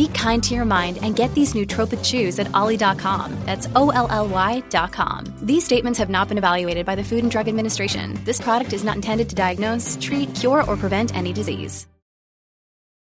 Be 0.00 0.08
kind 0.08 0.42
to 0.44 0.54
your 0.54 0.64
mind 0.64 0.98
and 1.02 1.14
get 1.14 1.34
these 1.34 1.52
nootropic 1.52 2.02
chews 2.02 2.38
at 2.38 2.48
olly.com. 2.54 3.38
That's 3.44 3.68
O 3.76 3.90
L 3.90 4.08
L 4.08 4.28
Y.com. 4.28 5.24
These 5.42 5.62
statements 5.62 5.98
have 5.98 6.08
not 6.08 6.28
been 6.28 6.38
evaluated 6.38 6.86
by 6.86 6.94
the 6.94 7.04
Food 7.04 7.22
and 7.22 7.30
Drug 7.30 7.48
Administration. 7.48 8.18
This 8.24 8.40
product 8.40 8.72
is 8.72 8.82
not 8.82 8.96
intended 8.96 9.28
to 9.28 9.34
diagnose, 9.34 9.98
treat, 10.00 10.34
cure, 10.34 10.64
or 10.64 10.78
prevent 10.78 11.14
any 11.14 11.34
disease. 11.34 11.86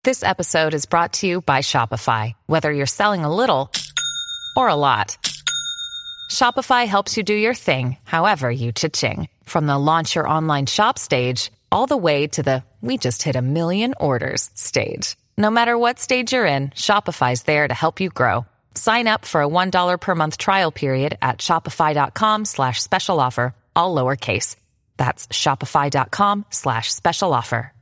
This 0.04 0.22
episode 0.22 0.76
is 0.76 0.86
brought 0.86 1.14
to 1.14 1.26
you 1.26 1.42
by 1.42 1.62
Shopify. 1.62 2.34
Whether 2.46 2.72
you're 2.72 2.86
selling 2.86 3.26
a 3.26 3.36
little 3.36 3.72
or 4.56 4.68
a 4.68 4.76
lot, 4.76 5.18
Shopify 6.30 6.86
helps 6.86 7.18
you 7.18 7.24
do 7.24 7.34
your 7.34 7.56
thing, 7.56 7.98
however 8.04 8.52
you 8.52 8.72
cha-ching. 8.72 9.30
From 9.46 9.66
the 9.66 9.80
launch 9.80 10.14
your 10.14 10.30
online 10.30 10.68
shop 10.68 11.00
stage, 11.00 11.52
all 11.72 11.88
the 11.88 11.98
way 11.98 12.28
to 12.28 12.44
the 12.44 12.64
we 12.82 13.00
just 13.00 13.24
hit 13.24 13.36
a 13.36 13.42
million 13.42 13.96
orders 14.00 14.52
stage. 14.54 15.16
No 15.38 15.50
matter 15.50 15.78
what 15.78 16.00
stage 16.00 16.34
you're 16.34 16.46
in, 16.46 16.70
Shopify's 16.72 17.44
there 17.44 17.68
to 17.68 17.74
help 17.74 18.02
you 18.02 18.10
grow. 18.10 18.46
Sign 18.76 19.08
up 19.08 19.24
for 19.24 19.42
a 19.42 19.48
$1 19.48 20.02
per 20.02 20.16
month 20.16 20.38
trial 20.38 20.72
period 20.72 21.18
at 21.22 21.38
shopify.com 21.38 22.44
slash 22.46 22.84
special 22.84 23.20
offer, 23.22 23.56
all 23.76 23.96
lowercase. 23.96 24.58
That's 24.98 25.28
shopify.com 25.28 26.46
slash 26.50 26.92
special 26.94 27.34
offer. 27.34 27.74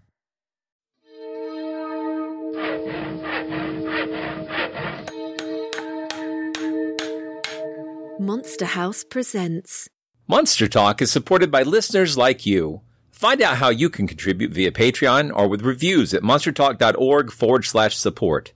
Monster 8.19 8.65
House 8.65 9.03
presents. 9.03 9.89
Monster 10.27 10.67
Talk 10.67 11.01
is 11.01 11.11
supported 11.11 11.49
by 11.49 11.63
listeners 11.63 12.15
like 12.17 12.45
you. 12.45 12.81
Find 13.21 13.39
out 13.43 13.57
how 13.57 13.69
you 13.69 13.91
can 13.91 14.07
contribute 14.07 14.51
via 14.51 14.71
Patreon 14.71 15.31
or 15.35 15.47
with 15.47 15.61
reviews 15.61 16.11
at 16.11 16.23
monstertalk.org 16.23 17.31
forward 17.31 17.65
slash 17.65 17.95
support. 17.95 18.51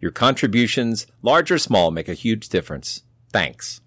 Your 0.00 0.10
contributions, 0.10 1.06
large 1.22 1.52
or 1.52 1.58
small, 1.58 1.92
make 1.92 2.08
a 2.08 2.14
huge 2.14 2.48
difference. 2.48 3.04
Thanks. 3.32 3.80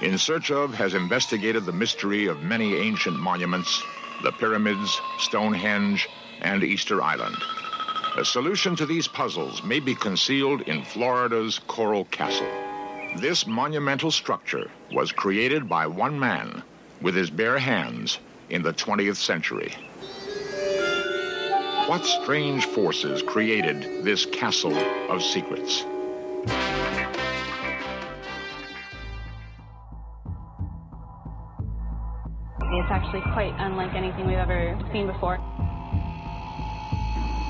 In 0.00 0.16
Search 0.16 0.50
of 0.50 0.72
has 0.72 0.94
investigated 0.94 1.66
the 1.66 1.72
mystery 1.72 2.28
of 2.28 2.42
many 2.42 2.76
ancient 2.76 3.18
monuments, 3.18 3.82
the 4.22 4.32
pyramids, 4.32 4.98
Stonehenge, 5.18 6.08
and 6.40 6.64
Easter 6.64 7.02
Island. 7.02 7.36
A 8.16 8.24
solution 8.24 8.74
to 8.76 8.86
these 8.86 9.06
puzzles 9.06 9.62
may 9.62 9.78
be 9.78 9.94
concealed 9.94 10.62
in 10.62 10.82
Florida's 10.82 11.58
Coral 11.66 12.06
Castle. 12.06 12.48
This 13.18 13.46
monumental 13.46 14.10
structure 14.10 14.70
was 14.90 15.12
created 15.12 15.68
by 15.68 15.86
one 15.86 16.18
man 16.18 16.62
with 17.02 17.14
his 17.14 17.28
bare 17.28 17.58
hands 17.58 18.18
in 18.48 18.62
the 18.62 18.72
20th 18.72 19.16
century. 19.16 19.70
What 21.88 22.06
strange 22.06 22.64
forces 22.64 23.22
created 23.22 24.02
this 24.02 24.24
castle 24.24 24.74
of 25.10 25.22
secrets? 25.22 25.84
It's 32.78 32.90
actually 32.90 33.20
quite 33.34 33.54
unlike 33.58 33.94
anything 33.94 34.26
we've 34.26 34.38
ever 34.38 34.78
seen 34.90 35.06
before. 35.06 35.38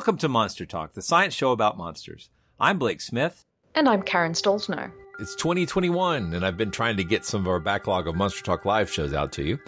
Welcome 0.00 0.16
to 0.16 0.30
Monster 0.30 0.64
Talk, 0.64 0.94
the 0.94 1.02
science 1.02 1.34
show 1.34 1.52
about 1.52 1.76
monsters. 1.76 2.30
I'm 2.58 2.78
Blake 2.78 3.02
Smith. 3.02 3.44
And 3.74 3.86
I'm 3.86 4.00
Karen 4.00 4.32
Stollznow. 4.32 4.90
It's 5.18 5.34
2021, 5.34 6.32
and 6.32 6.42
I've 6.42 6.56
been 6.56 6.70
trying 6.70 6.96
to 6.96 7.04
get 7.04 7.26
some 7.26 7.42
of 7.42 7.48
our 7.48 7.60
backlog 7.60 8.08
of 8.08 8.16
Monster 8.16 8.42
Talk 8.42 8.64
live 8.64 8.90
shows 8.90 9.12
out 9.12 9.30
to 9.32 9.42
you. 9.42 9.58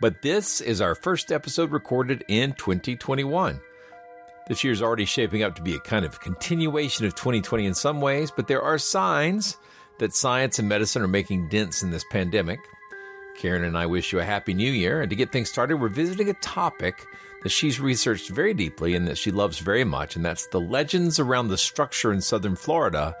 But 0.00 0.20
this 0.20 0.60
is 0.60 0.80
our 0.80 0.96
first 0.96 1.30
episode 1.30 1.70
recorded 1.70 2.24
in 2.26 2.54
2021. 2.54 3.60
This 4.48 4.64
year's 4.64 4.82
already 4.82 5.04
shaping 5.04 5.44
up 5.44 5.54
to 5.54 5.62
be 5.62 5.76
a 5.76 5.80
kind 5.80 6.04
of 6.04 6.18
continuation 6.18 7.06
of 7.06 7.14
2020 7.14 7.64
in 7.64 7.74
some 7.74 8.00
ways, 8.00 8.32
but 8.32 8.48
there 8.48 8.62
are 8.62 8.78
signs 8.78 9.56
that 10.00 10.12
science 10.12 10.58
and 10.58 10.68
medicine 10.68 11.02
are 11.02 11.06
making 11.06 11.50
dents 11.50 11.84
in 11.84 11.92
this 11.92 12.04
pandemic. 12.10 12.58
Karen 13.36 13.62
and 13.62 13.78
I 13.78 13.86
wish 13.86 14.12
you 14.12 14.18
a 14.18 14.24
happy 14.24 14.54
new 14.54 14.72
year. 14.72 15.02
And 15.02 15.10
to 15.10 15.14
get 15.14 15.30
things 15.30 15.48
started, 15.48 15.76
we're 15.76 15.88
visiting 15.88 16.28
a 16.28 16.34
topic 16.34 17.06
that 17.42 17.50
she's 17.50 17.80
researched 17.80 18.30
very 18.30 18.54
deeply 18.54 18.94
and 18.94 19.06
that 19.06 19.18
she 19.18 19.30
loves 19.30 19.58
very 19.58 19.84
much, 19.84 20.16
and 20.16 20.24
that's 20.24 20.46
the 20.48 20.60
legends 20.60 21.18
around 21.18 21.48
the 21.48 21.58
structure 21.58 22.12
in 22.12 22.20
southern 22.20 22.56
Florida 22.56 23.14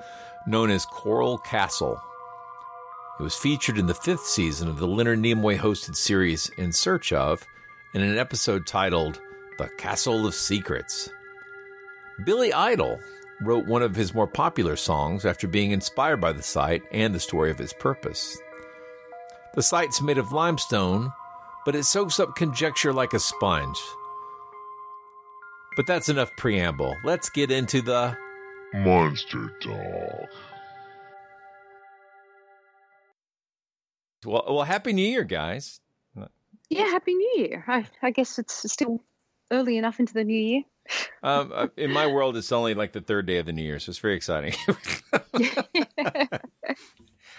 known 0.46 0.70
as 0.70 0.86
Coral 0.86 1.38
Castle. 1.38 2.00
It 3.18 3.22
was 3.22 3.36
featured 3.36 3.78
in 3.78 3.86
the 3.86 3.94
fifth 3.94 4.26
season 4.26 4.68
of 4.68 4.78
the 4.78 4.86
Leonard 4.86 5.18
Nimoy 5.18 5.58
hosted 5.58 5.96
series 5.96 6.50
In 6.56 6.72
Search 6.72 7.12
of, 7.12 7.44
in 7.94 8.02
an 8.02 8.16
episode 8.16 8.66
titled 8.66 9.20
The 9.58 9.68
Castle 9.76 10.26
of 10.26 10.34
Secrets. 10.34 11.10
Billy 12.24 12.52
Idol 12.52 12.98
wrote 13.40 13.66
one 13.66 13.82
of 13.82 13.94
his 13.94 14.14
more 14.14 14.26
popular 14.26 14.76
songs 14.76 15.24
after 15.24 15.46
being 15.46 15.70
inspired 15.70 16.20
by 16.20 16.32
the 16.32 16.42
site 16.42 16.82
and 16.90 17.14
the 17.14 17.20
story 17.20 17.50
of 17.50 17.60
its 17.60 17.72
purpose. 17.72 18.38
The 19.54 19.62
site's 19.62 20.02
made 20.02 20.18
of 20.18 20.32
limestone, 20.32 21.12
but 21.64 21.74
it 21.74 21.84
soaks 21.84 22.20
up 22.20 22.36
conjecture 22.36 22.92
like 22.92 23.14
a 23.14 23.20
sponge. 23.20 23.78
But 25.78 25.86
that's 25.86 26.08
enough 26.08 26.32
preamble. 26.36 26.96
Let's 27.04 27.30
get 27.30 27.52
into 27.52 27.80
the 27.80 28.16
Monster 28.74 29.52
Talk. 29.60 30.28
well. 34.26 34.44
Well, 34.48 34.64
happy 34.64 34.92
New 34.92 35.08
Year, 35.08 35.22
guys. 35.22 35.78
Yeah, 36.68 36.86
Happy 36.86 37.14
New 37.14 37.34
Year. 37.36 37.64
I, 37.68 37.86
I 38.02 38.10
guess 38.10 38.40
it's 38.40 38.72
still 38.72 39.04
early 39.52 39.78
enough 39.78 40.00
into 40.00 40.14
the 40.14 40.24
new 40.24 40.36
year. 40.36 40.62
Um, 41.22 41.52
uh, 41.54 41.68
in 41.76 41.92
my 41.92 42.08
world, 42.08 42.36
it's 42.36 42.50
only 42.50 42.74
like 42.74 42.90
the 42.90 43.00
third 43.00 43.26
day 43.26 43.36
of 43.36 43.46
the 43.46 43.52
New 43.52 43.62
Year, 43.62 43.78
so 43.78 43.90
it's 43.90 44.00
very 44.00 44.16
exciting. 44.16 44.54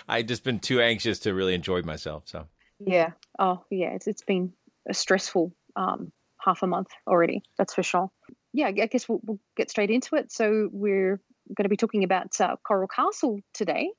I've 0.07 0.27
just 0.27 0.45
been 0.45 0.59
too 0.59 0.79
anxious 0.79 1.19
to 1.19 1.33
really 1.33 1.55
enjoy 1.55 1.81
myself. 1.81 2.23
So 2.27 2.47
yeah. 2.79 3.11
Oh, 3.37 3.65
yeah. 3.69 3.89
It's 3.89 4.07
it's 4.07 4.23
been 4.23 4.53
a 4.87 4.93
stressful 4.93 5.53
um, 5.75 6.13
half 6.37 6.63
a 6.63 6.67
month 6.67 6.87
already. 7.05 7.43
That's 7.57 7.73
for 7.73 7.83
sure. 7.83 8.09
Yeah, 8.53 8.67
I 8.67 8.71
guess 8.71 9.07
we'll, 9.07 9.19
we'll 9.23 9.39
get 9.55 9.69
straight 9.69 9.91
into 9.91 10.15
it. 10.15 10.31
So 10.31 10.69
we're 10.71 11.21
going 11.55 11.63
to 11.63 11.69
be 11.69 11.77
talking 11.77 12.03
about 12.03 12.39
uh, 12.39 12.55
Coral 12.65 12.87
Castle 12.87 13.39
today, 13.53 13.91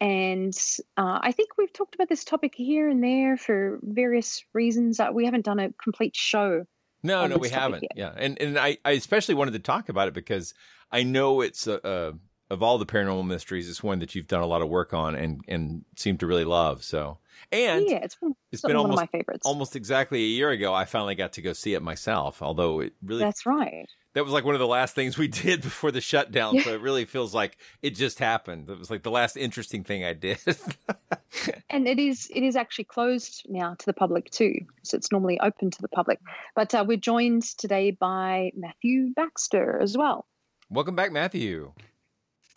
and 0.00 0.54
uh, 0.96 1.20
I 1.22 1.32
think 1.32 1.50
we've 1.56 1.72
talked 1.72 1.94
about 1.94 2.08
this 2.08 2.24
topic 2.24 2.54
here 2.56 2.88
and 2.88 3.02
there 3.02 3.36
for 3.36 3.78
various 3.82 4.44
reasons. 4.52 4.98
Uh, 4.98 5.08
we 5.12 5.24
haven't 5.24 5.44
done 5.44 5.58
a 5.60 5.72
complete 5.82 6.16
show. 6.16 6.64
no, 7.02 7.26
no, 7.26 7.36
we 7.36 7.48
haven't. 7.48 7.82
yet. 7.82 7.92
Yeah, 7.96 8.12
and 8.16 8.40
and 8.40 8.58
I, 8.58 8.78
I 8.84 8.92
especially 8.92 9.34
wanted 9.34 9.52
to 9.52 9.60
talk 9.60 9.88
about 9.88 10.08
it 10.08 10.14
because 10.14 10.54
I 10.90 11.04
know 11.04 11.40
it's 11.40 11.66
a, 11.66 11.80
a 11.84 12.12
of 12.52 12.62
all 12.62 12.76
the 12.76 12.84
paranormal 12.84 13.26
mysteries, 13.26 13.68
it's 13.70 13.82
one 13.82 13.98
that 14.00 14.14
you've 14.14 14.28
done 14.28 14.42
a 14.42 14.46
lot 14.46 14.60
of 14.60 14.68
work 14.68 14.92
on 14.92 15.14
and 15.14 15.40
and 15.48 15.84
seem 15.96 16.18
to 16.18 16.26
really 16.26 16.44
love. 16.44 16.84
So, 16.84 17.16
and 17.50 17.88
yeah, 17.88 18.00
it's 18.04 18.16
been, 18.16 18.34
it's 18.52 18.60
been 18.60 18.76
almost 18.76 18.96
one 18.96 19.04
of 19.04 19.10
my 19.12 19.18
favorites. 19.18 19.46
almost 19.46 19.74
exactly 19.74 20.18
a 20.18 20.26
year 20.28 20.50
ago. 20.50 20.74
I 20.74 20.84
finally 20.84 21.14
got 21.14 21.32
to 21.34 21.42
go 21.42 21.54
see 21.54 21.72
it 21.72 21.82
myself. 21.82 22.42
Although 22.42 22.80
it 22.80 22.92
really 23.02 23.22
That's 23.22 23.46
right. 23.46 23.88
that 24.12 24.22
was 24.22 24.34
like 24.34 24.44
one 24.44 24.54
of 24.54 24.58
the 24.58 24.66
last 24.66 24.94
things 24.94 25.16
we 25.16 25.28
did 25.46 25.62
before 25.62 25.90
the 25.90 26.02
shutdown. 26.02 26.56
Yeah. 26.56 26.64
So 26.64 26.74
it 26.74 26.82
really 26.82 27.06
feels 27.06 27.34
like 27.34 27.56
it 27.80 27.94
just 27.94 28.18
happened. 28.18 28.68
It 28.68 28.78
was 28.78 28.90
like 28.90 29.02
the 29.02 29.10
last 29.10 29.38
interesting 29.38 29.82
thing 29.82 30.04
I 30.04 30.12
did. 30.12 30.38
and 31.70 31.88
it 31.88 31.98
is 31.98 32.30
it 32.34 32.42
is 32.42 32.54
actually 32.54 32.84
closed 32.84 33.46
now 33.48 33.76
to 33.78 33.86
the 33.86 33.94
public 33.94 34.30
too 34.30 34.52
so 34.82 34.98
it's 34.98 35.10
normally 35.10 35.40
open 35.40 35.70
to 35.70 35.80
the 35.80 35.88
public 35.88 36.20
but 36.54 36.74
uh, 36.74 36.84
we're 36.86 36.98
joined 36.98 37.42
today 37.56 37.90
by 37.90 38.52
matthew 38.54 39.14
baxter 39.14 39.80
as 39.80 39.96
well 39.96 40.26
Welcome 40.72 40.96
back, 40.96 41.12
Matthew. 41.12 41.74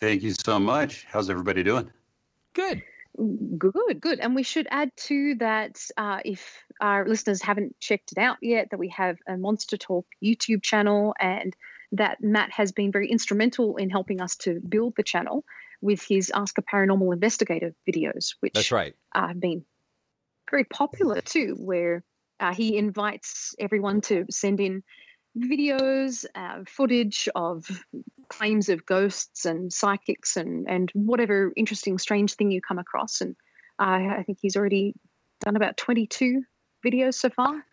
Thank 0.00 0.22
you 0.22 0.32
so 0.32 0.58
much. 0.58 1.06
How's 1.08 1.30
everybody 1.30 1.62
doing? 1.62 1.90
Good. 2.54 2.82
good 3.58 3.98
good 4.00 4.20
and 4.20 4.34
we 4.34 4.42
should 4.42 4.66
add 4.70 4.90
to 4.96 5.34
that 5.36 5.78
uh, 5.96 6.20
if 6.24 6.64
our 6.82 7.08
listeners 7.08 7.40
haven't 7.40 7.74
checked 7.80 8.12
it 8.12 8.18
out 8.18 8.36
yet 8.42 8.68
that 8.70 8.78
we 8.78 8.88
have 8.88 9.16
a 9.26 9.38
monster 9.38 9.78
talk 9.78 10.04
youtube 10.22 10.62
channel 10.62 11.14
and 11.18 11.56
that 11.92 12.18
matt 12.20 12.50
has 12.50 12.72
been 12.72 12.92
very 12.92 13.10
instrumental 13.10 13.78
in 13.78 13.88
helping 13.88 14.20
us 14.20 14.36
to 14.36 14.60
build 14.68 14.92
the 14.98 15.02
channel 15.02 15.46
with 15.80 16.02
his 16.06 16.30
ask 16.34 16.58
a 16.58 16.62
paranormal 16.62 17.10
investigator 17.10 17.74
videos 17.88 18.34
which 18.40 18.52
That's 18.52 18.70
right. 18.70 18.94
uh, 19.14 19.28
have 19.28 19.40
been 19.40 19.64
very 20.50 20.64
popular 20.64 21.20
too, 21.20 21.56
where 21.58 22.04
uh, 22.40 22.54
he 22.54 22.76
invites 22.76 23.54
everyone 23.58 24.00
to 24.02 24.24
send 24.30 24.60
in 24.60 24.82
videos, 25.38 26.24
uh, 26.34 26.62
footage 26.66 27.28
of 27.34 27.66
claims 28.28 28.68
of 28.68 28.84
ghosts 28.86 29.44
and 29.44 29.72
psychics 29.72 30.36
and, 30.36 30.68
and 30.68 30.90
whatever 30.94 31.52
interesting, 31.56 31.98
strange 31.98 32.34
thing 32.34 32.50
you 32.50 32.60
come 32.60 32.78
across. 32.78 33.20
And 33.20 33.36
uh, 33.78 34.18
I 34.18 34.22
think 34.26 34.38
he's 34.40 34.56
already 34.56 34.94
done 35.40 35.56
about 35.56 35.76
22 35.76 36.42
videos 36.84 37.14
so 37.14 37.30
far. 37.30 37.64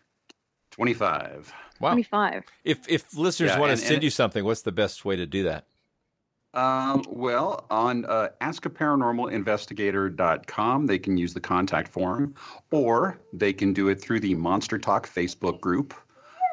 25. 0.72 1.52
Wow. 1.80 1.90
25. 1.90 2.44
If 2.64 2.88
if 2.88 3.16
listeners 3.16 3.50
Yeah, 3.50 3.58
want 3.58 3.72
and- 3.72 3.80
to 3.80 3.86
send 3.86 4.02
you 4.02 4.10
something, 4.10 4.44
what's 4.44 4.62
the 4.62 4.72
best 4.72 5.04
way 5.04 5.16
to 5.16 5.26
do 5.26 5.44
that? 5.44 5.66
Um, 6.52 7.04
well, 7.08 7.66
on 7.68 8.04
uh, 8.04 8.28
askaparanormalinvestigator.com, 8.40 10.86
they 10.86 10.98
can 11.00 11.16
use 11.16 11.34
the 11.34 11.40
contact 11.40 11.88
form, 11.88 12.34
or 12.70 13.18
they 13.32 13.52
can 13.52 13.72
do 13.72 13.88
it 13.88 14.00
through 14.00 14.20
the 14.20 14.36
Monster 14.36 14.78
Talk 14.78 15.08
Facebook 15.08 15.60
group, 15.60 15.94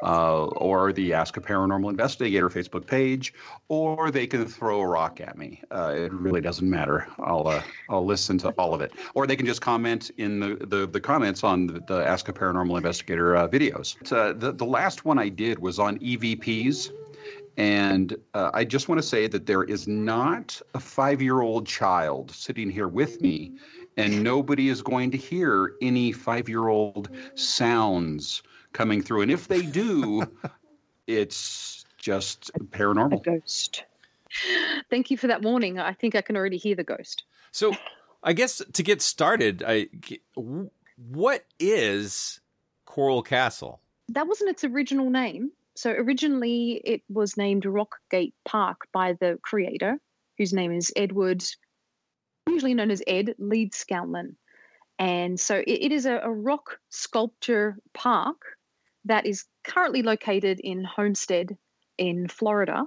uh, 0.02 0.44
or 0.44 0.92
the 0.92 1.12
Ask 1.12 1.36
a 1.36 1.40
Paranormal 1.40 1.90
Investigator 1.90 2.48
Facebook 2.48 2.86
page, 2.86 3.32
or 3.68 4.10
they 4.10 4.26
can 4.26 4.46
throw 4.46 4.80
a 4.80 4.86
rock 4.86 5.20
at 5.20 5.38
me. 5.38 5.62
Uh, 5.70 5.94
it 5.96 6.12
really 6.12 6.40
doesn't 6.40 6.68
matter. 6.68 7.06
I'll 7.20 7.46
uh, 7.48 7.62
I'll 7.88 8.04
listen 8.04 8.38
to 8.38 8.50
all 8.50 8.74
of 8.74 8.80
it, 8.80 8.92
or 9.14 9.26
they 9.26 9.36
can 9.36 9.46
just 9.46 9.60
comment 9.60 10.10
in 10.18 10.40
the 10.40 10.56
the, 10.66 10.86
the 10.86 11.00
comments 11.00 11.44
on 11.44 11.66
the, 11.66 11.80
the 11.86 12.06
Ask 12.06 12.28
a 12.28 12.32
Paranormal 12.32 12.76
Investigator 12.76 13.36
uh, 13.36 13.48
videos. 13.48 13.96
Uh, 14.12 14.32
the 14.32 14.52
the 14.52 14.64
last 14.64 15.04
one 15.04 15.18
I 15.18 15.28
did 15.28 15.58
was 15.58 15.78
on 15.78 15.98
EVPs. 15.98 16.90
And 17.58 18.16
uh, 18.32 18.50
I 18.54 18.64
just 18.64 18.88
want 18.88 18.98
to 18.98 19.06
say 19.06 19.26
that 19.26 19.44
there 19.44 19.62
is 19.64 19.86
not 19.86 20.58
a 20.72 20.80
five 20.80 21.20
year 21.20 21.42
old 21.42 21.66
child 21.66 22.30
sitting 22.30 22.70
here 22.70 22.88
with 22.88 23.20
me, 23.20 23.52
and 23.98 24.22
nobody 24.22 24.70
is 24.70 24.80
going 24.80 25.10
to 25.10 25.18
hear 25.18 25.74
any 25.82 26.12
five 26.12 26.48
year 26.48 26.68
old 26.68 27.10
sounds 27.34 28.42
coming 28.72 29.02
through. 29.02 29.22
And 29.22 29.30
if 29.30 29.48
they 29.48 29.62
do, 29.62 30.24
it's 31.06 31.84
just 31.98 32.50
paranormal. 32.70 33.22
Ghost. 33.24 33.84
Thank 34.90 35.10
you 35.10 35.16
for 35.16 35.26
that 35.26 35.42
warning. 35.42 35.78
I 35.78 35.92
think 35.92 36.14
I 36.14 36.22
can 36.22 36.36
already 36.36 36.56
hear 36.56 36.74
the 36.74 36.84
ghost. 36.84 37.24
So, 37.50 37.74
I 38.22 38.32
guess 38.32 38.62
to 38.72 38.82
get 38.82 39.02
started, 39.02 39.62
I 39.66 39.88
what 40.96 41.44
is 41.58 42.40
Coral 42.86 43.22
Castle? 43.22 43.82
that 44.12 44.26
wasn't 44.28 44.50
its 44.50 44.64
original 44.64 45.10
name. 45.10 45.50
So 45.74 45.90
originally 45.90 46.80
it 46.84 47.02
was 47.08 47.36
named 47.36 47.64
Rockgate 47.64 48.34
Park 48.44 48.88
by 48.92 49.14
the 49.14 49.38
creator, 49.42 49.98
whose 50.36 50.52
name 50.52 50.72
is 50.72 50.92
Edward, 50.96 51.42
usually 52.46 52.74
known 52.74 52.90
as 52.90 53.02
Ed 53.06 53.34
Leedskalnin. 53.40 54.34
And 54.98 55.40
so 55.40 55.56
it, 55.56 55.66
it 55.66 55.92
is 55.92 56.04
a, 56.04 56.20
a 56.22 56.30
rock 56.30 56.78
sculpture 56.90 57.78
park 57.94 58.58
that 59.04 59.26
is 59.26 59.44
currently 59.64 60.02
located 60.02 60.60
in 60.60 60.84
Homestead 60.84 61.56
in 61.98 62.28
Florida. 62.28 62.84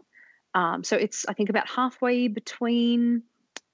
Um, 0.53 0.83
so 0.83 0.95
it's, 0.95 1.25
I 1.27 1.33
think, 1.33 1.49
about 1.49 1.69
halfway 1.69 2.27
between 2.27 3.23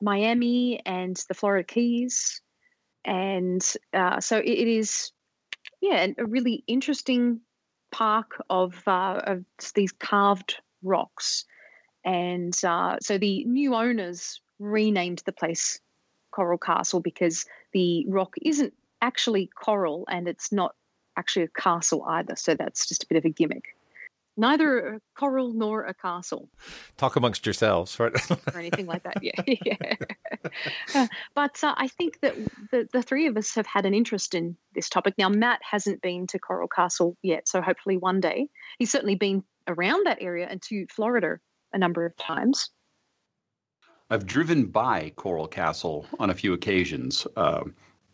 Miami 0.02 0.82
and 0.86 1.16
the 1.28 1.34
Florida 1.34 1.64
Keys. 1.64 2.42
And 3.06 3.62
uh, 3.94 4.20
so 4.20 4.38
it, 4.38 4.48
it 4.48 4.68
is, 4.68 5.12
yeah, 5.82 6.08
a 6.18 6.26
really 6.26 6.64
interesting 6.68 7.42
park 7.92 8.42
of, 8.50 8.82
uh, 8.88 9.22
of 9.24 9.46
these 9.76 9.92
carved 9.92 10.56
rocks. 10.82 11.46
And 12.04 12.58
uh, 12.64 12.98
so 13.00 13.18
the 13.18 13.44
new 13.46 13.76
owners 13.76 14.42
renamed 14.60 15.22
the 15.26 15.32
place 15.32 15.80
Coral 16.32 16.58
Castle 16.58 17.00
because 17.00 17.46
the 17.74 18.06
rock 18.08 18.34
isn't 18.42 18.74
actually 19.02 19.50
coral 19.56 20.06
and 20.10 20.28
it's 20.28 20.52
not 20.52 20.76
actually 21.18 21.44
a 21.44 21.48
castle 21.50 22.04
either. 22.08 22.36
So 22.36 22.56
that's 22.56 22.88
just 22.88 23.04
a 23.04 23.08
bit 23.08 23.18
of 23.18 23.26
a 23.26 23.30
gimmick. 23.30 23.76
Neither 24.38 24.96
a 24.96 25.02
coral 25.14 25.52
nor 25.54 25.84
a 25.84 25.94
castle 25.94 26.50
Talk 26.96 27.18
amongst 27.18 27.46
yourselves, 27.46 28.00
right? 28.00 28.14
or 28.32 28.60
anything 28.60 28.86
like 28.86 29.04
that. 29.04 29.22
Yeah, 29.22 29.42
yeah. 29.66 29.96
Uh, 30.96 31.08
but 31.36 31.62
uh, 31.64 31.76
I 31.78 31.88
think 31.90 32.22
that 32.22 32.36
the, 32.72 32.88
the 32.94 33.04
three 33.04 33.28
of 33.28 33.36
us 33.36 33.54
have 33.56 33.66
had 33.66 33.86
an 33.86 33.94
interest 33.94 34.34
in 34.34 34.56
this 34.74 34.88
topic. 34.88 35.16
Now, 35.18 35.28
Matt 35.28 35.60
hasn't 35.70 36.02
been 36.02 36.28
to 36.28 36.40
Coral 36.40 36.70
Castle 36.70 37.18
yet, 37.22 37.48
so 37.48 37.62
hopefully 37.62 37.98
one 37.98 38.22
day. 38.22 38.48
He's 38.80 38.92
certainly 38.92 39.16
been 39.16 39.44
around 39.68 40.06
that 40.06 40.20
area 40.22 40.48
and 40.50 40.62
to 40.64 40.88
Florida 40.88 41.38
a 41.74 41.78
number 41.78 42.06
of 42.06 42.16
times. 42.18 42.70
I've 44.10 44.26
driven 44.26 44.66
by 44.66 45.12
Coral 45.18 45.48
Castle 45.48 46.06
on 46.20 46.30
a 46.30 46.34
few 46.34 46.54
occasions. 46.54 47.28
Uh, 47.36 47.64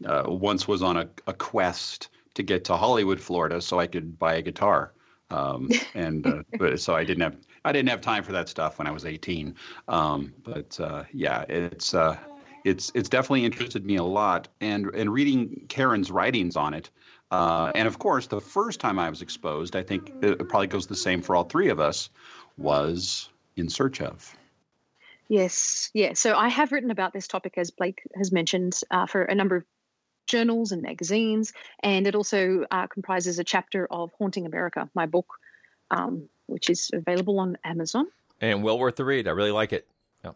uh, 0.06 0.24
once 0.28 0.68
was 0.68 0.84
on 0.84 0.98
a, 0.98 1.10
a 1.26 1.34
quest 1.34 2.10
to 2.38 2.44
get 2.44 2.64
to 2.66 2.78
Hollywood, 2.78 3.20
Florida, 3.20 3.60
so 3.60 3.80
I 3.80 3.88
could 3.88 4.18
buy 4.18 4.36
a 4.36 4.42
guitar. 4.42 4.94
Um, 5.30 5.70
and 5.94 6.26
uh, 6.26 6.44
but, 6.58 6.80
so 6.80 6.96
I 6.96 7.04
didn't 7.04 7.24
have 7.24 7.36
I 7.66 7.74
didn't 7.74 7.90
have 7.90 8.00
time 8.00 8.24
for 8.24 8.32
that 8.32 8.48
stuff 8.48 8.80
when 8.80 8.88
I 8.88 8.92
was 8.92 9.06
18. 9.06 9.54
Um, 9.90 10.34
but 10.44 10.80
uh, 10.80 11.04
yeah, 11.12 11.42
it's 11.50 11.94
uh, 11.94 12.16
it's 12.64 12.92
it's 12.96 13.10
definitely 13.10 13.44
interested 13.44 13.86
me 13.86 13.98
a 13.98 14.04
lot. 14.04 14.48
And 14.62 14.88
and 14.96 15.12
reading 15.12 15.66
Karen's 15.68 16.12
writings 16.12 16.56
on 16.56 16.74
it, 16.74 16.90
uh, 17.32 17.72
and 17.76 17.88
of 17.88 18.00
course, 18.00 18.28
the 18.28 18.40
first 18.40 18.80
time 18.80 19.00
I 19.00 19.10
was 19.10 19.22
exposed, 19.22 19.76
I 19.76 19.84
think 19.84 20.12
it 20.22 20.48
probably 20.48 20.68
goes 20.68 20.88
the 20.88 20.96
same 20.96 21.22
for 21.22 21.36
all 21.36 21.44
three 21.44 21.70
of 21.70 21.80
us, 21.80 22.10
was 22.58 23.30
in 23.58 23.68
search 23.68 24.00
of. 24.00 24.38
Yes, 25.30 25.92
yeah. 25.94 26.14
So 26.14 26.38
I 26.38 26.48
have 26.48 26.72
written 26.72 26.90
about 26.90 27.12
this 27.12 27.28
topic, 27.28 27.56
as 27.58 27.70
Blake 27.70 28.02
has 28.16 28.32
mentioned, 28.32 28.80
uh, 28.92 29.06
for 29.08 29.24
a 29.24 29.36
number 29.36 29.58
of 29.58 29.66
journals 30.28 30.72
and 30.72 30.82
magazines, 30.82 31.54
and 31.82 32.06
it 32.06 32.16
also 32.16 32.66
uh, 32.70 32.88
comprises 32.88 33.40
a 33.40 33.44
chapter 33.44 33.88
of 33.90 34.12
Haunting 34.20 34.46
America, 34.46 34.90
my 34.94 35.06
book, 35.06 35.28
um, 35.90 36.30
which 36.46 36.70
is 36.70 36.92
available 36.94 37.40
on 37.40 37.58
Amazon. 37.64 38.08
and 38.42 38.64
well 38.64 38.78
worth 38.78 38.98
the 38.98 39.06
read. 39.06 39.28
I 39.28 39.32
really 39.32 39.52
like 39.52 39.74
it. 39.74 39.88
Yeah. 40.24 40.32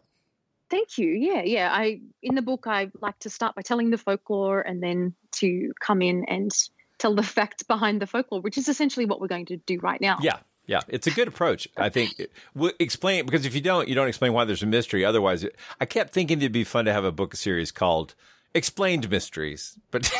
Thank 0.70 0.98
you. 0.98 1.08
Yeah, 1.10 1.42
yeah. 1.42 1.70
I 1.72 2.00
in 2.22 2.34
the 2.34 2.42
book 2.42 2.66
I 2.66 2.90
like 3.00 3.18
to 3.20 3.30
start 3.30 3.54
by 3.54 3.62
telling 3.62 3.90
the 3.90 3.98
folklore 3.98 4.60
and 4.60 4.82
then 4.82 5.14
to 5.32 5.72
come 5.80 6.02
in 6.02 6.24
and 6.26 6.50
tell 6.98 7.14
the 7.14 7.22
facts 7.38 7.62
behind 7.62 8.00
the 8.00 8.06
folklore, 8.06 8.40
which 8.40 8.58
is 8.58 8.68
essentially 8.68 9.06
what 9.06 9.20
we're 9.20 9.28
going 9.28 9.46
to 9.46 9.56
do 9.58 9.78
right 9.80 10.00
now. 10.00 10.18
Yeah, 10.20 10.38
yeah, 10.66 10.80
it's 10.88 11.06
a 11.06 11.10
good 11.10 11.28
approach. 11.28 11.68
I 11.76 11.88
think. 11.88 12.20
We'll 12.54 12.72
explain 12.78 13.26
because 13.26 13.44
if 13.46 13.54
you 13.54 13.60
don't, 13.60 13.88
you 13.88 13.94
don't 13.94 14.08
explain 14.08 14.32
why 14.32 14.44
there's 14.44 14.62
a 14.62 14.66
mystery. 14.66 15.04
Otherwise, 15.04 15.44
I 15.80 15.84
kept 15.86 16.12
thinking 16.12 16.38
it'd 16.38 16.52
be 16.52 16.64
fun 16.64 16.84
to 16.86 16.92
have 16.92 17.04
a 17.04 17.12
book 17.12 17.34
series 17.36 17.72
called 17.72 18.14
"Explained 18.54 19.10
Mysteries," 19.10 19.78
but 19.90 20.10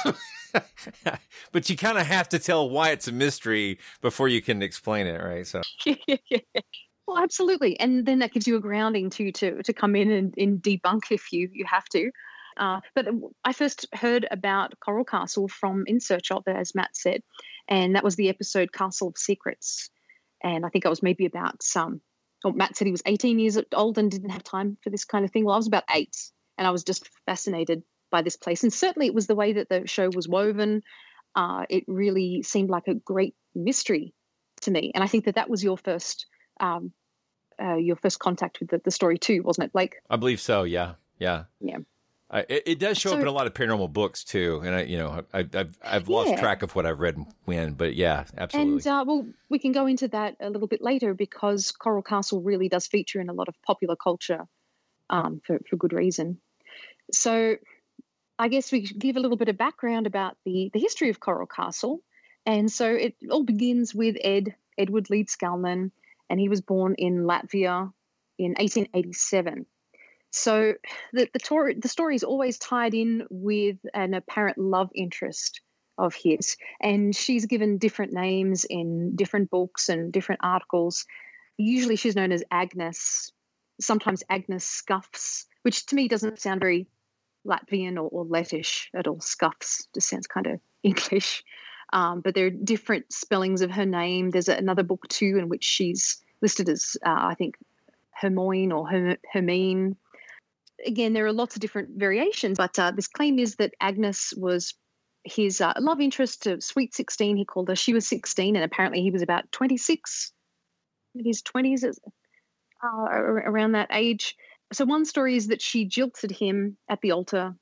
but 1.52 1.70
you 1.70 1.76
kind 1.76 1.98
of 1.98 2.06
have 2.06 2.28
to 2.30 2.38
tell 2.38 2.68
why 2.68 2.90
it's 2.90 3.08
a 3.08 3.12
mystery 3.12 3.78
before 4.00 4.28
you 4.28 4.42
can 4.42 4.62
explain 4.62 5.06
it, 5.06 5.22
right? 5.22 5.46
So 5.46 5.62
Well, 7.06 7.18
absolutely, 7.18 7.78
and 7.80 8.06
then 8.06 8.20
that 8.20 8.32
gives 8.32 8.46
you 8.46 8.56
a 8.56 8.60
grounding 8.60 9.10
too 9.10 9.32
to 9.32 9.62
to 9.62 9.72
come 9.72 9.96
in 9.96 10.10
and, 10.10 10.34
and 10.36 10.62
debunk 10.62 11.10
if 11.10 11.32
you 11.32 11.48
you 11.52 11.64
have 11.66 11.84
to. 11.90 12.10
Uh, 12.56 12.80
but 12.94 13.06
I 13.44 13.52
first 13.52 13.86
heard 13.94 14.26
about 14.30 14.78
Coral 14.80 15.04
Castle 15.04 15.48
from 15.48 15.84
In 15.86 16.00
Search 16.00 16.30
of, 16.30 16.42
as 16.46 16.74
Matt 16.74 16.96
said, 16.96 17.22
and 17.68 17.96
that 17.96 18.04
was 18.04 18.16
the 18.16 18.28
episode 18.28 18.72
Castle 18.72 19.08
of 19.08 19.18
Secrets. 19.18 19.90
And 20.44 20.66
I 20.66 20.68
think 20.68 20.86
I 20.86 20.90
was 20.90 21.02
maybe 21.02 21.24
about 21.24 21.62
some. 21.62 22.00
Well, 22.44 22.52
Matt 22.52 22.76
said 22.76 22.86
he 22.86 22.92
was 22.92 23.02
18 23.06 23.38
years 23.38 23.58
old 23.72 23.98
and 23.98 24.10
didn't 24.10 24.30
have 24.30 24.42
time 24.42 24.76
for 24.82 24.90
this 24.90 25.04
kind 25.04 25.24
of 25.24 25.30
thing. 25.30 25.44
Well, 25.44 25.54
I 25.54 25.58
was 25.58 25.68
about 25.68 25.84
eight, 25.94 26.16
and 26.58 26.66
I 26.66 26.70
was 26.70 26.84
just 26.84 27.08
fascinated 27.26 27.82
by 28.12 28.22
this 28.22 28.36
place. 28.36 28.62
And 28.62 28.72
certainly, 28.72 29.06
it 29.06 29.14
was 29.14 29.26
the 29.26 29.34
way 29.34 29.54
that 29.54 29.68
the 29.68 29.88
show 29.88 30.08
was 30.14 30.28
woven. 30.28 30.82
Uh, 31.34 31.64
it 31.68 31.82
really 31.88 32.42
seemed 32.42 32.70
like 32.70 32.86
a 32.86 32.94
great 32.94 33.34
mystery 33.56 34.14
to 34.60 34.70
me, 34.70 34.92
and 34.94 35.02
I 35.02 35.08
think 35.08 35.24
that 35.24 35.34
that 35.34 35.50
was 35.50 35.64
your 35.64 35.76
first 35.76 36.26
um, 36.60 36.92
uh, 37.60 37.76
your 37.76 37.96
first 37.96 38.20
contact 38.20 38.60
with 38.60 38.70
the, 38.70 38.80
the 38.84 38.90
story 38.90 39.18
too, 39.18 39.42
wasn't 39.42 39.66
it, 39.66 39.72
Blake? 39.72 39.96
I 40.08 40.16
believe 40.16 40.40
so. 40.40 40.62
Yeah, 40.62 40.94
yeah, 41.18 41.44
yeah. 41.60 41.78
I, 42.32 42.46
it, 42.48 42.62
it, 42.64 42.78
does 42.78 42.96
show 42.96 43.10
so, 43.10 43.16
up 43.16 43.20
in 43.20 43.28
a 43.28 43.32
lot 43.32 43.46
of 43.46 43.52
paranormal 43.52 43.92
books 43.92 44.24
too, 44.24 44.62
and 44.64 44.74
I, 44.74 44.82
you 44.84 44.96
know, 44.96 45.22
I, 45.34 45.46
have 45.52 45.78
I've 45.84 46.08
lost 46.08 46.30
yeah. 46.30 46.40
track 46.40 46.62
of 46.62 46.74
what 46.74 46.86
I've 46.86 46.98
read 46.98 47.18
when, 47.44 47.74
but 47.74 47.94
yeah, 47.94 48.24
absolutely. 48.38 48.72
And 48.72 48.86
uh, 48.86 49.04
well, 49.06 49.26
we 49.50 49.58
can 49.58 49.72
go 49.72 49.86
into 49.86 50.08
that 50.08 50.36
a 50.40 50.48
little 50.48 50.66
bit 50.66 50.80
later 50.80 51.12
because 51.12 51.72
Coral 51.72 52.02
Castle 52.02 52.40
really 52.40 52.70
does 52.70 52.86
feature 52.86 53.20
in 53.20 53.28
a 53.28 53.34
lot 53.34 53.48
of 53.48 53.54
popular 53.62 53.96
culture, 53.96 54.46
um, 55.10 55.42
for 55.44 55.60
for 55.68 55.76
good 55.76 55.92
reason. 55.92 56.40
So, 57.12 57.56
I 58.42 58.48
guess 58.48 58.72
we 58.72 58.80
give 58.80 59.16
a 59.16 59.20
little 59.20 59.36
bit 59.36 59.48
of 59.48 59.56
background 59.56 60.08
about 60.08 60.36
the 60.44 60.68
the 60.74 60.80
history 60.80 61.10
of 61.10 61.20
Coral 61.20 61.46
Castle, 61.46 62.02
and 62.44 62.68
so 62.68 62.92
it 62.92 63.14
all 63.30 63.44
begins 63.44 63.94
with 63.94 64.16
Ed 64.20 64.56
Edward 64.76 65.04
Leedskalnin, 65.04 65.92
and 66.28 66.40
he 66.40 66.48
was 66.48 66.60
born 66.60 66.96
in 66.98 67.22
Latvia 67.22 67.92
in 68.40 68.50
1887. 68.58 69.64
So 70.32 70.74
the 71.12 71.28
the, 71.32 71.38
tor- 71.38 71.72
the 71.72 71.86
story 71.86 72.16
is 72.16 72.24
always 72.24 72.58
tied 72.58 72.94
in 72.94 73.28
with 73.30 73.76
an 73.94 74.12
apparent 74.12 74.58
love 74.58 74.90
interest 74.92 75.60
of 75.96 76.12
his, 76.16 76.56
and 76.80 77.14
she's 77.14 77.46
given 77.46 77.78
different 77.78 78.12
names 78.12 78.64
in 78.64 79.14
different 79.14 79.50
books 79.50 79.88
and 79.88 80.12
different 80.12 80.40
articles. 80.42 81.06
Usually, 81.58 81.94
she's 81.94 82.16
known 82.16 82.32
as 82.32 82.42
Agnes, 82.50 83.30
sometimes 83.80 84.24
Agnes 84.28 84.64
Scuffs, 84.64 85.46
which 85.62 85.86
to 85.86 85.94
me 85.94 86.08
doesn't 86.08 86.40
sound 86.40 86.58
very 86.58 86.88
Latvian 87.46 87.96
or, 87.96 88.08
or 88.08 88.24
Lettish 88.24 88.88
at 88.94 89.06
all. 89.06 89.20
Scuffs 89.20 89.88
just 89.94 90.08
sounds 90.08 90.26
kind 90.26 90.46
of 90.46 90.60
English. 90.82 91.44
Um, 91.92 92.20
but 92.20 92.34
there 92.34 92.46
are 92.46 92.50
different 92.50 93.12
spellings 93.12 93.60
of 93.60 93.70
her 93.70 93.84
name. 93.84 94.30
There's 94.30 94.48
another 94.48 94.82
book 94.82 95.06
too 95.08 95.36
in 95.38 95.48
which 95.48 95.64
she's 95.64 96.22
listed 96.40 96.68
as, 96.68 96.96
uh, 97.04 97.10
I 97.10 97.34
think, 97.34 97.56
Hermoine 98.12 98.72
or 98.72 99.16
Hermine 99.32 99.96
again, 100.86 101.12
there 101.12 101.26
are 101.26 101.32
lots 101.32 101.56
of 101.56 101.60
different 101.60 101.90
variations, 101.96 102.58
but 102.58 102.78
uh, 102.78 102.90
this 102.90 103.08
claim 103.08 103.38
is 103.38 103.56
that 103.56 103.74
Agnes 103.80 104.32
was 104.36 104.74
his 105.24 105.60
uh, 105.60 105.72
love 105.78 106.00
interest 106.00 106.42
to 106.42 106.60
Sweet 106.60 106.94
16, 106.94 107.36
he 107.36 107.44
called 107.44 107.68
her. 107.68 107.76
She 107.76 107.94
was 107.94 108.06
16, 108.06 108.56
and 108.56 108.64
apparently 108.64 109.02
he 109.02 109.10
was 109.10 109.22
about 109.22 109.50
26 109.52 110.32
in 111.14 111.24
his 111.24 111.42
20s, 111.42 111.84
uh, 111.84 112.88
around 112.88 113.72
that 113.72 113.88
age. 113.92 114.36
So, 114.72 114.84
one 114.84 115.04
story 115.04 115.36
is 115.36 115.48
that 115.48 115.62
she 115.62 115.84
jilted 115.84 116.30
him 116.30 116.76
at 116.88 117.00
the 117.00 117.12
altar, 117.12 117.54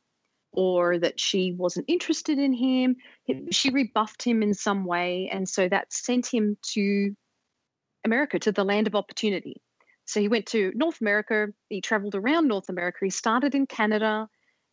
or 0.52 0.98
that 0.98 1.20
she 1.20 1.52
wasn't 1.52 1.86
interested 1.88 2.38
in 2.38 2.52
him. 2.52 2.96
She 3.50 3.70
rebuffed 3.70 4.22
him 4.22 4.42
in 4.42 4.54
some 4.54 4.84
way, 4.84 5.28
and 5.32 5.48
so 5.48 5.68
that 5.68 5.92
sent 5.92 6.26
him 6.26 6.56
to 6.74 7.14
America, 8.04 8.38
to 8.38 8.52
the 8.52 8.64
land 8.64 8.86
of 8.86 8.94
opportunity. 8.94 9.60
So 10.06 10.20
he 10.20 10.28
went 10.28 10.46
to 10.46 10.72
North 10.74 11.00
America, 11.00 11.48
he 11.68 11.80
traveled 11.80 12.16
around 12.16 12.48
North 12.48 12.68
America. 12.68 12.98
He 13.02 13.10
started 13.10 13.54
in 13.54 13.66
Canada 13.66 14.28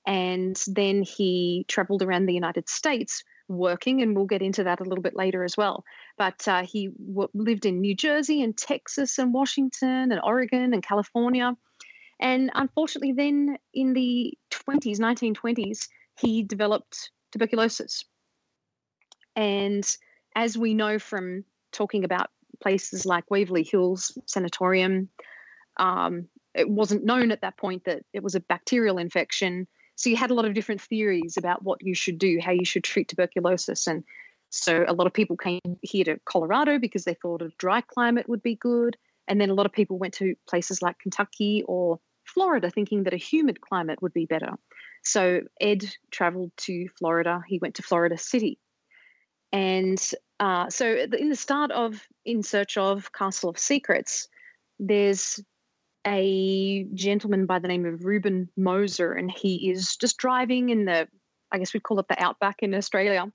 and 0.08 0.60
then 0.68 1.04
he 1.04 1.66
traveled 1.68 2.02
around 2.02 2.26
the 2.26 2.34
United 2.34 2.70
States 2.70 3.24
working, 3.50 4.02
and 4.02 4.16
we'll 4.16 4.26
get 4.26 4.42
into 4.42 4.64
that 4.64 4.80
a 4.80 4.84
little 4.84 5.02
bit 5.02 5.16
later 5.16 5.44
as 5.44 5.58
well. 5.58 5.84
But 6.18 6.48
uh, 6.48 6.64
he 6.64 6.88
w- 6.88 7.30
lived 7.34 7.66
in 7.66 7.82
New 7.82 7.94
Jersey 7.94 8.42
and 8.42 8.58
Texas 8.58 9.20
and 9.20 9.34
Washington 9.34 10.12
and 10.12 10.22
Oregon 10.24 10.74
and 10.74 10.82
California. 10.82 11.56
And 12.20 12.52
unfortunately, 12.56 13.12
then 13.12 13.58
in 13.74 13.94
the 13.94 14.38
20s, 14.52 15.00
1920s, 15.00 15.88
he 16.20 16.44
developed 16.44 17.12
tuberculosis. 17.32 18.06
And 19.36 19.86
as 20.36 20.58
we 20.58 20.74
know 20.74 20.98
from 20.98 21.44
talking 21.72 22.04
about 22.04 22.30
places 22.62 23.06
like 23.06 23.30
Waverly 23.30 23.64
Hills 23.64 24.18
Sanatorium. 24.26 25.10
Um, 25.78 26.28
it 26.54 26.70
wasn't 26.70 27.06
known 27.06 27.32
at 27.32 27.42
that 27.42 27.58
point 27.58 27.86
that 27.86 28.04
it 28.14 28.24
was 28.24 28.36
a 28.36 28.40
bacterial 28.40 28.98
infection. 28.98 29.68
So 29.96 30.10
you 30.10 30.16
had 30.16 30.32
a 30.32 30.34
lot 30.34 30.46
of 30.46 30.54
different 30.54 30.82
theories 30.82 31.38
about 31.38 31.64
what 31.64 31.84
you 31.84 31.94
should 31.94 32.18
do, 32.18 32.40
how 32.42 32.52
you 32.52 32.66
should 32.66 32.84
treat 32.84 33.08
tuberculosis. 33.08 33.88
And 33.88 34.04
so 34.50 34.86
a 34.88 34.94
lot 34.94 35.08
of 35.08 35.14
people 35.14 35.38
came 35.38 35.60
here 35.82 36.06
to 36.06 36.20
Colorado 36.26 36.80
because 36.80 37.04
they 37.04 37.14
thought 37.14 37.42
a 37.42 37.52
dry 37.58 37.82
climate 37.82 38.30
would 38.30 38.42
be 38.42 38.56
good. 38.56 38.98
And 39.28 39.40
then 39.40 39.50
a 39.50 39.54
lot 39.54 39.66
of 39.66 39.74
people 39.74 39.98
went 39.98 40.14
to 40.16 40.36
places 40.48 40.82
like 40.82 41.00
Kentucky 41.00 41.64
or 41.68 42.00
Florida 42.26 42.70
thinking 42.70 43.04
that 43.04 43.14
a 43.14 43.18
humid 43.18 43.62
climate 43.62 44.02
would 44.02 44.14
be 44.14 44.26
better. 44.26 44.52
So 45.04 45.42
Ed 45.62 45.86
traveled 46.12 46.52
to 46.58 46.88
Florida. 46.98 47.42
He 47.48 47.60
went 47.60 47.76
to 47.76 47.84
Florida 47.84 48.18
City. 48.18 48.60
And 49.52 50.02
uh, 50.40 50.70
so 50.70 51.08
in 51.18 51.30
the 51.30 51.36
start 51.36 51.72
of 51.72 52.02
In 52.26 52.44
Search 52.44 52.78
of 52.78 53.12
Castle 53.14 53.50
of 53.50 53.58
Secrets, 53.58 54.28
there's 54.80 55.40
a 56.06 56.86
gentleman 56.94 57.46
by 57.46 57.60
the 57.60 57.68
name 57.68 57.86
of 57.86 58.06
Reuben 58.06 58.50
Moser, 58.56 59.14
and 59.14 59.32
he 59.32 59.70
is 59.70 59.96
just 59.96 60.18
driving 60.18 60.70
in 60.70 60.86
the, 60.86 61.08
I 61.52 61.58
guess 61.58 61.74
we'd 61.74 61.84
call 61.84 62.00
it 62.00 62.08
the 62.08 62.22
outback 62.22 62.58
in 62.62 62.74
Australia. 62.74 63.26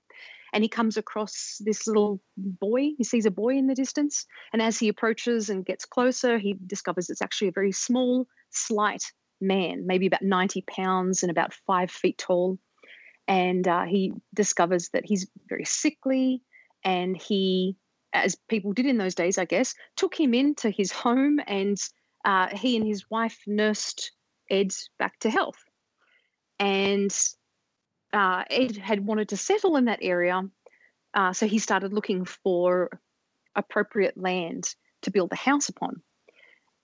And 0.53 0.63
he 0.63 0.69
comes 0.69 0.97
across 0.97 1.59
this 1.59 1.87
little 1.87 2.21
boy. 2.37 2.91
He 2.97 3.03
sees 3.03 3.25
a 3.25 3.31
boy 3.31 3.57
in 3.57 3.67
the 3.67 3.75
distance. 3.75 4.25
And 4.53 4.61
as 4.61 4.77
he 4.77 4.87
approaches 4.87 5.49
and 5.49 5.65
gets 5.65 5.85
closer, 5.85 6.37
he 6.37 6.55
discovers 6.67 7.09
it's 7.09 7.23
actually 7.23 7.47
a 7.47 7.53
very 7.53 7.71
small, 7.71 8.27
slight 8.51 9.03
man, 9.41 9.87
maybe 9.87 10.05
about 10.05 10.21
90 10.21 10.63
pounds 10.67 11.23
and 11.23 11.31
about 11.31 11.53
five 11.65 11.89
feet 11.89 12.19
tall. 12.19 12.59
And 13.27 13.67
uh, 13.67 13.85
he 13.85 14.13
discovers 14.33 14.89
that 14.89 15.05
he's 15.05 15.27
very 15.49 15.65
sickly 15.65 16.43
and 16.83 17.19
he, 17.19 17.75
as 18.13 18.35
people 18.47 18.73
did 18.73 18.85
in 18.85 18.97
those 18.97 19.15
days, 19.15 19.37
I 19.37 19.45
guess, 19.45 19.73
took 19.95 20.13
him 20.13 20.33
into 20.33 20.69
his 20.69 20.91
home 20.91 21.39
and 21.47 21.77
uh, 22.25 22.55
he 22.55 22.77
and 22.77 22.85
his 22.85 23.09
wife 23.09 23.39
nursed 23.47 24.11
Ed 24.49 24.71
back 24.99 25.17
to 25.19 25.29
health. 25.29 25.63
And 26.59 27.11
uh, 28.13 28.43
Ed 28.49 28.77
had 28.77 29.05
wanted 29.05 29.29
to 29.29 29.37
settle 29.37 29.75
in 29.75 29.85
that 29.85 29.99
area, 30.01 30.43
uh, 31.13 31.33
so 31.33 31.47
he 31.47 31.59
started 31.59 31.93
looking 31.93 32.25
for 32.25 33.01
appropriate 33.55 34.17
land 34.17 34.73
to 35.01 35.11
build 35.11 35.29
the 35.29 35.35
house 35.35 35.69
upon. 35.69 36.01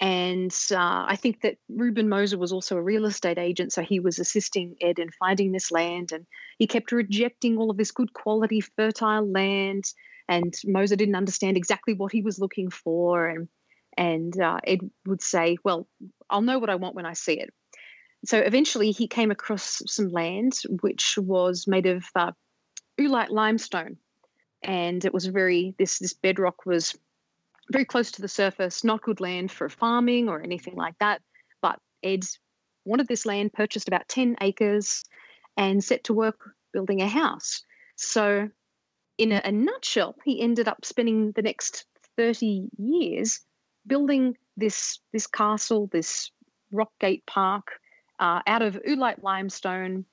And 0.02 0.56
uh, 0.72 1.06
I 1.08 1.18
think 1.18 1.42
that 1.42 1.58
Reuben 1.68 2.08
Moser 2.08 2.38
was 2.38 2.54
also 2.54 2.78
a 2.78 2.82
real 2.82 3.06
estate 3.06 3.38
agent, 3.38 3.74
so 3.74 3.82
he 3.82 4.00
was 4.00 4.18
assisting 4.18 4.76
Ed 4.82 4.98
in 4.98 5.10
finding 5.20 5.52
this 5.52 5.72
land. 5.72 6.14
And 6.14 6.26
he 6.58 6.68
kept 6.68 6.94
rejecting 6.94 7.58
all 7.58 7.70
of 7.70 7.78
this 7.78 7.92
good 7.92 8.14
quality, 8.14 8.62
fertile 8.62 9.30
land. 9.30 9.86
And 10.30 10.54
Moser 10.66 10.96
didn't 10.96 11.16
understand 11.16 11.58
exactly 11.58 11.94
what 11.94 12.14
he 12.14 12.22
was 12.22 12.40
looking 12.40 12.70
for. 12.70 13.28
And 13.28 13.50
and 13.98 14.40
uh, 14.40 14.60
Ed 14.64 14.90
would 15.06 15.22
say, 15.22 15.58
"Well, 15.66 15.88
I'll 16.30 16.42
know 16.42 16.60
what 16.60 16.70
I 16.70 16.76
want 16.76 16.96
when 16.96 17.06
I 17.06 17.14
see 17.14 17.40
it." 17.40 17.54
So 18.26 18.38
eventually, 18.40 18.92
he 18.92 19.08
came 19.08 19.32
across 19.32 19.82
some 19.86 20.10
land 20.10 20.54
which 20.82 21.18
was 21.18 21.68
made 21.68 21.86
of 21.86 22.06
uh, 22.16 22.32
oolite 23.00 23.30
limestone, 23.30 23.98
and 24.62 25.04
it 25.06 25.14
was 25.14 25.26
very 25.26 25.74
this 25.78 26.00
this 26.00 26.14
bedrock 26.14 26.66
was 26.66 26.98
very 27.72 27.86
close 27.86 28.12
to 28.12 28.22
the 28.22 28.28
surface, 28.28 28.84
not 28.84 29.02
good 29.02 29.22
land 29.22 29.52
for 29.52 29.70
farming 29.70 30.28
or 30.28 30.42
anything 30.42 30.76
like 30.76 30.98
that. 31.00 31.22
But 31.62 31.80
Ed 32.04 32.26
wanted 32.86 33.08
this 33.08 33.26
land, 33.26 33.54
purchased 33.54 33.88
about 33.88 34.08
10 34.08 34.38
acres, 34.42 35.06
and 35.56 35.84
set 35.84 36.04
to 36.06 36.14
work 36.14 36.52
building 36.74 37.02
a 37.02 37.08
house. 37.08 37.64
So, 37.96 38.50
in 39.18 39.32
a, 39.32 39.42
a 39.44 39.52
nutshell, 39.52 40.16
he 40.26 40.42
ended 40.42 40.68
up 40.68 40.86
spending 40.86 41.32
the 41.34 41.42
next 41.42 41.86
30 42.18 42.70
years 42.78 43.42
building 43.86 44.38
this, 44.58 45.00
this 45.14 45.28
castle, 45.28 45.88
this 45.92 46.32
Rockgate 46.74 47.26
Park, 47.26 47.80
uh, 48.20 48.42
out 48.46 48.62
of 48.62 48.80
oolite 48.88 49.24
limestone 49.24 50.06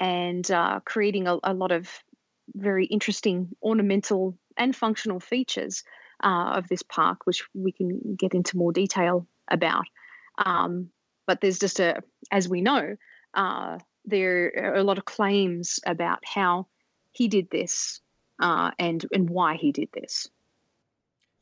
and 0.00 0.48
uh, 0.50 0.80
creating 0.84 1.26
a, 1.26 1.38
a 1.42 1.54
lot 1.54 1.72
of 1.72 1.90
very 2.54 2.86
interesting 2.86 3.48
ornamental 3.62 4.36
and 4.56 4.74
functional 4.74 5.20
features 5.20 5.84
uh, 6.22 6.52
of 6.56 6.68
this 6.68 6.82
park, 6.82 7.26
which 7.26 7.44
we 7.54 7.72
can 7.72 8.16
get 8.18 8.34
into 8.34 8.56
more 8.56 8.72
detail 8.72 9.26
about. 9.50 9.84
Um, 10.44 10.90
but 11.26 11.40
there's 11.40 11.58
just 11.58 11.80
a, 11.80 12.02
as 12.30 12.48
we 12.48 12.60
know, 12.60 12.96
uh, 13.34 13.78
there 14.04 14.52
are 14.56 14.74
a 14.76 14.84
lot 14.84 14.98
of 14.98 15.04
claims 15.04 15.80
about 15.86 16.20
how 16.24 16.66
he 17.12 17.28
did 17.28 17.50
this 17.50 18.00
uh, 18.40 18.70
and 18.78 19.04
and 19.12 19.28
why 19.28 19.56
he 19.56 19.72
did 19.72 19.88
this. 19.92 20.28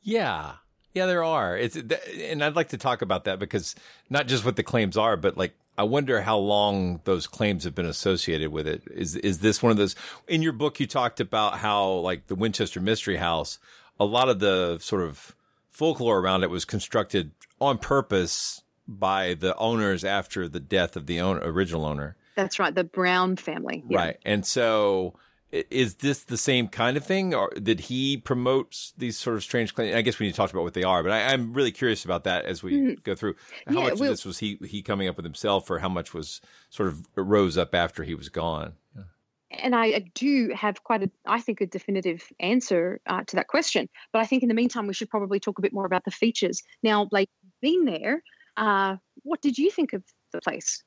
Yeah, 0.01 0.53
yeah, 0.93 1.05
there 1.05 1.23
are. 1.23 1.57
It's 1.57 1.75
and 1.75 2.43
I'd 2.43 2.55
like 2.55 2.69
to 2.69 2.77
talk 2.77 3.01
about 3.01 3.25
that 3.25 3.39
because 3.39 3.75
not 4.09 4.27
just 4.27 4.43
what 4.43 4.55
the 4.55 4.63
claims 4.63 4.97
are, 4.97 5.15
but 5.15 5.37
like 5.37 5.53
I 5.77 5.83
wonder 5.83 6.21
how 6.21 6.37
long 6.37 7.01
those 7.03 7.27
claims 7.27 7.63
have 7.63 7.75
been 7.75 7.85
associated 7.85 8.51
with 8.51 8.67
it. 8.67 8.83
Is 8.93 9.15
is 9.15 9.39
this 9.39 9.61
one 9.61 9.71
of 9.71 9.77
those? 9.77 9.95
In 10.27 10.41
your 10.41 10.53
book, 10.53 10.79
you 10.79 10.87
talked 10.87 11.19
about 11.19 11.59
how 11.59 11.91
like 11.91 12.27
the 12.27 12.35
Winchester 12.35 12.81
Mystery 12.81 13.17
House 13.17 13.59
a 13.99 14.05
lot 14.05 14.29
of 14.29 14.39
the 14.39 14.77
sort 14.79 15.01
of 15.01 15.35
folklore 15.69 16.19
around 16.19 16.43
it 16.43 16.49
was 16.49 16.65
constructed 16.65 17.31
on 17.59 17.77
purpose 17.77 18.61
by 18.87 19.33
the 19.33 19.55
owners 19.57 20.03
after 20.03 20.47
the 20.47 20.59
death 20.59 20.95
of 20.95 21.07
the 21.07 21.19
owner, 21.19 21.41
original 21.43 21.85
owner. 21.85 22.15
That's 22.35 22.59
right, 22.59 22.73
the 22.73 22.83
Brown 22.83 23.35
family. 23.35 23.83
Yeah. 23.89 23.97
Right. 23.97 24.17
And 24.23 24.45
so 24.45 25.15
is 25.51 25.95
this 25.95 26.23
the 26.23 26.37
same 26.37 26.67
kind 26.67 26.97
of 26.97 27.05
thing, 27.05 27.33
or 27.33 27.49
did 27.51 27.81
he 27.81 28.17
promote 28.17 28.91
these 28.97 29.17
sort 29.17 29.37
of 29.37 29.43
strange 29.43 29.73
claims? 29.73 29.95
I 29.95 30.01
guess 30.01 30.19
we 30.19 30.25
need 30.25 30.33
to 30.33 30.37
talk 30.37 30.51
about 30.51 30.63
what 30.63 30.73
they 30.73 30.83
are, 30.83 31.03
but 31.03 31.11
I, 31.11 31.33
am 31.33 31.53
really 31.53 31.71
curious 31.71 32.03
about 32.03 32.25
that 32.25 32.45
as 32.45 32.61
we 32.61 32.73
mm-hmm. 32.73 32.93
go 33.03 33.15
through. 33.15 33.35
How 33.65 33.73
yeah, 33.73 33.83
much 33.83 33.93
of 33.93 33.99
this 33.99 34.25
was 34.25 34.39
he 34.39 34.59
he 34.65 34.81
coming 34.81 35.07
up 35.07 35.15
with 35.15 35.25
himself, 35.25 35.69
or 35.69 35.79
how 35.79 35.89
much 35.89 36.13
was 36.13 36.41
sort 36.69 36.89
of 36.89 37.07
rose 37.15 37.57
up 37.57 37.73
after 37.73 38.03
he 38.03 38.13
was 38.13 38.27
gone? 38.29 38.73
Yeah. 38.95 39.03
And 39.51 39.73
I 39.73 39.99
do 40.13 40.51
have 40.53 40.83
quite 40.83 41.03
a, 41.03 41.11
I 41.25 41.39
think, 41.39 41.61
a 41.61 41.65
definitive 41.65 42.23
answer 42.41 42.99
uh, 43.07 43.23
to 43.27 43.37
that 43.37 43.47
question. 43.47 43.87
But 44.11 44.19
I 44.19 44.25
think 44.25 44.43
in 44.43 44.49
the 44.49 44.55
meantime, 44.55 44.87
we 44.87 44.93
should 44.93 45.09
probably 45.09 45.39
talk 45.39 45.57
a 45.57 45.61
bit 45.61 45.71
more 45.71 45.85
about 45.85 46.03
the 46.03 46.11
features. 46.11 46.61
Now, 46.83 47.07
like 47.11 47.29
being 47.61 47.85
there, 47.85 48.21
uh, 48.57 48.97
what 49.23 49.41
did 49.41 49.57
you 49.57 49.71
think 49.71 49.93
of 49.93 50.03
the 50.33 50.41
place? 50.41 50.83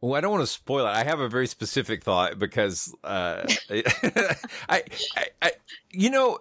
Well, 0.00 0.14
I 0.14 0.20
don't 0.20 0.32
want 0.32 0.42
to 0.42 0.46
spoil 0.46 0.86
it. 0.86 0.90
I 0.90 1.04
have 1.04 1.20
a 1.20 1.28
very 1.28 1.46
specific 1.46 2.02
thought 2.02 2.38
because 2.38 2.94
uh, 3.04 3.44
I, 3.70 4.82
I, 5.16 5.26
I, 5.42 5.52
you 5.90 6.10
know, 6.10 6.38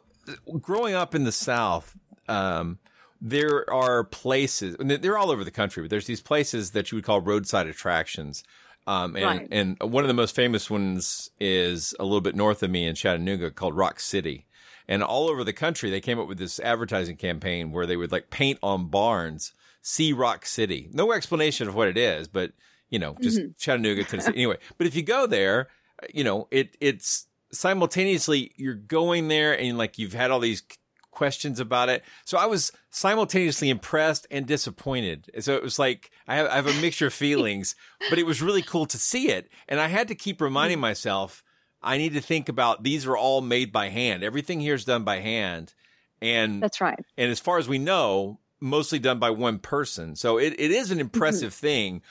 growing 0.61 0.93
up 0.93 1.13
in 1.13 1.25
the 1.25 1.31
South, 1.31 1.97
um, 2.29 2.79
there 3.21 3.69
are 3.69 4.05
places, 4.05 4.75
and 4.79 4.89
they're 4.89 5.17
all 5.17 5.31
over 5.31 5.43
the 5.43 5.51
country, 5.51 5.83
but 5.83 5.89
there's 5.89 6.07
these 6.07 6.21
places 6.21 6.71
that 6.71 6.91
you 6.91 6.97
would 6.97 7.03
call 7.03 7.19
roadside 7.19 7.67
attractions. 7.67 8.43
Um, 8.87 9.15
and, 9.15 9.25
right. 9.25 9.47
and 9.51 9.77
one 9.81 10.03
of 10.03 10.07
the 10.07 10.13
most 10.13 10.35
famous 10.35 10.69
ones 10.69 11.29
is 11.39 11.93
a 11.99 12.03
little 12.03 12.21
bit 12.21 12.35
north 12.35 12.63
of 12.63 12.71
me 12.71 12.87
in 12.87 12.95
Chattanooga 12.95 13.51
called 13.51 13.75
Rock 13.75 13.99
City. 13.99 14.45
And 14.87 15.03
all 15.03 15.29
over 15.29 15.43
the 15.43 15.53
country, 15.53 15.91
they 15.91 16.01
came 16.01 16.17
up 16.17 16.27
with 16.27 16.39
this 16.39 16.59
advertising 16.61 17.17
campaign 17.17 17.71
where 17.71 17.85
they 17.85 17.97
would 17.97 18.11
like 18.11 18.31
paint 18.31 18.57
on 18.63 18.87
barns, 18.87 19.53
see 19.81 20.13
Rock 20.13 20.45
City. 20.45 20.89
No 20.93 21.11
explanation 21.11 21.67
of 21.67 21.75
what 21.75 21.89
it 21.89 21.97
is, 21.97 22.27
but 22.27 22.53
you 22.89 22.99
know, 22.99 23.15
just 23.21 23.39
mm-hmm. 23.39 23.51
Chattanooga, 23.57 24.03
Tennessee. 24.03 24.33
anyway, 24.35 24.57
but 24.77 24.87
if 24.87 24.95
you 24.95 25.03
go 25.03 25.27
there, 25.27 25.67
you 26.13 26.23
know, 26.23 26.47
it 26.51 26.75
it's 26.79 27.27
simultaneously 27.51 28.51
you're 28.55 28.73
going 28.73 29.27
there 29.27 29.59
and 29.59 29.77
like 29.77 29.97
you've 29.97 30.13
had 30.13 30.31
all 30.31 30.39
these 30.39 30.63
questions 31.11 31.59
about 31.59 31.89
it. 31.89 32.03
So 32.25 32.37
I 32.37 32.45
was 32.45 32.71
simultaneously 32.91 33.69
impressed 33.69 34.27
and 34.31 34.45
disappointed. 34.45 35.29
So 35.39 35.55
it 35.55 35.63
was 35.63 35.77
like 35.77 36.11
I 36.27 36.35
have, 36.35 36.47
I 36.47 36.55
have 36.55 36.67
a 36.67 36.81
mixture 36.81 37.07
of 37.07 37.13
feelings, 37.13 37.75
but 38.09 38.19
it 38.19 38.25
was 38.25 38.41
really 38.41 38.61
cool 38.61 38.85
to 38.85 38.97
see 38.97 39.29
it. 39.29 39.49
And 39.67 39.79
I 39.79 39.87
had 39.87 40.07
to 40.09 40.15
keep 40.15 40.41
reminding 40.41 40.75
mm-hmm. 40.75 40.81
myself 40.81 41.43
I 41.81 41.97
need 41.97 42.13
to 42.13 42.21
think 42.21 42.49
about 42.49 42.83
these 42.83 43.05
are 43.05 43.15
all 43.15 43.41
made 43.41 43.71
by 43.71 43.89
hand. 43.89 44.23
Everything 44.23 44.59
here 44.59 44.75
is 44.75 44.85
done 44.85 45.03
by 45.03 45.19
hand. 45.19 45.73
And 46.21 46.61
that's 46.61 46.81
right. 46.81 46.99
And 47.17 47.31
as 47.31 47.39
far 47.39 47.57
as 47.57 47.69
we 47.69 47.77
know, 47.77 48.39
mostly 48.59 48.99
done 48.99 49.19
by 49.19 49.29
one 49.29 49.59
person. 49.59 50.15
So 50.15 50.37
it, 50.37 50.53
it 50.59 50.71
is 50.71 50.91
an 50.91 50.97
mm-hmm. 50.97 51.01
impressive 51.01 51.53
mm-hmm. 51.53 51.65
thing 51.65 52.01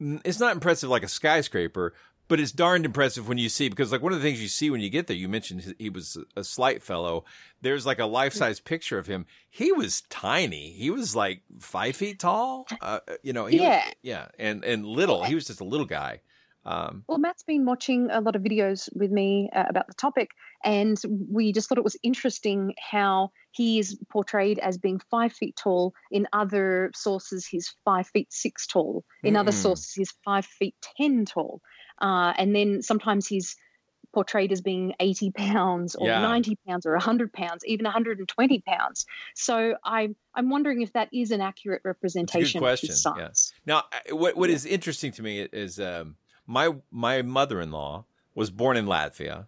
it's 0.00 0.40
not 0.40 0.54
impressive 0.54 0.90
like 0.90 1.02
a 1.02 1.08
skyscraper, 1.08 1.94
but 2.28 2.40
it's 2.40 2.52
darned 2.52 2.84
impressive 2.84 3.28
when 3.28 3.38
you 3.38 3.48
see 3.48 3.68
because 3.68 3.92
like 3.92 4.02
one 4.02 4.12
of 4.12 4.18
the 4.20 4.24
things 4.24 4.42
you 4.42 4.48
see 4.48 4.70
when 4.70 4.80
you 4.80 4.90
get 4.90 5.06
there, 5.06 5.16
you 5.16 5.28
mentioned 5.28 5.74
he 5.78 5.90
was 5.90 6.18
a 6.36 6.42
slight 6.42 6.82
fellow. 6.82 7.24
There's 7.62 7.86
like 7.86 7.98
a 7.98 8.06
life 8.06 8.32
size 8.32 8.60
picture 8.60 8.98
of 8.98 9.06
him. 9.06 9.26
He 9.48 9.72
was 9.72 10.02
tiny. 10.02 10.72
He 10.72 10.90
was 10.90 11.14
like 11.14 11.42
five 11.60 11.96
feet 11.96 12.18
tall. 12.18 12.66
Uh, 12.80 13.00
you 13.22 13.32
know, 13.32 13.46
yeah, 13.46 13.86
was, 13.86 13.94
yeah, 14.02 14.26
and 14.38 14.64
and 14.64 14.84
little. 14.84 15.24
He 15.24 15.34
was 15.34 15.46
just 15.46 15.60
a 15.60 15.64
little 15.64 15.86
guy. 15.86 16.20
Um, 16.64 17.04
well, 17.06 17.18
Matt's 17.18 17.44
been 17.44 17.64
watching 17.64 18.08
a 18.10 18.20
lot 18.20 18.34
of 18.34 18.42
videos 18.42 18.88
with 18.94 19.12
me 19.12 19.48
uh, 19.54 19.64
about 19.68 19.86
the 19.86 19.94
topic, 19.94 20.30
and 20.64 21.00
we 21.30 21.52
just 21.52 21.68
thought 21.68 21.78
it 21.78 21.84
was 21.84 21.96
interesting 22.02 22.74
how 22.78 23.30
he 23.52 23.78
is 23.78 23.98
portrayed 24.10 24.58
as 24.58 24.78
being 24.78 25.00
five 25.10 25.32
feet 25.32 25.56
tall. 25.56 25.94
In 26.10 26.26
other 26.32 26.90
sources, 26.94 27.46
he's 27.46 27.74
five 27.84 28.06
feet 28.08 28.32
six 28.32 28.66
tall. 28.66 29.04
In 29.22 29.34
mm. 29.34 29.40
other 29.40 29.52
sources, 29.52 29.92
he's 29.92 30.12
five 30.24 30.46
feet 30.46 30.74
ten 30.96 31.24
tall. 31.24 31.60
Uh, 32.00 32.32
and 32.36 32.54
then 32.54 32.82
sometimes 32.82 33.26
he's 33.26 33.56
portrayed 34.16 34.50
as 34.50 34.62
being 34.62 34.94
80 34.98 35.30
pounds 35.32 35.94
or 35.94 36.08
yeah. 36.08 36.20
90 36.20 36.56
pounds 36.66 36.86
or 36.86 36.92
100 36.92 37.34
pounds, 37.34 37.62
even 37.66 37.84
120 37.84 38.62
pounds. 38.66 39.04
So 39.34 39.76
I'm 39.84 40.16
I'm 40.34 40.48
wondering 40.48 40.80
if 40.80 40.94
that 40.94 41.10
is 41.12 41.30
an 41.32 41.42
accurate 41.42 41.82
representation 41.84 42.64
of 42.64 42.80
his 42.80 43.02
size. 43.02 43.52
Yeah. 43.66 43.74
Now, 43.74 44.14
what, 44.16 44.34
what 44.36 44.48
yeah. 44.48 44.56
is 44.56 44.64
interesting 44.64 45.12
to 45.12 45.22
me 45.22 45.40
is 45.40 45.78
um, 45.78 46.16
my 46.46 46.74
my 46.90 47.20
mother 47.20 47.60
in 47.60 47.70
law 47.70 48.06
was 48.34 48.50
born 48.50 48.78
in 48.78 48.86
Latvia. 48.86 49.46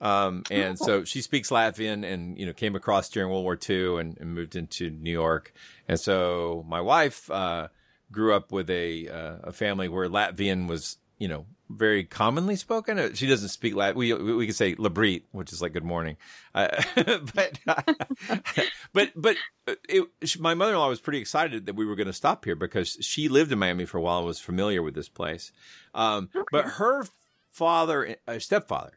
Um, 0.00 0.44
and 0.50 0.78
oh. 0.80 0.84
so 0.84 1.04
she 1.04 1.20
speaks 1.20 1.50
Latvian 1.50 2.10
and, 2.10 2.38
you 2.38 2.46
know, 2.46 2.52
came 2.52 2.74
across 2.74 3.08
during 3.10 3.30
World 3.30 3.44
War 3.44 3.58
II 3.68 4.00
and, 4.00 4.18
and 4.18 4.34
moved 4.34 4.56
into 4.56 4.90
New 4.90 5.12
York. 5.12 5.52
And 5.88 6.00
so 6.00 6.64
my 6.68 6.80
wife, 6.80 7.30
uh, 7.30 7.68
grew 8.10 8.34
up 8.34 8.50
with 8.50 8.70
a, 8.70 9.08
uh, 9.08 9.36
a 9.44 9.52
family 9.52 9.88
where 9.88 10.08
Latvian 10.08 10.68
was, 10.68 10.96
you 11.18 11.28
know, 11.28 11.46
very 11.70 12.04
commonly 12.04 12.56
spoken. 12.56 12.98
Uh, 12.98 13.10
she 13.14 13.26
doesn't 13.26 13.48
speak 13.48 13.74
Latin. 13.74 13.96
We 13.96 14.12
we 14.12 14.46
could 14.46 14.56
say 14.56 14.74
labrit, 14.74 15.22
which 15.30 15.52
is 15.52 15.62
like 15.62 15.72
good 15.72 15.84
morning. 15.84 16.16
Uh, 16.54 16.68
but 17.34 17.58
but 18.92 19.12
but 19.14 19.36
uh, 19.68 19.74
it, 19.88 20.08
my 20.38 20.54
mother 20.54 20.72
in 20.72 20.78
law 20.78 20.88
was 20.88 21.00
pretty 21.00 21.20
excited 21.20 21.66
that 21.66 21.76
we 21.76 21.86
were 21.86 21.94
going 21.94 22.08
to 22.08 22.12
stop 22.12 22.44
here 22.44 22.56
because 22.56 22.98
she 23.00 23.28
lived 23.28 23.52
in 23.52 23.58
Miami 23.58 23.84
for 23.84 23.98
a 23.98 24.00
while 24.00 24.18
and 24.18 24.26
was 24.26 24.40
familiar 24.40 24.82
with 24.82 24.94
this 24.94 25.08
place. 25.08 25.52
Um, 25.94 26.28
okay. 26.34 26.44
But 26.50 26.64
her 26.64 27.04
father, 27.52 28.16
uh, 28.26 28.38
stepfather, 28.38 28.94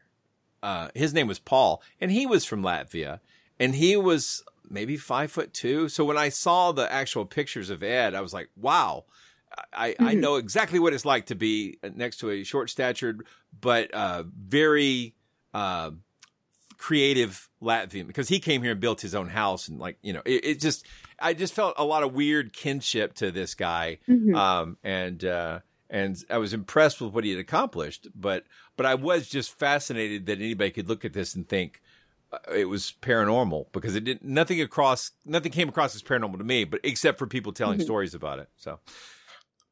uh, 0.64 0.88
his 0.94 1.14
name 1.14 1.26
was 1.26 1.38
Paul, 1.38 1.82
and 2.00 2.10
he 2.10 2.26
was 2.26 2.44
from 2.44 2.62
Latvia, 2.62 3.20
and 3.60 3.74
he 3.74 3.96
was 3.96 4.42
maybe 4.68 4.96
five 4.96 5.30
foot 5.30 5.52
two. 5.52 5.88
So 5.88 6.04
when 6.04 6.18
I 6.18 6.30
saw 6.30 6.72
the 6.72 6.90
actual 6.90 7.26
pictures 7.26 7.70
of 7.70 7.82
Ed, 7.82 8.14
I 8.14 8.20
was 8.20 8.32
like, 8.32 8.48
wow 8.56 9.04
I, 9.72 9.90
mm-hmm. 9.90 10.06
I 10.06 10.14
know 10.14 10.36
exactly 10.36 10.78
what 10.78 10.92
it's 10.92 11.04
like 11.04 11.26
to 11.26 11.34
be 11.34 11.78
next 11.94 12.18
to 12.18 12.30
a 12.30 12.44
short 12.44 12.70
statured 12.70 13.26
but 13.60 13.92
uh, 13.92 14.24
very 14.26 15.14
uh, 15.52 15.92
creative 16.76 17.48
Latvian 17.62 18.06
because 18.06 18.28
he 18.28 18.40
came 18.40 18.62
here 18.62 18.72
and 18.72 18.80
built 18.80 19.00
his 19.00 19.14
own 19.14 19.28
house 19.28 19.68
and 19.68 19.78
like 19.78 19.98
you 20.02 20.12
know 20.12 20.22
it, 20.24 20.44
it 20.44 20.60
just 20.60 20.86
I 21.18 21.34
just 21.34 21.54
felt 21.54 21.74
a 21.76 21.84
lot 21.84 22.02
of 22.02 22.12
weird 22.12 22.52
kinship 22.52 23.14
to 23.14 23.30
this 23.30 23.54
guy 23.54 23.98
mm-hmm. 24.08 24.34
um, 24.34 24.76
and 24.82 25.24
uh, 25.24 25.60
and 25.94 26.22
I 26.28 26.38
was 26.38 26.52
impressed 26.52 27.00
with 27.00 27.12
what 27.12 27.24
he 27.24 27.30
had 27.30 27.40
accomplished 27.40 28.08
but 28.14 28.44
but 28.76 28.84
I 28.84 28.94
was 28.94 29.28
just 29.28 29.58
fascinated 29.58 30.26
that 30.26 30.38
anybody 30.38 30.70
could 30.70 30.88
look 30.88 31.04
at 31.04 31.12
this 31.12 31.34
and 31.34 31.48
think 31.48 31.80
uh, 32.32 32.38
it 32.52 32.66
was 32.66 32.92
paranormal 33.00 33.66
because 33.72 33.94
it 33.94 34.04
didn't 34.04 34.24
nothing 34.24 34.60
across 34.60 35.12
nothing 35.24 35.52
came 35.52 35.68
across 35.68 35.94
as 35.94 36.02
paranormal 36.02 36.38
to 36.38 36.44
me 36.44 36.64
but 36.64 36.80
except 36.82 37.18
for 37.18 37.26
people 37.26 37.52
telling 37.52 37.78
mm-hmm. 37.78 37.84
stories 37.84 38.14
about 38.14 38.38
it 38.38 38.48
so 38.56 38.80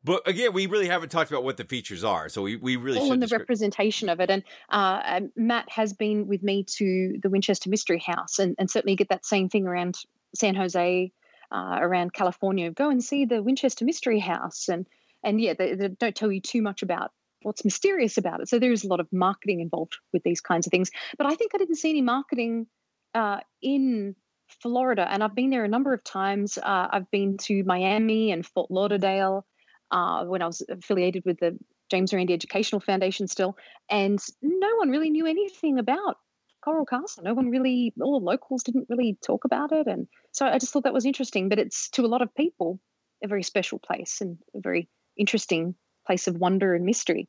but 0.05 0.27
again, 0.27 0.53
we 0.53 0.67
really 0.67 0.89
haven't 0.89 1.11
talked 1.11 1.31
about 1.31 1.45
what 1.45 1.57
the 1.57 1.65
features 1.65 2.03
are, 2.03 2.29
so 2.29 2.43
we, 2.43 2.57
we 2.57 2.75
really 2.75 2.99
all 2.99 3.13
in 3.13 3.21
the 3.21 3.29
representation 3.29 4.09
of 4.09 4.19
it. 4.19 4.31
And 4.31 4.43
uh, 4.69 5.21
Matt 5.37 5.71
has 5.71 5.93
been 5.93 6.27
with 6.27 6.43
me 6.43 6.65
to 6.79 7.19
the 7.23 7.31
Winchester 7.31 7.71
Mystery 7.71 8.03
House, 8.05 8.41
and, 8.41 8.57
and 8.59 8.69
certainly 8.69 8.97
get 8.97 9.11
that 9.11 9.25
same 9.25 9.49
thing 9.49 9.65
around 9.65 9.99
San 10.35 10.57
Jose, 10.57 11.13
uh, 11.53 11.79
around 11.81 12.15
California. 12.15 12.71
Go 12.71 12.91
and 12.91 13.03
see 13.03 13.27
the 13.27 13.43
Winchester 13.43 13.85
Mystery 13.85 14.19
House, 14.19 14.69
and 14.69 14.87
and 15.25 15.41
yeah, 15.41 15.55
they, 15.59 15.75
they 15.75 15.89
don't 15.89 16.15
tell 16.15 16.33
you 16.33 16.41
too 16.41 16.63
much 16.63 16.83
about 16.83 17.11
what's 17.43 17.65
mysterious 17.65 18.19
about 18.19 18.41
it. 18.41 18.49
So 18.49 18.59
there 18.59 18.73
is 18.73 18.85
a 18.85 18.89
lot 18.89 19.01
of 19.01 19.09
marketing 19.13 19.61
involved 19.61 19.97
with 20.13 20.23
these 20.23 20.41
kinds 20.41 20.67
of 20.67 20.71
things. 20.71 20.91
But 21.19 21.27
I 21.27 21.35
think 21.35 21.53
I 21.55 21.59
didn't 21.59 21.77
see 21.77 21.91
any 21.91 22.03
marketing 22.03 22.67
uh, 23.15 23.41
in 23.61 24.15
Florida, 24.61 25.07
and 25.11 25.23
I've 25.23 25.35
been 25.35 25.51
there 25.51 25.65
a 25.65 25.69
number 25.69 25.93
of 25.93 26.05
times. 26.05 26.59
Uh, 26.59 26.89
I've 26.91 27.11
been 27.11 27.37
to 27.39 27.65
Miami 27.65 28.33
and 28.33 28.45
Fort 28.45 28.71
Lauderdale 28.71 29.47
uh, 29.91 30.25
when 30.25 30.43
I 30.43 30.47
was 30.47 30.63
affiliated 30.69 31.25
with 31.25 31.39
the 31.41 31.59
James 31.91 32.13
Randi 32.13 32.33
Educational 32.33 32.81
Foundation 32.81 33.29
still, 33.29 33.57
and 33.91 34.19
no 34.41 34.77
one 34.77 34.91
really 34.91 35.11
knew 35.11 35.27
anything 35.27 35.79
about 35.79 36.17
Coral 36.65 36.87
Castle. 36.87 37.25
No 37.25 37.35
one 37.35 37.51
really, 37.51 37.93
all 38.01 38.19
the 38.19 38.25
locals 38.25 38.63
didn't 38.63 38.87
really 38.89 39.19
talk 39.25 39.45
about 39.45 39.73
it, 39.73 39.87
and 39.87 40.07
so 40.33 40.47
I 40.47 40.59
just 40.59 40.73
thought 40.73 40.85
that 40.85 40.95
was 40.95 41.07
interesting. 41.07 41.49
But 41.49 41.59
it's 41.59 41.89
to 41.91 42.05
a 42.05 42.09
lot 42.09 42.23
of 42.23 42.35
people 42.35 42.81
a 43.25 43.29
very 43.29 43.43
special 43.43 43.79
place 43.79 44.21
and 44.21 44.39
a 44.55 44.61
very 44.61 44.89
interesting 45.17 45.75
place 46.07 46.27
of 46.27 46.37
wonder 46.37 46.75
and 46.75 46.85
mystery. 46.85 47.29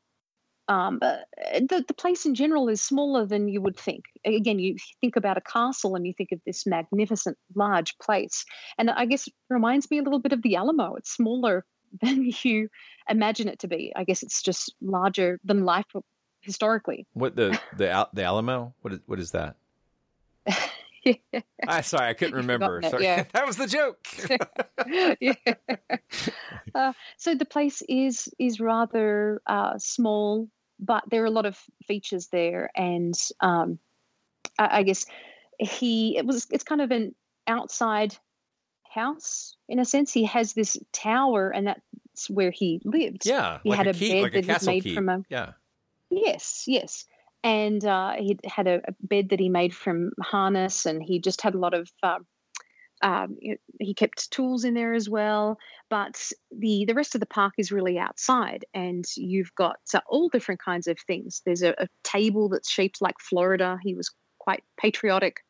Um, 0.70 1.00
uh, 1.02 1.18
the, 1.56 1.84
the 1.88 1.94
place 1.94 2.26
in 2.26 2.36
general 2.36 2.70
is 2.70 2.82
smaller 2.82 3.26
than 3.26 3.50
you 3.50 3.62
would 3.62 3.78
think. 3.78 4.06
Again, 4.26 4.60
you 4.60 4.78
think 5.02 5.16
about 5.18 5.38
a 5.38 5.42
castle 5.42 5.96
and 5.96 6.08
you 6.08 6.14
think 6.14 6.32
of 6.32 6.40
this 6.46 6.66
magnificent, 6.66 7.38
large 7.54 7.98
place. 8.00 8.46
And 8.78 8.90
I 8.90 9.06
guess 9.06 9.28
it 9.28 9.34
reminds 9.50 9.92
me 9.92 10.00
a 10.00 10.04
little 10.04 10.20
bit 10.20 10.32
of 10.32 10.42
the 10.42 10.56
Alamo. 10.56 10.96
It's 10.96 11.12
smaller 11.12 11.66
than 12.02 12.32
you 12.44 12.70
imagine 13.10 13.50
it 13.50 13.60
to 13.60 13.68
be. 13.68 13.92
I 13.96 14.04
guess 14.04 14.24
it's 14.24 14.42
just 14.42 14.74
larger 14.82 15.40
than 15.44 15.66
life 15.66 15.86
historically. 16.42 17.06
What 17.14 17.36
the 17.36 17.60
the 17.78 18.08
the 18.14 18.24
Alamo? 18.24 18.74
What 18.82 18.94
is 18.94 19.00
what 19.06 19.20
is 19.20 19.32
that? 19.32 19.56
yeah. 21.04 21.14
I 21.68 21.82
sorry, 21.82 22.10
I 22.10 22.14
couldn't 22.14 22.36
remember. 22.36 22.82
Sorry. 22.84 23.04
Yeah. 23.04 23.24
that 23.34 23.46
was 23.46 23.58
the 23.58 23.68
joke. 23.68 24.06
yeah. 25.20 25.34
Uh, 26.74 26.94
so 27.18 27.36
the 27.36 27.46
place 27.46 27.82
is 27.88 28.30
is 28.40 28.60
rather 28.60 29.42
uh, 29.46 29.78
small, 29.78 30.48
but 30.80 31.04
there 31.10 31.24
are 31.24 31.28
a 31.28 31.32
lot 31.32 31.46
of 31.46 31.60
features 31.88 32.28
there, 32.28 32.70
and 32.76 33.14
um, 33.40 33.80
I, 34.58 34.80
I 34.80 34.84
guess 34.84 35.06
he 35.60 36.18
it 36.18 36.26
was 36.26 36.48
it's 36.52 36.64
kind 36.64 36.82
of 36.82 36.92
an 36.92 37.16
outside 37.48 38.16
house 38.90 39.56
in 39.68 39.80
a 39.80 39.86
sense. 39.86 40.14
He 40.14 40.26
has 40.26 40.54
this 40.54 40.78
tower, 40.92 41.50
and 41.50 41.68
that's 41.68 42.30
where 42.30 42.52
he 42.52 42.82
lived. 42.84 43.26
Yeah, 43.26 43.60
he 43.64 43.70
like 43.70 43.78
had 43.78 43.88
a, 43.88 43.92
a 43.92 43.94
bed 43.94 44.22
like 44.22 44.34
that 44.34 44.50
a 44.50 44.54
was 44.54 44.68
made 44.68 44.84
key. 44.84 44.96
from 44.96 45.10
a 45.10 45.24
yeah. 45.30 45.54
Yes, 46.10 46.66
yes, 46.68 47.06
and 47.44 47.84
uh, 47.84 48.14
he 48.18 48.38
had 48.46 48.68
a, 48.68 48.82
bed 49.02 49.30
that 49.30 49.40
he 49.40 49.50
made 49.50 49.76
from 49.76 50.12
harness, 50.22 50.86
and 50.86 51.04
he 51.04 51.20
just 51.20 51.42
had 51.42 51.56
a 51.56 51.60
lot 51.60 51.74
of. 51.74 51.90
Uh, 52.02 52.20
um, 53.02 53.36
he 53.82 53.94
kept 53.94 54.32
tools 54.32 54.64
in 54.64 54.76
there 54.76 54.94
as 54.94 55.10
well, 55.10 55.58
but 55.90 56.32
the 56.58 56.86
the 56.86 56.94
rest 56.94 57.16
of 57.16 57.20
the 57.20 57.28
park 57.28 57.54
is 57.58 57.72
really 57.72 58.00
outside, 58.00 58.64
and 58.74 59.04
you've 59.18 59.54
got 59.56 59.80
uh, 59.94 60.00
all 60.08 60.30
different 60.30 60.62
kinds 60.62 60.88
of 60.88 60.98
things. 61.06 61.42
There's 61.46 61.64
a, 61.64 61.76
a, 61.78 61.88
table 62.04 62.48
that's 62.48 62.72
shaped 62.72 63.02
like 63.02 63.16
Florida. 63.20 63.78
He 63.84 63.94
was 63.94 64.10
quite 64.40 64.64
patriotic, 64.78 65.42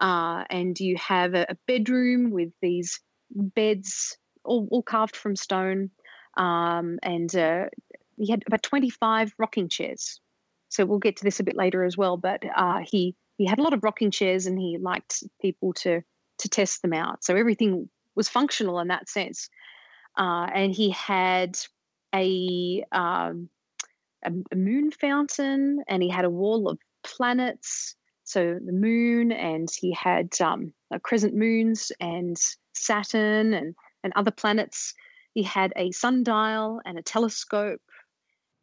uh, 0.00 0.44
and 0.48 0.78
you 0.80 0.96
have 0.96 1.34
a, 1.34 1.44
a, 1.50 1.56
bedroom 1.66 2.30
with 2.30 2.52
these 2.62 3.00
beds 3.30 4.16
all, 4.42 4.66
all 4.70 4.82
carved 4.82 5.16
from 5.16 5.36
stone, 5.36 5.90
um, 6.38 6.98
and 7.02 7.34
uh, 7.36 7.64
he 8.16 8.30
had 8.30 8.42
about 8.46 8.62
25 8.62 9.34
rocking 9.38 9.68
chairs. 9.68 10.18
So 10.68 10.84
we'll 10.84 10.98
get 10.98 11.16
to 11.16 11.24
this 11.24 11.40
a 11.40 11.44
bit 11.44 11.56
later 11.56 11.84
as 11.84 11.96
well. 11.96 12.16
But 12.16 12.42
uh, 12.56 12.80
he 12.84 13.14
he 13.38 13.46
had 13.46 13.58
a 13.58 13.62
lot 13.62 13.74
of 13.74 13.84
rocking 13.84 14.10
chairs, 14.10 14.46
and 14.46 14.58
he 14.58 14.78
liked 14.78 15.22
people 15.40 15.72
to 15.74 16.02
to 16.38 16.48
test 16.48 16.82
them 16.82 16.92
out. 16.92 17.24
So 17.24 17.36
everything 17.36 17.88
was 18.14 18.28
functional 18.28 18.80
in 18.80 18.88
that 18.88 19.08
sense. 19.08 19.48
Uh, 20.18 20.48
and 20.54 20.72
he 20.72 20.90
had 20.90 21.58
a, 22.14 22.82
um, 22.92 23.50
a, 24.24 24.56
moon 24.56 24.90
fountain, 24.90 25.82
and 25.88 26.02
he 26.02 26.08
had 26.08 26.24
a 26.24 26.30
wall 26.30 26.68
of 26.68 26.78
planets. 27.04 27.94
So 28.24 28.58
the 28.64 28.72
moon, 28.72 29.30
and 29.30 29.68
he 29.70 29.92
had 29.92 30.34
um, 30.40 30.72
crescent 31.02 31.34
moons 31.34 31.92
and 32.00 32.36
Saturn 32.74 33.54
and 33.54 33.74
and 34.02 34.12
other 34.16 34.30
planets. 34.30 34.94
He 35.34 35.42
had 35.42 35.72
a 35.76 35.90
sundial 35.92 36.80
and 36.84 36.98
a 36.98 37.02
telescope. 37.02 37.82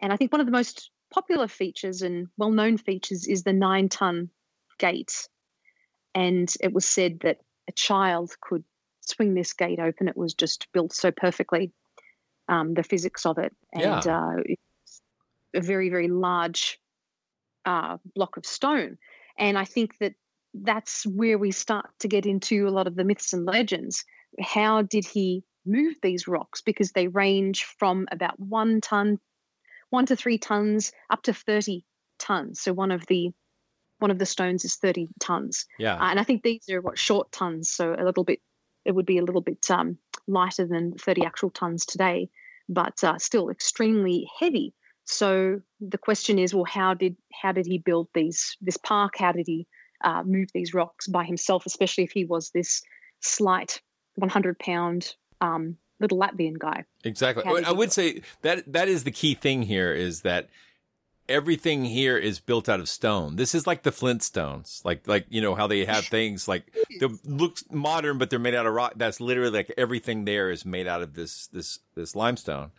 And 0.01 0.11
I 0.11 0.17
think 0.17 0.31
one 0.31 0.41
of 0.41 0.47
the 0.47 0.51
most 0.51 0.89
popular 1.13 1.47
features 1.47 2.02
and 2.02 2.28
well 2.38 2.52
known 2.52 2.78
features 2.78 3.28
is 3.28 3.43
the 3.43 3.54
nine 3.54 3.88
ton 3.89 4.30
gate. 4.80 5.28
And 6.15 6.52
it 6.62 6.73
was 6.73 6.86
said 6.86 7.19
that 7.21 7.38
a 7.67 7.71
child 7.71 8.34
could 8.41 8.63
swing 9.02 9.34
this 9.34 9.54
gate 9.54 9.80
open. 9.80 10.08
It 10.08 10.17
was 10.17 10.34
just 10.34 10.67
built 10.73 10.93
so 10.93 11.12
perfectly, 11.12 11.71
um, 12.49 12.73
the 12.73 12.84
physics 12.84 13.26
of 13.26 13.38
it. 13.38 13.56
And 13.73 14.06
yeah. 14.06 14.17
uh, 14.17 14.41
it's 14.45 15.02
a 15.54 15.62
very, 15.62 15.89
very 15.89 16.08
large 16.08 16.80
uh, 17.65 17.97
block 18.15 18.38
of 18.38 18.45
stone. 18.45 18.97
And 19.38 19.58
I 19.58 19.65
think 19.65 19.97
that 19.99 20.13
that's 20.54 21.06
where 21.06 21.38
we 21.38 21.52
start 21.52 21.89
to 21.99 22.08
get 22.08 22.26
into 22.26 22.67
a 22.67 22.69
lot 22.71 22.88
of 22.88 22.95
the 22.95 23.04
myths 23.04 23.34
and 23.34 23.45
legends. 23.45 24.04
How 24.39 24.84
did 24.84 25.06
he 25.06 25.43
move 25.65 25.95
these 26.02 26.28
rocks? 26.28 26.62
Because 26.62 26.91
they 26.91 27.08
range 27.08 27.63
from 27.63 28.08
about 28.12 28.39
one 28.39 28.82
ton, 28.82 29.19
one 29.93 30.08
to 30.08 30.15
three 30.15 30.39
tons, 30.39 30.91
up 31.12 31.21
to 31.21 31.34
30 31.34 31.86
tons. 32.17 32.60
So 32.60 32.73
one 32.73 32.91
of 32.91 33.06
the 33.06 33.32
one 33.99 34.10
of 34.10 34.17
the 34.17 34.25
stones 34.25 34.65
is 34.65 34.75
30 34.75 35.08
tons. 35.21 35.65
Yeah. 35.77 35.95
Uh, 35.95 36.10
and 36.10 36.19
I 36.19 36.23
think 36.23 36.41
these 36.41 36.67
are 36.69 36.82
what 36.82 36.97
short 36.97 37.32
tons, 37.32 37.71
so 37.71 37.95
a 37.97 38.03
little 38.03 38.23
bit, 38.23 38.39
it 38.84 38.93
would 38.93 39.06
be 39.06 39.19
a 39.19 39.23
little 39.23 39.39
bit 39.39 39.69
um, 39.69 39.97
lighter 40.27 40.65
than 40.65 40.97
30 40.97 41.23
actual 41.25 41.51
tons 41.51 41.86
today, 41.86 42.27
but 42.67 43.01
uh, 43.03 43.17
still 43.19 43.49
extremely 43.49 44.27
heavy. 44.39 44.73
So 45.06 45.62
the 45.79 45.99
question 45.99 46.39
is, 46.39 46.56
well, 46.56 46.65
how 46.65 46.95
did 46.95 47.15
how 47.41 47.51
did 47.51 47.67
he 47.67 47.77
build 47.77 48.08
these 48.15 48.58
this 48.62 48.77
park? 48.77 49.13
How 49.17 49.32
did 49.32 49.45
he 49.45 49.67
uh, 50.03 50.23
move 50.23 50.49
these 50.53 50.73
rocks 50.73 51.08
by 51.08 51.23
himself, 51.23 51.65
especially 51.67 52.03
if 52.03 52.12
he 52.12 52.25
was 52.25 52.49
this 52.49 52.82
slight 53.21 53.79
100 54.15 54.58
pound 54.58 55.15
um, 55.39 55.77
little 55.99 56.17
Latvian 56.17 56.58
guy? 56.58 56.86
Exactly. 57.03 57.43
I 57.63 57.71
would 57.71 57.91
say 57.91 58.21
that 58.41 58.71
that 58.71 58.88
is 58.88 59.03
the 59.03 59.12
key 59.12 59.36
thing 59.36 59.63
here 59.63 59.93
is 59.93 60.21
that 60.21 60.49
everything 61.29 61.86
here 61.86 62.17
is 62.17 62.39
built 62.39 62.67
out 62.67 62.79
of 62.79 62.89
stone. 62.89 63.36
This 63.36 63.56
is 63.56 63.65
like 63.65 63.84
the 63.84 63.91
Flintstones, 63.91 64.84
like 64.84 65.08
like 65.08 65.25
you 65.29 65.41
know 65.41 65.56
how 65.56 65.67
they 65.67 65.86
have 65.86 66.06
things 66.06 66.47
like 66.47 66.73
they 66.99 67.08
looks 67.25 67.63
modern, 67.71 68.17
but 68.17 68.29
they're 68.29 68.39
made 68.39 68.56
out 68.56 68.65
of 68.65 68.73
rock. 68.73 68.93
That's 68.95 69.19
literally 69.19 69.51
like 69.51 69.73
everything 69.77 70.25
there 70.25 70.51
is 70.51 70.65
made 70.65 70.88
out 70.88 71.01
of 71.01 71.13
this 71.13 71.47
this 71.47 71.79
this 71.95 72.15
limestone, 72.15 72.71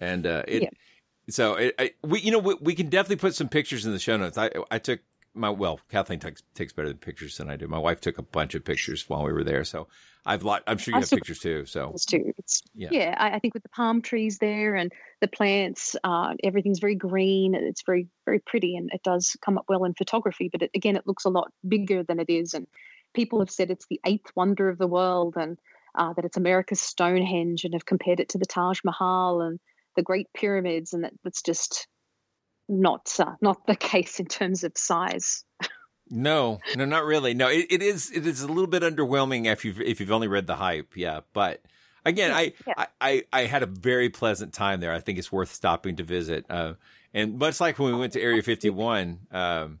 and 0.00 0.26
uh, 0.26 0.42
it. 0.48 0.62
Yeah. 0.62 0.70
So 1.28 1.54
it, 1.54 1.74
I, 1.78 1.92
we 2.02 2.20
you 2.20 2.32
know 2.32 2.38
we, 2.38 2.54
we, 2.60 2.74
can 2.74 2.88
definitely 2.88 3.16
put 3.16 3.34
some 3.34 3.48
pictures 3.48 3.86
in 3.86 3.92
the 3.92 3.98
show 4.00 4.16
notes. 4.16 4.36
I 4.36 4.50
I 4.70 4.78
took 4.78 5.00
my 5.34 5.50
well 5.50 5.80
Kathleen 5.90 6.18
takes 6.18 6.42
takes 6.54 6.72
better 6.72 6.92
pictures 6.94 7.36
than 7.36 7.50
I 7.50 7.56
do. 7.56 7.68
My 7.68 7.78
wife 7.78 8.00
took 8.00 8.18
a 8.18 8.22
bunch 8.22 8.54
of 8.54 8.64
pictures 8.64 9.08
while 9.08 9.24
we 9.24 9.32
were 9.32 9.44
there, 9.44 9.64
so 9.64 9.88
I've 10.26 10.42
lot. 10.42 10.62
I'm 10.66 10.78
sure 10.78 10.92
you 10.92 10.98
I 10.98 11.00
have 11.00 11.10
pictures 11.10 11.38
too. 11.38 11.64
So 11.66 11.94
too. 12.08 12.32
Yeah, 12.74 12.88
yeah. 12.90 13.14
I, 13.18 13.36
I, 13.36 13.38
think 13.38 13.54
with 13.54 13.62
the 13.62 13.68
palm 13.70 14.02
trees 14.02 14.38
there 14.38 14.74
and 14.74 14.92
the 15.20 15.28
plants, 15.28 15.96
uh, 16.04 16.34
everything's 16.42 16.80
very 16.80 16.94
green. 16.94 17.54
It's 17.54 17.82
very 17.82 18.08
very 18.26 18.40
pretty, 18.40 18.76
and 18.76 18.90
it 18.92 19.02
does 19.02 19.36
come 19.40 19.56
up 19.56 19.64
well 19.68 19.84
in 19.84 19.94
photography. 19.94 20.48
But 20.50 20.62
it, 20.62 20.70
again, 20.74 20.96
it 20.96 21.06
looks 21.06 21.24
a 21.24 21.30
lot 21.30 21.52
bigger 21.66 22.02
than 22.02 22.20
it 22.20 22.28
is, 22.28 22.54
and 22.54 22.66
people 23.14 23.38
have 23.38 23.50
said 23.50 23.70
it's 23.70 23.86
the 23.88 24.00
eighth 24.04 24.32
wonder 24.34 24.68
of 24.68 24.78
the 24.78 24.86
world, 24.86 25.36
and 25.36 25.58
uh, 25.94 26.12
that 26.14 26.24
it's 26.24 26.36
America's 26.36 26.80
Stonehenge, 26.80 27.64
and 27.64 27.74
have 27.74 27.86
compared 27.86 28.20
it 28.20 28.30
to 28.30 28.38
the 28.38 28.46
Taj 28.46 28.80
Mahal 28.84 29.40
and 29.40 29.60
the 29.96 30.02
Great 30.02 30.28
Pyramids, 30.34 30.92
and 30.92 31.04
that 31.04 31.14
that's 31.24 31.42
just 31.42 31.86
not 32.70 33.18
uh, 33.18 33.34
not 33.40 33.66
the 33.66 33.76
case 33.92 34.20
in 34.20 34.26
terms 34.26 34.64
of 34.64 34.72
size. 34.76 35.44
No, 36.12 36.58
no, 36.74 36.84
not 36.86 37.04
really. 37.04 37.34
No, 37.34 37.48
it, 37.48 37.66
it 37.70 37.82
is 37.82 38.10
it 38.10 38.26
is 38.26 38.42
a 38.42 38.48
little 38.48 38.66
bit 38.66 38.82
underwhelming 38.82 39.46
if 39.46 39.64
you've 39.64 39.80
if 39.80 40.00
you've 40.00 40.10
only 40.10 40.28
read 40.28 40.46
the 40.46 40.56
hype. 40.56 40.96
Yeah, 40.96 41.20
but 41.32 41.62
again, 42.04 42.32
I, 42.32 42.52
yeah. 42.66 42.86
I, 43.00 43.24
I 43.32 43.44
had 43.44 43.62
a 43.62 43.66
very 43.66 44.08
pleasant 44.08 44.52
time 44.52 44.80
there. 44.80 44.92
I 44.92 45.00
think 45.00 45.18
it's 45.18 45.30
worth 45.30 45.52
stopping 45.52 45.96
to 45.96 46.02
visit. 46.02 46.46
Uh, 46.48 46.74
and 47.12 47.38
much 47.38 47.60
like 47.60 47.78
when 47.78 47.92
we 47.92 47.98
went 47.98 48.12
to 48.14 48.20
Area 48.20 48.42
51, 48.42 49.20
um, 49.30 49.80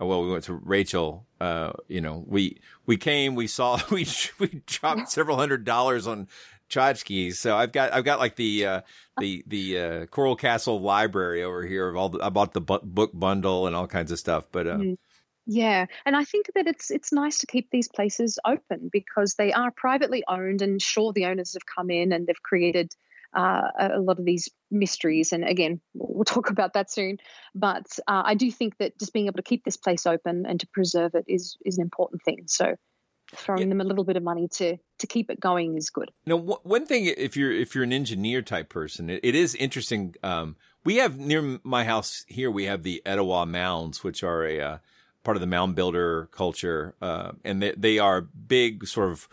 uh, 0.00 0.04
well, 0.04 0.22
we 0.22 0.30
went 0.30 0.44
to 0.44 0.54
Rachel. 0.54 1.26
Uh, 1.40 1.72
you 1.88 2.00
know, 2.00 2.24
we 2.26 2.60
we 2.86 2.96
came, 2.96 3.34
we 3.34 3.46
saw, 3.46 3.80
we 3.90 4.06
we 4.38 4.62
dropped 4.66 5.10
several 5.10 5.36
hundred 5.36 5.64
dollars 5.64 6.06
on 6.06 6.28
tchotchkes. 6.68 7.36
So 7.36 7.56
I've 7.56 7.72
got 7.72 7.92
I've 7.92 8.04
got 8.04 8.18
like 8.18 8.36
the 8.36 8.66
uh, 8.66 8.80
the 9.18 9.44
the 9.46 9.78
uh, 9.78 10.06
Coral 10.06 10.36
Castle 10.36 10.80
library 10.80 11.42
over 11.42 11.64
here 11.64 11.88
of 11.88 11.96
all 11.96 12.08
the, 12.10 12.20
I 12.22 12.28
bought 12.28 12.52
the 12.52 12.60
bu- 12.60 12.84
book 12.84 13.10
bundle 13.14 13.66
and 13.66 13.76
all 13.76 13.86
kinds 13.86 14.12
of 14.12 14.18
stuff. 14.18 14.46
But 14.50 14.66
uh, 14.66 14.76
mm-hmm. 14.76 14.94
Yeah, 15.48 15.86
and 16.04 16.16
I 16.16 16.24
think 16.24 16.46
that 16.56 16.66
it's 16.66 16.90
it's 16.90 17.12
nice 17.12 17.38
to 17.38 17.46
keep 17.46 17.70
these 17.70 17.88
places 17.88 18.38
open 18.44 18.90
because 18.92 19.34
they 19.34 19.52
are 19.52 19.70
privately 19.70 20.24
owned, 20.26 20.60
and 20.60 20.82
sure, 20.82 21.12
the 21.12 21.26
owners 21.26 21.54
have 21.54 21.64
come 21.64 21.88
in 21.88 22.12
and 22.12 22.26
they've 22.26 22.42
created 22.42 22.92
uh, 23.32 23.68
a 23.78 24.00
lot 24.00 24.18
of 24.18 24.24
these 24.24 24.48
mysteries. 24.72 25.32
And 25.32 25.44
again, 25.44 25.80
we'll 25.94 26.24
talk 26.24 26.50
about 26.50 26.72
that 26.72 26.90
soon. 26.90 27.18
But 27.54 27.86
uh, 28.08 28.22
I 28.24 28.34
do 28.34 28.50
think 28.50 28.76
that 28.78 28.98
just 28.98 29.12
being 29.12 29.26
able 29.26 29.36
to 29.36 29.42
keep 29.42 29.64
this 29.64 29.76
place 29.76 30.04
open 30.04 30.46
and 30.46 30.58
to 30.60 30.66
preserve 30.66 31.14
it 31.14 31.26
is 31.28 31.56
is 31.64 31.78
an 31.78 31.82
important 31.82 32.22
thing. 32.24 32.44
So 32.46 32.74
throwing 33.34 33.62
yeah. 33.62 33.68
them 33.68 33.80
a 33.80 33.84
little 33.84 34.04
bit 34.04 34.16
of 34.16 34.22
money 34.22 34.48
to 34.48 34.76
to 34.98 35.06
keep 35.06 35.30
it 35.30 35.40
going 35.40 35.76
is 35.76 35.90
good. 35.90 36.10
Now, 36.26 36.36
one 36.36 36.86
thing, 36.86 37.06
if 37.06 37.36
you're 37.36 37.52
if 37.52 37.74
you're 37.74 37.84
an 37.84 37.92
engineer 37.92 38.42
type 38.42 38.68
person, 38.68 39.10
it, 39.10 39.20
it 39.22 39.34
is 39.34 39.54
interesting. 39.54 40.14
Um, 40.22 40.56
we 40.84 40.96
have 40.96 41.18
near 41.18 41.58
my 41.64 41.84
house 41.84 42.24
here, 42.28 42.50
we 42.50 42.64
have 42.64 42.82
the 42.82 43.02
Etowah 43.04 43.46
Mounds, 43.46 44.04
which 44.04 44.22
are 44.22 44.44
a 44.44 44.60
uh, 44.60 44.78
part 45.24 45.36
of 45.36 45.40
the 45.40 45.46
mound 45.46 45.74
builder 45.74 46.28
culture, 46.30 46.94
uh, 47.02 47.32
and 47.44 47.60
they, 47.60 47.72
they 47.76 47.98
are 47.98 48.20
big 48.20 48.86
sort 48.86 49.10
of 49.10 49.28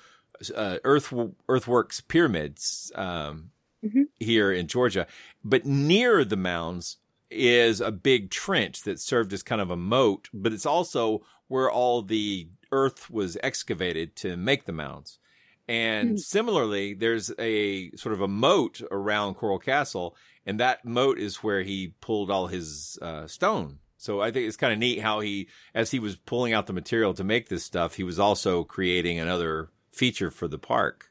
uh, 0.56 0.78
earth 0.84 1.14
earthworks 1.48 2.02
pyramids 2.02 2.92
um, 2.96 3.52
mm-hmm. 3.86 4.04
here 4.20 4.52
in 4.52 4.68
Georgia. 4.68 5.06
But 5.44 5.66
near 5.66 6.26
the 6.26 6.36
mounds 6.36 6.98
is 7.30 7.80
a 7.80 7.92
big 7.92 8.32
trench 8.32 8.82
that 8.84 9.00
served 9.00 9.34
as 9.34 9.44
kind 9.44 9.62
of 9.62 9.70
a 9.70 9.78
moat, 9.78 10.30
but 10.34 10.54
it's 10.54 10.66
also 10.66 11.24
where 11.48 11.70
all 11.70 12.02
the 12.02 12.48
earth 12.74 13.10
was 13.10 13.38
excavated 13.44 14.16
to 14.18 14.36
make 14.36 14.66
the 14.66 14.74
mounds. 14.74 15.20
And 15.68 16.10
mm-hmm. 16.10 16.18
similarly, 16.18 16.94
there's 16.94 17.32
a 17.40 17.92
sort 17.92 18.14
of 18.14 18.22
a 18.22 18.28
moat 18.28 18.82
around 18.92 19.36
Coral 19.36 19.60
Castle, 19.60 20.16
and 20.46 20.60
that 20.60 20.84
moat 20.84 21.18
is 21.18 21.38
where 21.38 21.62
he 21.62 21.94
pulled 22.02 22.30
all 22.30 22.48
his 22.48 22.98
uh, 23.02 23.28
stone 23.28 23.80
so 24.04 24.20
I 24.20 24.32
think 24.32 24.50
it's 24.50 24.58
kind 24.58 24.74
of 24.74 24.80
neat 24.80 25.00
how 25.00 25.22
he, 25.22 25.48
as 25.74 25.92
he 25.92 26.00
was 26.00 26.18
pulling 26.18 26.52
out 26.52 26.68
the 26.68 26.74
material 26.74 27.14
to 27.14 27.24
make 27.24 27.48
this 27.48 27.64
stuff, 27.64 27.96
he 27.96 28.04
was 28.04 28.20
also 28.20 28.66
creating 28.66 29.18
another 29.18 29.70
feature 29.94 30.30
for 30.30 30.50
the 30.50 30.60
park. 30.60 31.10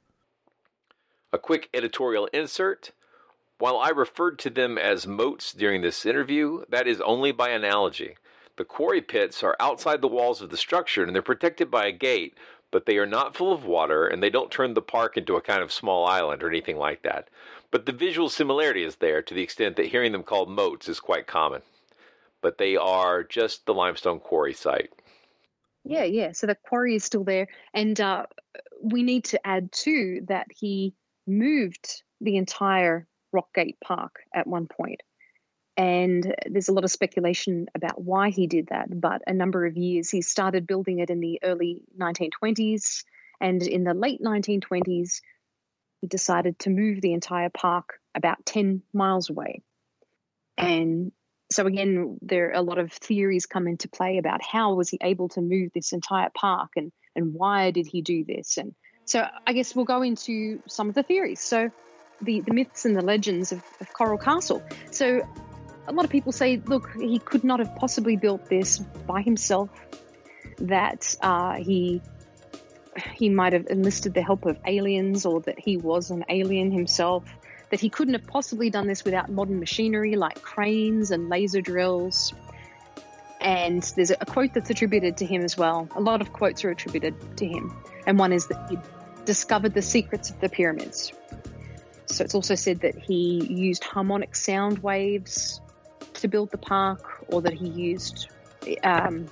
A 1.32 1.38
quick 1.38 1.70
editorial 1.72 2.28
insert. 2.34 2.92
While 3.56 3.78
I 3.78 3.88
referred 3.88 4.38
to 4.40 4.50
them 4.50 4.76
as 4.76 5.06
moats 5.06 5.54
during 5.54 5.80
this 5.80 6.04
interview, 6.04 6.64
that 6.68 6.86
is 6.86 7.00
only 7.00 7.32
by 7.32 7.48
analogy. 7.48 8.16
The 8.62 8.66
quarry 8.66 9.02
pits 9.02 9.42
are 9.42 9.56
outside 9.58 10.00
the 10.00 10.06
walls 10.06 10.40
of 10.40 10.50
the 10.50 10.56
structure 10.56 11.02
and 11.02 11.12
they're 11.12 11.20
protected 11.20 11.68
by 11.68 11.86
a 11.86 11.92
gate, 11.92 12.38
but 12.70 12.86
they 12.86 12.96
are 12.96 13.06
not 13.06 13.36
full 13.36 13.52
of 13.52 13.64
water 13.64 14.06
and 14.06 14.22
they 14.22 14.30
don't 14.30 14.52
turn 14.52 14.74
the 14.74 14.80
park 14.80 15.16
into 15.16 15.34
a 15.34 15.42
kind 15.42 15.62
of 15.62 15.72
small 15.72 16.06
island 16.06 16.44
or 16.44 16.48
anything 16.48 16.76
like 16.78 17.02
that. 17.02 17.28
But 17.72 17.86
the 17.86 17.92
visual 17.92 18.28
similarity 18.28 18.84
is 18.84 18.96
there 18.96 19.20
to 19.20 19.34
the 19.34 19.42
extent 19.42 19.74
that 19.76 19.86
hearing 19.86 20.12
them 20.12 20.22
called 20.22 20.48
moats 20.48 20.88
is 20.88 21.00
quite 21.00 21.26
common 21.26 21.62
but 22.42 22.58
they 22.58 22.76
are 22.76 23.22
just 23.22 23.64
the 23.64 23.72
limestone 23.72 24.20
quarry 24.20 24.52
site. 24.52 24.90
Yeah, 25.84 26.04
yeah. 26.04 26.32
So 26.32 26.46
the 26.46 26.56
quarry 26.56 26.96
is 26.96 27.04
still 27.04 27.24
there. 27.24 27.48
And 27.72 27.98
uh, 28.00 28.26
we 28.82 29.02
need 29.02 29.24
to 29.26 29.46
add, 29.46 29.72
too, 29.72 30.22
that 30.28 30.46
he 30.54 30.94
moved 31.26 32.02
the 32.20 32.36
entire 32.36 33.06
Rockgate 33.34 33.76
Park 33.82 34.16
at 34.34 34.46
one 34.46 34.66
point. 34.66 35.00
And 35.82 36.36
there's 36.46 36.68
a 36.68 36.72
lot 36.72 36.84
of 36.84 36.92
speculation 36.92 37.66
about 37.74 38.00
why 38.00 38.30
he 38.30 38.46
did 38.46 38.68
that. 38.68 38.86
But 38.88 39.22
a 39.26 39.32
number 39.32 39.66
of 39.66 39.76
years, 39.76 40.10
he 40.10 40.22
started 40.22 40.64
building 40.64 41.00
it 41.00 41.10
in 41.10 41.18
the 41.18 41.40
early 41.42 41.82
1920s. 41.98 43.02
And 43.40 43.60
in 43.60 43.82
the 43.82 43.92
late 43.92 44.22
1920s, 44.22 45.22
he 46.00 46.06
decided 46.06 46.56
to 46.60 46.70
move 46.70 47.00
the 47.00 47.14
entire 47.14 47.50
park 47.50 47.94
about 48.14 48.46
10 48.46 48.82
miles 48.92 49.28
away. 49.28 49.62
And 50.56 51.10
so 51.50 51.66
again, 51.66 52.16
there 52.22 52.50
are 52.50 52.60
a 52.60 52.62
lot 52.62 52.78
of 52.78 52.92
theories 52.92 53.46
come 53.46 53.66
into 53.66 53.88
play 53.88 54.18
about 54.18 54.40
how 54.40 54.74
was 54.74 54.88
he 54.88 54.98
able 55.02 55.30
to 55.30 55.40
move 55.40 55.72
this 55.74 55.92
entire 55.92 56.30
park 56.32 56.70
and 56.76 56.92
and 57.16 57.34
why 57.34 57.72
did 57.72 57.88
he 57.88 58.02
do 58.02 58.24
this? 58.24 58.56
And 58.56 58.74
so 59.04 59.26
I 59.46 59.52
guess 59.52 59.74
we'll 59.74 59.84
go 59.84 60.02
into 60.02 60.62
some 60.68 60.88
of 60.88 60.94
the 60.94 61.02
theories. 61.02 61.40
So 61.40 61.72
the, 62.22 62.40
the 62.40 62.54
myths 62.54 62.84
and 62.84 62.96
the 62.96 63.02
legends 63.02 63.52
of, 63.52 63.62
of 63.80 63.92
Coral 63.92 64.16
Castle. 64.16 64.62
So 64.92 65.20
a 65.86 65.92
lot 65.92 66.04
of 66.04 66.10
people 66.10 66.32
say, 66.32 66.60
look, 66.64 66.90
he 66.98 67.18
could 67.18 67.44
not 67.44 67.58
have 67.58 67.74
possibly 67.76 68.16
built 68.16 68.46
this 68.46 68.78
by 68.78 69.22
himself. 69.22 69.70
That 70.58 71.16
uh, 71.20 71.54
he 71.54 72.00
he 73.14 73.30
might 73.30 73.52
have 73.54 73.66
enlisted 73.68 74.14
the 74.14 74.22
help 74.22 74.44
of 74.44 74.58
aliens, 74.66 75.24
or 75.24 75.40
that 75.42 75.58
he 75.58 75.76
was 75.76 76.10
an 76.10 76.24
alien 76.28 76.70
himself 76.70 77.24
that 77.72 77.80
he 77.80 77.88
couldn't 77.88 78.12
have 78.12 78.26
possibly 78.26 78.68
done 78.68 78.86
this 78.86 79.02
without 79.02 79.30
modern 79.30 79.58
machinery 79.58 80.14
like 80.14 80.42
cranes 80.42 81.10
and 81.10 81.30
laser 81.30 81.62
drills. 81.62 82.34
And 83.40 83.82
there's 83.96 84.10
a 84.10 84.16
quote 84.26 84.52
that's 84.52 84.68
attributed 84.68 85.16
to 85.16 85.24
him 85.24 85.42
as 85.42 85.56
well. 85.56 85.88
A 85.96 86.00
lot 86.00 86.20
of 86.20 86.34
quotes 86.34 86.66
are 86.66 86.70
attributed 86.70 87.38
to 87.38 87.46
him. 87.46 87.74
And 88.06 88.18
one 88.18 88.30
is 88.30 88.46
that 88.48 88.68
he 88.68 88.76
discovered 89.24 89.72
the 89.72 89.80
secrets 89.80 90.28
of 90.28 90.38
the 90.40 90.50
pyramids. 90.50 91.14
So 92.04 92.24
it's 92.24 92.34
also 92.34 92.54
said 92.54 92.80
that 92.80 92.94
he 92.94 93.46
used 93.46 93.84
harmonic 93.84 94.36
sound 94.36 94.80
waves 94.80 95.62
to 96.14 96.28
build 96.28 96.50
the 96.50 96.58
park, 96.58 97.24
or 97.28 97.42
that 97.42 97.54
he 97.54 97.68
used 97.68 98.28
um, 98.84 99.26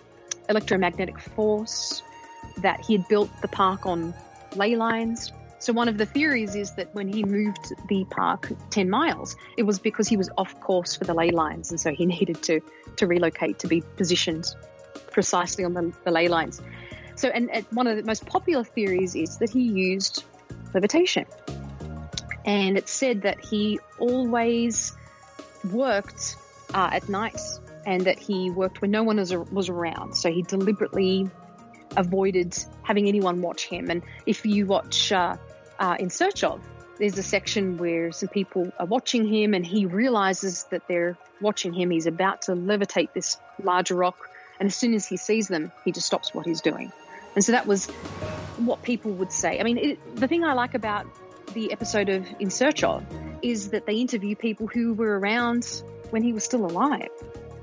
electromagnetic 0.48 1.18
force, 1.18 2.02
that 2.58 2.84
he 2.84 2.96
had 2.96 3.06
built 3.08 3.30
the 3.42 3.48
park 3.48 3.86
on 3.86 4.14
ley 4.56 4.76
lines 4.76 5.32
so 5.60 5.74
one 5.74 5.88
of 5.88 5.98
the 5.98 6.06
theories 6.06 6.54
is 6.54 6.72
that 6.76 6.94
when 6.94 7.06
he 7.06 7.22
moved 7.22 7.74
the 7.88 8.06
park 8.06 8.50
10 8.70 8.88
miles, 8.88 9.36
it 9.58 9.64
was 9.64 9.78
because 9.78 10.08
he 10.08 10.16
was 10.16 10.30
off 10.38 10.58
course 10.58 10.96
for 10.96 11.04
the 11.04 11.12
ley 11.12 11.30
lines. 11.30 11.70
And 11.70 11.78
so 11.78 11.92
he 11.92 12.06
needed 12.18 12.42
to, 12.44 12.60
to 12.96 13.06
relocate 13.06 13.58
to 13.60 13.68
be 13.68 13.82
positioned 13.96 14.46
precisely 15.10 15.64
on 15.64 15.74
the, 15.74 15.92
the 16.04 16.10
ley 16.10 16.28
lines. 16.28 16.62
So, 17.14 17.28
and, 17.28 17.50
and 17.50 17.66
one 17.72 17.86
of 17.86 17.98
the 17.98 18.02
most 18.02 18.24
popular 18.24 18.64
theories 18.64 19.14
is 19.14 19.36
that 19.36 19.50
he 19.50 19.60
used 19.60 20.24
levitation. 20.72 21.26
And 22.46 22.78
it's 22.78 22.90
said 22.90 23.22
that 23.22 23.44
he 23.44 23.78
always 23.98 24.96
worked 25.70 26.36
uh, 26.74 26.90
at 26.92 27.08
night 27.08 27.40
and 27.86 28.02
that 28.02 28.18
he 28.18 28.50
worked 28.50 28.80
when 28.80 28.90
no 28.90 29.02
one 29.02 29.16
was, 29.16 29.34
was 29.34 29.68
around. 29.68 30.14
So 30.14 30.30
he 30.30 30.42
deliberately 30.42 31.28
avoided 31.96 32.56
having 32.82 33.08
anyone 33.08 33.40
watch 33.42 33.66
him. 33.66 33.90
And 33.90 34.02
if 34.26 34.44
you 34.44 34.66
watch 34.66 35.12
uh, 35.12 35.36
uh, 35.78 35.96
In 35.98 36.10
Search 36.10 36.44
of, 36.44 36.60
there's 36.98 37.16
a 37.16 37.22
section 37.22 37.78
where 37.78 38.12
some 38.12 38.28
people 38.28 38.70
are 38.78 38.86
watching 38.86 39.26
him 39.26 39.54
and 39.54 39.64
he 39.64 39.86
realizes 39.86 40.64
that 40.64 40.86
they're 40.86 41.16
watching 41.40 41.72
him. 41.72 41.90
He's 41.90 42.06
about 42.06 42.42
to 42.42 42.52
levitate 42.52 43.12
this 43.14 43.38
large 43.62 43.90
rock. 43.90 44.28
And 44.58 44.66
as 44.66 44.76
soon 44.76 44.92
as 44.92 45.06
he 45.06 45.16
sees 45.16 45.48
them, 45.48 45.72
he 45.84 45.92
just 45.92 46.06
stops 46.06 46.34
what 46.34 46.44
he's 46.44 46.60
doing. 46.60 46.92
And 47.34 47.42
so 47.42 47.52
that 47.52 47.66
was 47.66 47.86
what 48.58 48.82
people 48.82 49.12
would 49.12 49.32
say. 49.32 49.58
I 49.58 49.62
mean, 49.62 49.78
it, 49.78 50.16
the 50.16 50.28
thing 50.28 50.44
I 50.44 50.52
like 50.52 50.74
about 50.74 51.06
the 51.54 51.72
episode 51.72 52.10
of 52.10 52.26
In 52.38 52.50
Search 52.50 52.84
of 52.84 53.04
is 53.40 53.70
that 53.70 53.86
they 53.86 53.94
interview 53.94 54.36
people 54.36 54.66
who 54.66 54.92
were 54.92 55.18
around 55.18 55.82
when 56.10 56.22
he 56.22 56.32
was 56.32 56.44
still 56.44 56.64
alive. 56.64 57.08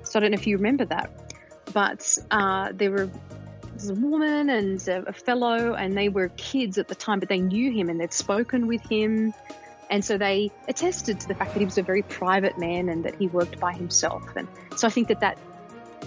So 0.04 0.20
I 0.20 0.22
don't 0.22 0.32
know 0.32 0.36
if 0.36 0.48
you 0.48 0.58
remember 0.58 0.86
that, 0.86 1.34
but 1.74 2.18
uh, 2.32 2.72
there 2.74 2.92
were 2.92 3.10
a 3.90 3.94
woman 3.94 4.50
and 4.50 4.86
a, 4.88 5.10
a 5.10 5.14
fellow, 5.14 5.74
and 5.74 5.96
they 5.96 6.10
were 6.10 6.30
kids 6.30 6.78
at 6.78 6.88
the 6.88 6.96
time, 6.96 7.20
but 7.20 7.30
they 7.30 7.40
knew 7.40 7.72
him 7.72 7.90
and 7.90 8.00
they'd 8.00 8.14
spoken 8.14 8.68
with 8.68 8.82
him. 8.82 9.34
And 9.90 10.04
so 10.04 10.18
they 10.18 10.52
attested 10.68 11.20
to 11.22 11.28
the 11.28 11.36
fact 11.36 11.54
that 11.54 11.60
he 11.60 11.66
was 11.66 11.78
a 11.78 11.84
very 11.84 12.02
private 12.02 12.58
man 12.58 12.90
and 12.90 13.06
that 13.06 13.16
he 13.16 13.28
worked 13.28 13.60
by 13.60 13.74
himself. 13.74 14.36
And 14.36 14.48
so 14.76 14.88
I 14.88 14.90
think 14.90 15.08
that 15.08 15.22
that 15.22 15.38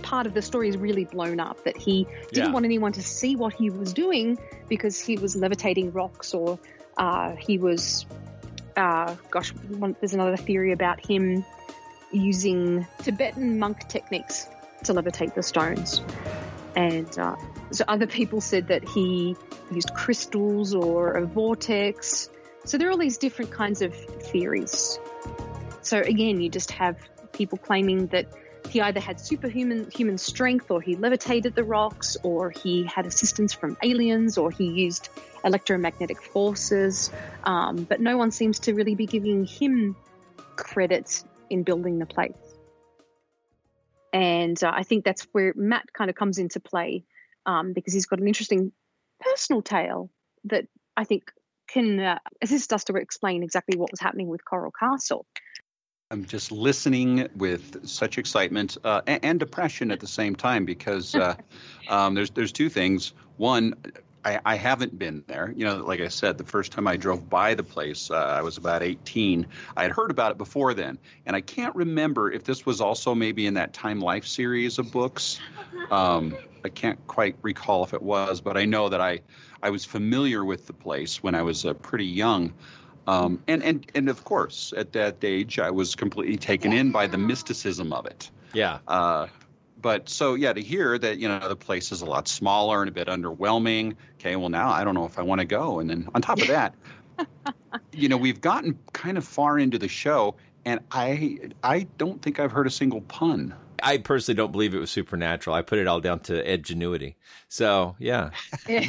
part 0.03 0.27
of 0.27 0.35
the 0.35 0.43
story 0.43 0.69
is 0.69 0.77
really 0.77 1.05
blown 1.05 1.41
up 1.41 1.65
that 1.65 1.77
he 1.77 2.07
didn't 2.33 2.49
yeah. 2.49 2.53
want 2.53 2.65
anyone 2.65 2.93
to 2.93 3.03
see 3.03 3.37
what 3.37 3.55
he 3.55 3.71
was 3.71 3.93
doing 3.93 4.39
because 4.69 5.01
he 5.01 5.17
was 5.17 5.37
levitating 5.37 5.93
rocks 5.93 6.35
or 6.35 6.59
uh, 6.97 7.35
he 7.37 7.59
was, 7.59 8.07
uh, 8.77 9.15
gosh, 9.31 9.51
one, 9.69 9.97
there's 10.01 10.15
another 10.15 10.37
theory 10.37 10.73
about 10.73 11.05
him 11.05 11.45
using 12.13 12.87
Tibetan 13.03 13.59
monk 13.59 13.89
techniques 13.89 14.49
to 14.85 14.95
levitate 14.95 15.35
the 15.35 15.43
stones. 15.43 16.03
And 16.77 17.19
uh, 17.19 17.37
so 17.73 17.85
other 17.89 18.07
people 18.07 18.41
said 18.41 18.69
that 18.69 18.89
he 18.89 19.37
used 19.73 19.93
crystals 19.95 20.75
or 20.75 21.13
a 21.13 21.27
vortex. 21.27 22.31
So 22.65 22.79
there 22.79 22.89
are 22.89 22.93
all 22.93 22.99
these 22.99 23.19
different 23.19 23.51
kinds 23.51 23.83
of 23.83 23.95
theories. 23.95 24.99
So 25.83 25.99
again, 25.99 26.41
you 26.41 26.49
just 26.49 26.71
have 26.73 26.97
people 27.33 27.59
claiming 27.59 28.07
that 28.09 28.27
he 28.69 28.81
either 28.81 29.01
had 29.01 29.19
superhuman 29.19 29.91
human 29.91 30.19
strength 30.19 30.71
or 30.71 30.81
he 30.81 30.95
levitated 30.95 31.55
the 31.55 31.65
rocks 31.65 32.17
or 32.23 32.51
he 32.51 32.85
had 32.85 33.07
assistance 33.07 33.53
from 33.53 33.77
aliens 33.83 34.39
or 34.39 34.51
he 34.51 34.67
used 34.67 35.09
electromagnetic 35.45 36.23
forces. 36.23 37.11
Um, 37.43 37.85
but 37.85 38.01
no 38.01 38.17
one 38.17 38.31
seems 38.31 38.61
to 38.61 38.75
really 38.75 38.95
be 38.95 39.07
giving 39.07 39.45
him 39.45 39.97
credit 40.57 41.25
in 41.51 41.63
building 41.65 41.99
the 41.99 42.07
place. 42.07 42.39
And 44.13 44.63
uh, 44.63 44.73
I 44.75 44.83
think 44.83 45.05
that's 45.05 45.27
where 45.33 45.53
Matt 45.55 45.93
kind 45.93 46.11
of 46.11 46.17
comes 46.17 46.39
into 46.39 46.61
play 46.61 47.05
um, 47.47 47.73
because 47.73 47.93
he's 47.93 48.07
got 48.07 48.21
an 48.21 48.29
interesting 48.29 48.73
personal 49.21 49.63
tale 49.63 50.11
that 50.45 50.67
I 50.97 51.05
think 51.05 51.31
can 51.69 52.01
uh, 52.01 52.19
assist 52.43 52.73
us 52.73 52.85
to 52.85 52.95
explain 52.97 53.43
exactly 53.43 53.79
what 53.79 53.91
was 53.91 54.01
happening 54.01 54.29
with 54.29 54.45
Coral 54.45 54.73
Castle. 54.73 55.27
I'm 56.11 56.25
just 56.25 56.51
listening 56.51 57.29
with 57.37 57.87
such 57.89 58.19
excitement 58.19 58.77
uh, 58.83 59.03
and, 59.07 59.25
and, 59.25 59.41
depression 59.41 59.93
at 59.93 60.01
the 60.01 60.09
same 60.09 60.35
time 60.35 60.65
because 60.65 61.15
uh, 61.15 61.37
um, 61.89 62.15
there's 62.15 62.31
there's 62.31 62.51
two 62.51 62.69
things. 62.69 63.13
One, 63.37 63.75
I, 64.25 64.41
I, 64.45 64.55
haven't 64.57 64.99
been 64.99 65.25
there. 65.27 65.53
You 65.57 65.65
know, 65.65 65.77
like 65.79 66.01
I 66.01 66.09
said, 66.09 66.39
the 66.39 66.45
first 66.45 66.73
time 66.73 66.87
I 66.87 66.97
drove 66.97 67.31
by 67.31 67.55
the 67.55 67.63
place, 67.63 68.11
uh, 68.11 68.17
I 68.17 68.43
was 68.43 68.59
about 68.59 68.83
18. 68.83 69.47
I 69.77 69.83
had 69.83 69.93
heard 69.93 70.11
about 70.11 70.33
it 70.33 70.39
before 70.39 70.75
then, 70.75 70.99
and 71.27 71.35
I 71.35 71.41
can't 71.41 71.75
remember 71.75 72.31
if 72.31 72.45
this 72.45 72.67
was 72.67 72.81
also 72.81 73.15
maybe 73.15 73.47
in 73.47 73.55
that 73.55 73.73
Time 73.73 74.01
Life 74.01 74.27
series 74.27 74.79
of 74.79 74.93
books. 74.93 75.41
Um, 75.91 76.37
I 76.65 76.69
can't 76.69 76.99
quite 77.07 77.37
recall 77.43 77.85
if 77.85 77.95
it 77.95 78.03
was, 78.03 78.41
but 78.41 78.57
I 78.57 78.65
know 78.65 78.89
that 78.89 79.01
I 79.01 79.21
I 79.63 79.71
was 79.71 79.85
familiar 79.85 80.45
with 80.45 80.67
the 80.67 80.73
place 80.73 81.23
when 81.23 81.35
I 81.35 81.43
was 81.43 81.65
uh, 81.65 81.75
pretty 81.75 82.07
young. 82.07 82.53
Um, 83.07 83.43
and, 83.49 83.63
and, 83.63 83.91
and 83.95 84.09
of 84.09 84.25
course, 84.25 84.73
at 84.77 84.93
that 84.93 85.17
age, 85.23 85.59
I 85.59 85.71
was 85.71 85.97
completely 85.97 86.37
taken 86.37 86.73
in 86.73 86.93
by 86.93 87.07
the 87.07 87.19
mysticism 87.19 87.93
of 87.93 88.07
it. 88.07 88.31
Yeah. 88.53 88.79
Uh, 88.87 89.27
but 89.81 90.09
so 90.09 90.35
yeah, 90.35 90.53
to 90.53 90.61
hear 90.61 90.99
that 90.99 91.19
you 91.19 91.29
know 91.29 91.49
the 91.49 91.57
place 91.57 91.93
is 91.93 92.03
a 92.03 92.07
lot 92.07 92.29
smaller 92.29 92.81
and 92.81 92.89
a 92.89 92.93
bit 92.93 93.09
underwhelming. 93.09 93.97
Okay, 94.15 94.37
well 94.37 94.49
now 94.49 94.71
I 94.71 94.85
don't 94.85 94.95
know 94.95 95.05
if 95.05 95.19
I 95.19 95.23
want 95.23 95.41
to 95.41 95.47
go. 95.47 95.81
And 95.81 95.89
then 95.89 96.09
on 96.15 96.23
top 96.23 96.41
of 96.41 96.49
that, 96.49 96.75
you 97.93 98.09
know 98.09 98.17
we've 98.17 98.41
gotten 98.41 98.79
kind 98.93 99.19
of 99.19 99.25
far 99.25 99.59
into 99.59 99.79
the 99.79 99.89
show, 99.89 100.37
and 100.65 100.81
I 100.91 101.39
I 101.63 101.87
don't 101.99 102.21
think 102.23 102.41
I've 102.41 102.53
heard 102.53 102.67
a 102.67 102.71
single 102.71 103.01
pun. 103.03 103.55
I 103.83 103.99
personally 103.99 104.37
don't 104.37 104.53
believe 104.53 104.75
it 104.75 104.79
was 104.79 104.91
supernatural. 104.91 105.57
I 105.57 105.63
put 105.63 105.79
it 105.79 105.87
all 105.87 106.01
down 106.01 106.21
to 106.21 106.53
ingenuity. 106.53 107.17
So 107.49 107.97
yeah. 107.99 108.31
there, 108.67 108.83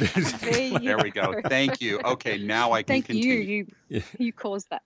there 0.78 0.98
we 0.98 1.10
go. 1.10 1.40
Thank 1.46 1.80
you. 1.80 2.00
Okay, 2.04 2.38
now 2.38 2.72
I 2.72 2.82
can 2.82 2.94
Thank 2.94 3.06
continue. 3.06 3.34
you. 3.34 3.66
You 3.88 4.02
you 4.18 4.32
caused 4.34 4.68
that. 4.70 4.82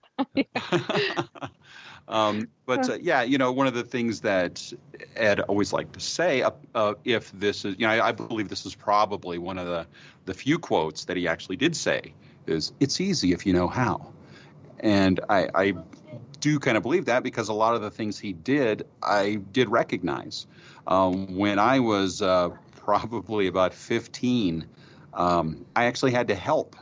Um, 2.07 2.47
but 2.65 2.89
uh, 2.89 2.97
yeah, 3.01 3.23
you 3.23 3.37
know, 3.37 3.51
one 3.51 3.67
of 3.67 3.73
the 3.73 3.83
things 3.83 4.21
that 4.21 4.71
Ed 5.15 5.41
always 5.41 5.73
liked 5.73 5.93
to 5.93 5.99
say, 5.99 6.41
uh, 6.41 6.51
uh, 6.73 6.93
if 7.03 7.31
this 7.33 7.65
is, 7.65 7.75
you 7.77 7.85
know, 7.85 7.93
I, 7.93 8.07
I, 8.07 8.11
believe 8.13 8.47
this 8.47 8.65
is 8.65 8.75
probably 8.75 9.37
one 9.37 9.57
of 9.57 9.67
the 9.67 9.85
the 10.25 10.33
few 10.33 10.57
quotes 10.57 11.05
that 11.05 11.17
he 11.17 11.27
actually 11.27 11.57
did 11.57 11.75
say 11.75 12.13
is, 12.45 12.71
"It's 12.79 13.01
easy 13.01 13.33
if 13.33 13.45
you 13.45 13.51
know 13.51 13.67
how," 13.67 14.13
and 14.79 15.19
I, 15.27 15.49
I 15.53 15.73
do 16.39 16.59
kind 16.59 16.77
of 16.77 16.83
believe 16.83 17.05
that 17.05 17.23
because 17.23 17.49
a 17.49 17.53
lot 17.53 17.75
of 17.75 17.81
the 17.81 17.91
things 17.91 18.17
he 18.17 18.31
did, 18.31 18.87
I 19.03 19.41
did 19.51 19.69
recognize. 19.69 20.47
Um, 20.85 21.35
when 21.35 21.59
I 21.59 21.79
was 21.79 22.21
uh, 22.21 22.49
probably 22.75 23.47
about 23.47 23.73
15, 23.73 24.65
um, 25.13 25.65
I 25.75 25.85
actually 25.85 26.11
had 26.11 26.29
to 26.29 26.35
help 26.35 26.75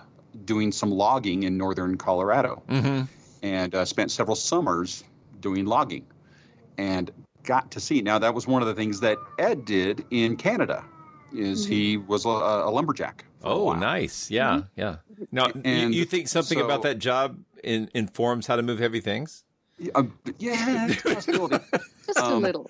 doing 0.43 0.71
some 0.71 0.91
logging 0.91 1.43
in 1.43 1.57
northern 1.57 1.97
Colorado. 1.97 2.61
Mm-hmm. 2.67 3.03
And 3.41 3.75
uh, 3.75 3.85
spent 3.85 4.11
several 4.11 4.35
summers 4.35 5.03
doing 5.45 5.65
logging 5.65 6.05
and 6.77 7.11
got 7.43 7.71
to 7.71 7.79
see. 7.79 8.01
Now, 8.01 8.17
that 8.19 8.33
was 8.33 8.47
one 8.47 8.61
of 8.61 8.67
the 8.67 8.73
things 8.73 8.99
that 9.01 9.17
Ed 9.37 9.63
did 9.63 10.03
in 10.09 10.35
Canada 10.35 10.83
is 11.31 11.63
mm-hmm. 11.63 11.71
he 11.71 11.97
was 11.97 12.25
a, 12.25 12.29
a 12.29 12.71
lumberjack. 12.71 13.23
Oh, 13.43 13.73
nice. 13.73 14.31
Yeah, 14.31 14.49
mm-hmm. 14.49 14.79
yeah. 14.79 14.95
Now, 15.31 15.47
and 15.63 15.93
you, 15.93 15.99
you 15.99 16.05
think 16.05 16.27
something 16.27 16.57
so, 16.57 16.65
about 16.65 16.81
that 16.81 16.97
job 16.97 17.37
in, 17.63 17.89
informs 17.93 18.47
how 18.47 18.55
to 18.55 18.63
move 18.63 18.79
heavy 18.79 19.01
things? 19.01 19.43
Uh, 19.93 20.03
yeah, 20.39 20.87
just 20.87 21.29
Just 22.05 22.19
a 22.19 22.23
Um, 22.23 22.43
little. 22.43 22.67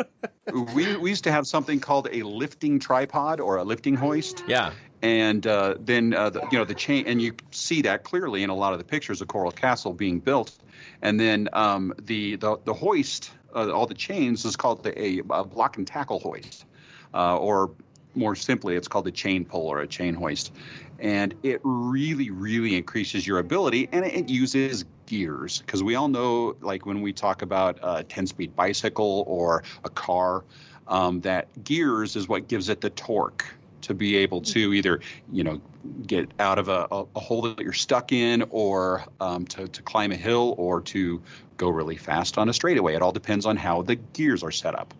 we, 0.73 0.97
we 0.97 1.09
used 1.09 1.23
to 1.25 1.31
have 1.31 1.45
something 1.45 1.79
called 1.79 2.07
a 2.11 2.23
lifting 2.23 2.79
tripod 2.79 3.39
or 3.39 3.57
a 3.57 3.63
lifting 3.63 3.95
hoist. 3.95 4.43
Yeah. 4.47 4.71
And 5.01 5.45
uh, 5.45 5.75
then 5.79 6.13
uh, 6.13 6.31
the, 6.31 6.41
you 6.51 6.57
know 6.57 6.65
the 6.65 6.73
chain, 6.73 7.05
and 7.05 7.21
you 7.21 7.33
see 7.51 7.81
that 7.83 8.03
clearly 8.03 8.43
in 8.43 8.49
a 8.49 8.55
lot 8.55 8.73
of 8.73 8.79
the 8.79 8.85
pictures 8.85 9.21
of 9.21 9.27
Coral 9.27 9.51
Castle 9.51 9.93
being 9.93 10.19
built. 10.19 10.57
And 11.01 11.19
then 11.19 11.49
um, 11.53 11.93
the, 12.01 12.35
the 12.37 12.57
the 12.65 12.73
hoist, 12.73 13.31
uh, 13.53 13.71
all 13.71 13.85
the 13.85 13.93
chains, 13.93 14.45
is 14.45 14.55
called 14.55 14.85
a, 14.85 15.19
a 15.19 15.43
block 15.43 15.77
and 15.77 15.85
tackle 15.85 16.19
hoist, 16.19 16.65
uh, 17.13 17.37
or 17.37 17.71
more 18.15 18.35
simply, 18.35 18.75
it's 18.75 18.87
called 18.87 19.07
a 19.07 19.11
chain 19.11 19.45
pull 19.45 19.67
or 19.67 19.81
a 19.81 19.87
chain 19.87 20.13
hoist. 20.13 20.51
And 20.99 21.33
it 21.43 21.59
really, 21.63 22.29
really 22.29 22.75
increases 22.75 23.27
your 23.27 23.39
ability, 23.39 23.89
and 23.91 24.05
it 24.05 24.29
uses 24.29 24.85
gears 25.05 25.59
because 25.59 25.83
we 25.83 25.95
all 25.95 26.07
know, 26.07 26.55
like 26.61 26.85
when 26.85 27.01
we 27.01 27.13
talk 27.13 27.41
about 27.41 27.77
a 27.81 28.03
10-speed 28.03 28.55
bicycle 28.55 29.23
or 29.27 29.63
a 29.83 29.89
car, 29.89 30.43
um, 30.87 31.21
that 31.21 31.63
gears 31.63 32.15
is 32.15 32.27
what 32.27 32.47
gives 32.47 32.69
it 32.69 32.79
the 32.81 32.89
torque 32.91 33.45
to 33.85 33.93
be 33.93 34.17
able 34.17 34.41
to 34.41 34.73
either 34.73 34.99
you 35.31 35.43
know 35.43 35.61
get 36.05 36.29
out 36.39 36.59
of 36.59 36.67
a, 36.69 36.87
a, 36.91 37.19
hole 37.19 37.43
that 37.43 37.59
you're 37.59 37.73
stuck 37.73 38.11
in 38.11 38.43
or 38.49 39.05
um, 39.19 39.45
to, 39.45 39.67
to 39.67 39.81
climb 39.83 40.11
a 40.11 40.15
hill 40.15 40.55
or 40.57 40.81
to 40.81 41.21
go 41.57 41.69
really 41.69 41.95
fast 41.95 42.37
on 42.37 42.49
a 42.49 42.53
straightaway. 42.53 42.95
It 42.95 43.01
all 43.01 43.11
depends 43.11 43.45
on 43.45 43.55
how 43.55 43.83
the 43.83 43.95
gears 43.95 44.43
are 44.43 44.51
set 44.51 44.77
up. 44.77 44.93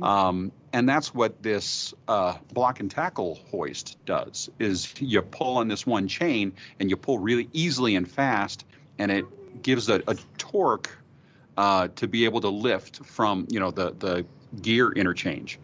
Um, 0.00 0.50
and 0.72 0.88
that's 0.88 1.14
what 1.14 1.42
this 1.42 1.92
uh, 2.08 2.38
block 2.52 2.80
and 2.80 2.90
tackle 2.90 3.38
hoist 3.50 3.98
does 4.06 4.50
is 4.58 4.92
you 4.98 5.20
pull 5.20 5.58
on 5.58 5.68
this 5.68 5.86
one 5.86 6.08
chain 6.08 6.54
and 6.80 6.88
you 6.88 6.96
pull 6.96 7.18
really 7.18 7.48
easily 7.52 7.94
and 7.94 8.10
fast 8.10 8.64
and 8.98 9.10
it 9.10 9.62
gives 9.62 9.90
a, 9.90 10.02
a 10.08 10.16
torque 10.38 10.90
uh, 11.56 11.88
to 11.96 12.08
be 12.08 12.24
able 12.24 12.40
to 12.40 12.48
lift 12.48 13.04
from 13.04 13.46
you 13.50 13.60
know 13.60 13.70
the 13.70 13.94
the 13.98 14.24
gear 14.60 14.90
interchange 14.90 15.58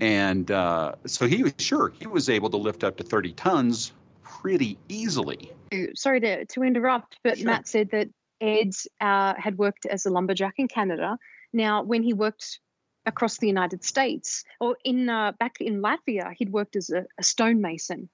and 0.00 0.50
uh, 0.50 0.94
so 1.06 1.26
he 1.26 1.42
was 1.42 1.54
sure 1.58 1.92
he 1.98 2.06
was 2.06 2.28
able 2.28 2.50
to 2.50 2.56
lift 2.56 2.84
up 2.84 2.96
to 2.98 3.04
30 3.04 3.32
tons 3.32 3.92
pretty 4.22 4.78
easily. 4.88 5.52
Sorry 5.94 6.20
to, 6.20 6.44
to 6.46 6.62
interrupt, 6.62 7.18
but 7.22 7.40
Mat 7.40 7.68
said 7.68 7.90
that 7.90 8.08
Ed 8.40 8.72
uh, 9.00 9.34
had 9.36 9.58
worked 9.58 9.86
as 9.86 10.06
a 10.06 10.10
lumberjack 10.10 10.54
in 10.56 10.68
Canada. 10.68 11.18
Now, 11.52 11.82
when 11.82 12.02
he 12.02 12.12
worked 12.12 12.60
across 13.06 13.38
the 13.38 13.46
United 13.46 13.84
States, 13.84 14.44
or 14.60 14.76
in 14.84 15.08
uh, 15.08 15.32
back 15.38 15.60
in 15.60 15.82
Latvia, 15.82 16.32
he'd 16.36 16.50
worked 16.50 16.76
as 16.76 16.90
a, 16.90 17.04
a 17.18 17.22
stonemason, 17.22 18.08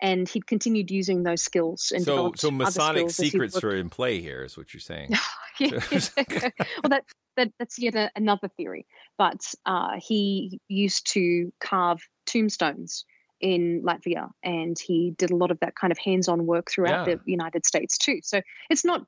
and 0.00 0.28
he'd 0.28 0.46
continued 0.46 0.90
using 0.90 1.22
those 1.22 1.42
skills. 1.42 1.92
And 1.94 2.04
So, 2.04 2.32
so 2.36 2.50
Masonic 2.50 3.10
skills 3.10 3.20
as 3.20 3.24
he 3.24 3.30
secrets 3.30 3.64
are 3.64 3.74
in 3.74 3.90
play 3.90 4.20
here, 4.20 4.42
is 4.44 4.56
what 4.56 4.74
you're 4.74 4.80
saying. 4.80 5.10
Well, 5.60 6.90
that, 6.90 7.04
that 7.36 7.52
that's 7.58 7.78
yet 7.78 7.94
a, 7.94 8.10
another 8.16 8.48
theory. 8.56 8.86
But 9.18 9.40
uh, 9.64 9.92
he 9.98 10.60
used 10.68 11.12
to 11.12 11.52
carve 11.60 12.00
tombstones 12.26 13.04
in 13.40 13.82
Latvia, 13.84 14.30
and 14.42 14.76
he 14.78 15.14
did 15.16 15.30
a 15.30 15.36
lot 15.36 15.50
of 15.50 15.60
that 15.60 15.74
kind 15.76 15.92
of 15.92 15.98
hands-on 15.98 16.46
work 16.46 16.70
throughout 16.70 17.06
Yeah. 17.06 17.14
the 17.14 17.20
United 17.30 17.66
States 17.66 17.98
too. 17.98 18.20
So 18.22 18.40
it's 18.70 18.84
not, 18.84 19.06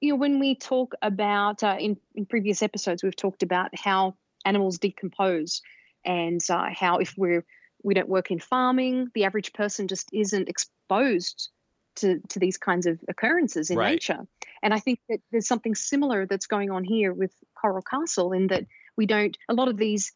you 0.00 0.10
know, 0.12 0.16
when 0.16 0.38
we 0.38 0.54
talk 0.54 0.94
about 1.02 1.62
uh, 1.62 1.76
in 1.80 1.96
in 2.14 2.26
previous 2.26 2.62
episodes, 2.62 3.02
we've 3.02 3.16
talked 3.16 3.42
about 3.42 3.70
how 3.74 4.14
animals 4.44 4.78
decompose, 4.78 5.62
and 6.04 6.40
uh, 6.48 6.66
how 6.72 6.98
if 6.98 7.14
we're 7.16 7.44
we 7.82 7.94
don't 7.94 8.08
work 8.08 8.30
in 8.30 8.40
farming, 8.40 9.08
the 9.14 9.24
average 9.24 9.52
person 9.52 9.88
just 9.88 10.08
isn't 10.12 10.48
exposed 10.48 11.50
to, 11.96 12.20
to 12.28 12.38
these 12.38 12.56
kinds 12.56 12.86
of 12.86 13.00
occurrences 13.08 13.70
in 13.70 13.78
Right. 13.78 13.92
nature. 13.92 14.26
And 14.62 14.74
I 14.74 14.78
think 14.78 15.00
that 15.08 15.20
there's 15.30 15.48
something 15.48 15.74
similar 15.74 16.26
that's 16.26 16.46
going 16.46 16.70
on 16.70 16.84
here 16.84 17.12
with 17.12 17.32
Coral 17.60 17.82
Castle 17.82 18.32
in 18.32 18.48
that 18.48 18.64
we 18.96 19.06
don't, 19.06 19.36
a 19.48 19.54
lot 19.54 19.68
of 19.68 19.76
these, 19.76 20.12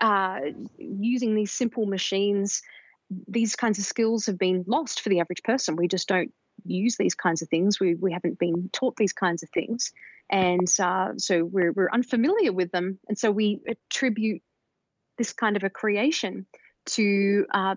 uh, 0.00 0.40
using 0.78 1.34
these 1.34 1.52
simple 1.52 1.86
machines, 1.86 2.62
these 3.28 3.54
kinds 3.56 3.78
of 3.78 3.84
skills 3.84 4.26
have 4.26 4.38
been 4.38 4.64
lost 4.66 5.00
for 5.00 5.08
the 5.08 5.20
average 5.20 5.42
person. 5.42 5.76
We 5.76 5.88
just 5.88 6.08
don't 6.08 6.32
use 6.64 6.96
these 6.96 7.14
kinds 7.14 7.42
of 7.42 7.48
things. 7.48 7.78
We, 7.78 7.94
we 7.94 8.12
haven't 8.12 8.38
been 8.38 8.70
taught 8.72 8.96
these 8.96 9.12
kinds 9.12 9.42
of 9.42 9.50
things. 9.50 9.92
And 10.30 10.68
uh, 10.80 11.12
so 11.16 11.44
we're, 11.44 11.72
we're 11.72 11.90
unfamiliar 11.92 12.52
with 12.52 12.72
them. 12.72 12.98
And 13.08 13.18
so 13.18 13.30
we 13.30 13.60
attribute 13.68 14.42
this 15.18 15.32
kind 15.32 15.56
of 15.56 15.64
a 15.64 15.70
creation 15.70 16.46
to 16.86 17.46
uh, 17.52 17.74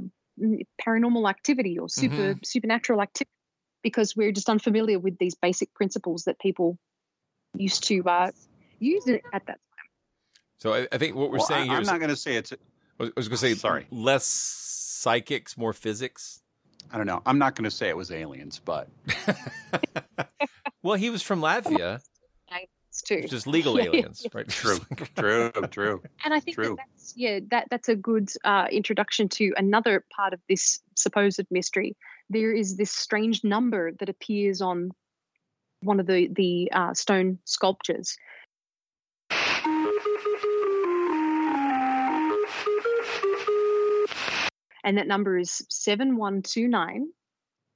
paranormal 0.85 1.29
activity 1.29 1.79
or 1.79 1.89
super 1.89 2.35
Mhm. 2.35 2.45
supernatural 2.45 3.01
activity 3.01 3.31
because 3.83 4.15
we're 4.15 4.31
just 4.31 4.49
unfamiliar 4.49 4.99
with 4.99 5.17
these 5.17 5.35
basic 5.35 5.73
principles 5.73 6.23
that 6.25 6.39
people 6.39 6.77
used 7.55 7.83
to 7.85 8.03
uh, 8.07 8.31
use 8.79 9.07
it 9.07 9.23
at 9.33 9.45
that 9.47 9.59
time. 9.59 9.89
So 10.59 10.73
I, 10.73 10.87
I 10.91 10.97
think 10.97 11.15
what 11.15 11.31
we're 11.31 11.37
Well, 11.37 11.47
saying 11.47 11.63
I- 11.63 11.65
here 11.65 11.75
I'm 11.75 11.81
is- 11.83 11.87
not 11.87 11.99
going 11.99 12.09
to 12.09 12.15
say 12.15 12.35
it's. 12.35 12.51
I 12.99 13.03
was, 13.15 13.27
going 13.27 13.29
to 13.29 13.37
say 13.37 13.53
Sorry. 13.53 13.85
less 13.91 14.25
psychics, 14.25 15.55
more 15.55 15.71
physics. 15.73 16.41
I 16.91 16.97
don't 16.97 17.05
know. 17.05 17.21
I'm 17.27 17.37
not 17.37 17.53
going 17.55 17.65
to 17.65 17.71
say 17.71 17.89
it 17.89 17.97
was 17.97 18.11
aliens, 18.11 18.59
but 18.63 18.87
Well, 20.83 20.95
he 20.95 21.09
was 21.09 21.21
from 21.21 21.41
Latvia, 21.41 21.95
It's 21.97 22.09
too. 23.07 23.21
which 23.21 23.33
is 23.33 23.47
legal 23.47 23.75
Yeah, 23.77 23.83
yeah, 23.85 23.89
aliens, 23.89 24.21
yeah. 24.23 24.29
right? 24.33 24.47
true, 24.47 24.79
true, 25.15 25.51
true. 25.71 26.03
And 26.23 26.33
I 26.33 26.39
think 26.39 26.57
that 26.57 26.63
True. 26.63 26.77
that's 26.77 27.13
yeah, 27.15 27.39
that 27.49 27.67
that's 27.69 27.89
a 27.89 27.95
good 27.95 28.29
uh, 28.43 28.67
introduction 28.71 29.29
to 29.29 29.53
another 29.57 30.05
part 30.15 30.33
of 30.33 30.39
this 30.49 30.79
supposed 30.95 31.45
mystery. 31.49 31.95
There 32.29 32.53
is 32.53 32.77
this 32.77 32.91
strange 32.91 33.43
number 33.43 33.91
that 33.99 34.09
appears 34.09 34.61
on 34.61 34.91
one 35.81 35.99
of 35.99 36.07
the 36.07 36.27
the 36.33 36.71
uh, 36.71 36.93
stone 36.93 37.39
sculptures. 37.45 38.17
And 44.83 44.97
that 44.97 45.07
number 45.07 45.37
is 45.37 45.65
7129 45.69 47.09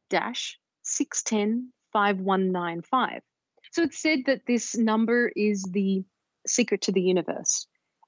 dash 0.10 0.58
610 0.84 1.74
5195. 1.92 3.22
So 3.72 3.84
it's 3.84 4.02
said 4.02 4.20
that 4.28 4.42
this 4.46 4.76
number 4.78 5.32
is 5.36 5.64
the 5.64 6.04
secret 6.46 6.82
to 6.84 6.92
the 6.92 7.02
universe. 7.02 7.68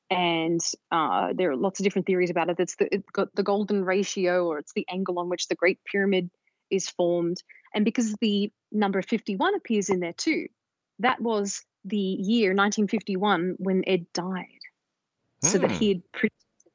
And 0.09 0.59
uh, 0.91 1.33
there 1.33 1.51
are 1.51 1.55
lots 1.55 1.79
of 1.79 1.85
different 1.85 2.05
theories 2.05 2.29
about 2.29 2.49
it. 2.49 2.59
It's 2.59 2.75
the, 2.75 2.93
it's 2.93 3.09
got 3.11 3.33
the 3.33 3.43
golden 3.43 3.83
ratio, 3.83 4.45
or 4.45 4.59
it's 4.59 4.73
the 4.73 4.85
angle 4.89 5.17
on 5.19 5.29
which 5.29 5.47
the 5.47 5.55
Great 5.55 5.79
Pyramid 5.89 6.29
is 6.69 6.89
formed. 6.89 7.37
And 7.73 7.85
because 7.85 8.13
the 8.21 8.51
number 8.71 9.01
51 9.01 9.55
appears 9.55 9.89
in 9.89 10.01
there 10.01 10.13
too, 10.13 10.47
that 10.99 11.21
was 11.21 11.61
the 11.85 11.97
year 11.97 12.49
1951 12.49 13.55
when 13.57 13.83
Ed 13.87 14.05
died. 14.13 14.45
So 15.41 15.57
that 15.57 15.71
Hmm. 15.71 15.77
he 15.77 15.87
had 15.89 16.11
predicted 16.11 16.71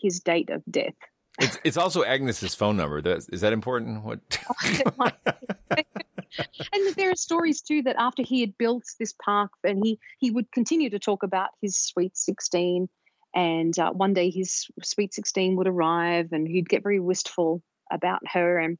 his 0.00 0.20
date 0.20 0.50
of 0.50 0.62
death. 0.70 0.94
It's, 1.40 1.58
it's 1.64 1.76
also 1.76 2.02
Agnes's 2.02 2.54
phone 2.54 2.76
number. 2.76 2.98
Is 3.06 3.40
that 3.40 3.52
important? 3.52 4.02
What? 4.04 4.20
and 6.38 6.94
there 6.96 7.10
are 7.10 7.16
stories 7.16 7.60
too 7.60 7.82
that 7.82 7.96
after 7.98 8.22
he 8.22 8.40
had 8.40 8.56
built 8.56 8.84
this 8.98 9.12
park 9.12 9.50
and 9.64 9.84
he 9.84 9.98
he 10.18 10.30
would 10.30 10.50
continue 10.52 10.90
to 10.90 10.98
talk 10.98 11.22
about 11.22 11.50
his 11.60 11.76
sweet 11.76 12.16
16 12.16 12.88
and 13.34 13.78
uh, 13.78 13.92
one 13.92 14.12
day 14.12 14.30
his 14.30 14.66
sweet 14.82 15.14
16 15.14 15.56
would 15.56 15.68
arrive 15.68 16.32
and 16.32 16.46
he'd 16.46 16.68
get 16.68 16.82
very 16.82 17.00
wistful 17.00 17.62
about 17.90 18.20
her 18.32 18.58
and 18.58 18.78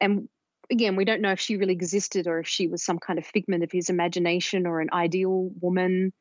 and 0.00 0.28
again 0.70 0.96
we 0.96 1.04
don't 1.04 1.20
know 1.20 1.32
if 1.32 1.40
she 1.40 1.56
really 1.56 1.72
existed 1.72 2.26
or 2.26 2.40
if 2.40 2.48
she 2.48 2.66
was 2.66 2.84
some 2.84 2.98
kind 2.98 3.18
of 3.18 3.26
figment 3.26 3.62
of 3.62 3.72
his 3.72 3.90
imagination 3.90 4.66
or 4.66 4.80
an 4.80 4.90
ideal 4.92 5.50
woman. 5.60 6.12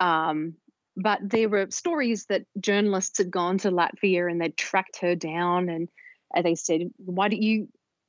Um 0.00 0.54
but 1.00 1.20
there 1.22 1.48
were 1.48 1.68
stories 1.70 2.26
that 2.26 2.42
journalists 2.60 3.18
had 3.18 3.30
gone 3.30 3.58
to 3.58 3.70
Latvia 3.70 4.28
and 4.28 4.40
they'd 4.40 4.56
tracked 4.56 4.98
her 5.00 5.14
down 5.14 5.68
and 5.68 5.88
uh, 6.36 6.42
they 6.42 6.56
said, 6.56 6.90
Why 6.96 7.28
don't 7.28 7.42
you 7.42 7.68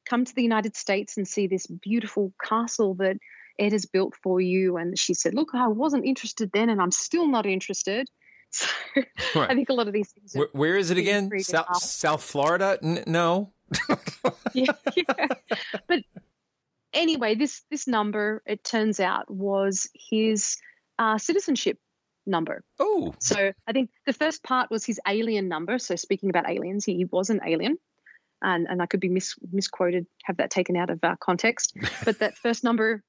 come 0.10 0.26
to 0.26 0.36
the 0.36 0.44
United 0.44 0.76
States 0.76 1.18
and 1.18 1.28
see 1.28 1.48
this 1.48 1.68
beautiful 1.68 2.34
castle 2.44 2.96
that 2.96 3.18
Ed 3.58 3.72
has 3.72 3.86
built 3.86 4.16
for 4.24 4.42
you? 4.42 4.78
And 4.78 4.98
she 4.98 5.14
said, 5.14 5.34
Look, 5.34 5.50
I 5.54 5.68
wasn't 5.68 6.06
interested 6.06 6.52
then 6.52 6.70
and 6.70 6.82
I'm 6.82 6.92
still 6.92 7.28
not 7.28 7.46
interested. 7.46 8.08
So 9.32 9.42
I 9.42 9.54
think 9.54 9.70
a 9.70 9.74
lot 9.74 9.88
of 9.88 9.94
these 9.94 10.12
things 10.12 10.36
are 10.36 10.40
Where, 10.40 10.48
where 10.54 10.78
is 10.78 10.90
it 10.90 10.98
again? 10.98 11.30
South, 11.42 11.68
after. 11.70 11.88
South 11.88 12.24
Florida? 12.24 12.80
N- 12.82 13.04
no. 13.06 13.52
yeah, 14.54 14.72
yeah. 14.96 15.28
But 15.88 16.00
anyway, 16.94 17.36
this 17.36 17.62
this 17.70 17.88
number 17.88 18.42
it 18.48 18.64
turns 18.64 19.00
out 19.00 19.30
was 19.30 19.88
his 19.94 20.58
uh, 20.98 21.20
citizenship 21.20 21.78
number. 22.26 22.64
Oh, 22.80 23.14
so 23.20 23.52
I 23.68 23.72
think 23.72 23.92
the 24.06 24.14
first 24.14 24.44
part 24.44 24.72
was 24.72 24.86
his 24.86 25.00
alien 25.08 25.48
number. 25.48 25.80
So 25.80 25.96
speaking 25.96 26.30
about 26.30 26.50
aliens, 26.50 26.86
he 26.86 27.06
was 27.06 27.30
an 27.30 27.42
alien, 27.46 27.78
and 28.42 28.68
and 28.70 28.82
I 28.82 28.86
could 28.86 29.00
be 29.00 29.10
mis, 29.10 29.36
misquoted, 29.52 30.06
have 30.24 30.38
that 30.38 30.52
taken 30.52 30.76
out 30.76 30.90
of 30.90 31.00
uh, 31.04 31.16
context. 31.20 31.76
but 32.06 32.20
that 32.20 32.38
first 32.38 32.64
number 32.64 33.04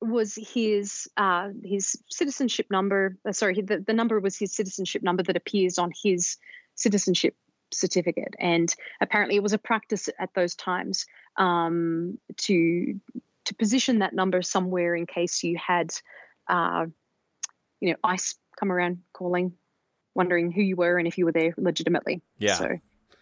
was 0.00 0.34
his 0.34 1.08
uh, 1.16 1.50
his 1.64 1.96
citizenship 2.08 2.66
number. 2.70 3.16
Uh, 3.26 3.32
sorry, 3.32 3.60
the, 3.60 3.78
the 3.78 3.92
number 3.92 4.18
was 4.20 4.36
his 4.36 4.54
citizenship 4.54 5.02
number 5.02 5.22
that 5.22 5.36
appears 5.36 5.78
on 5.78 5.92
his 6.02 6.36
citizenship 6.74 7.34
certificate. 7.72 8.34
And 8.38 8.74
apparently, 9.00 9.36
it 9.36 9.42
was 9.42 9.52
a 9.52 9.58
practice 9.58 10.08
at 10.18 10.30
those 10.34 10.54
times 10.54 11.06
um, 11.36 12.18
to 12.38 13.00
to 13.44 13.54
position 13.54 14.00
that 14.00 14.14
number 14.14 14.42
somewhere 14.42 14.94
in 14.94 15.06
case 15.06 15.42
you 15.42 15.58
had, 15.58 15.92
uh, 16.48 16.86
you 17.80 17.90
know, 17.90 17.96
ice 18.04 18.36
come 18.58 18.70
around 18.70 18.98
calling, 19.12 19.52
wondering 20.14 20.52
who 20.52 20.62
you 20.62 20.76
were 20.76 20.96
and 20.98 21.08
if 21.08 21.18
you 21.18 21.24
were 21.24 21.32
there 21.32 21.54
legitimately. 21.56 22.22
Yeah. 22.38 22.54
So, 22.54 22.68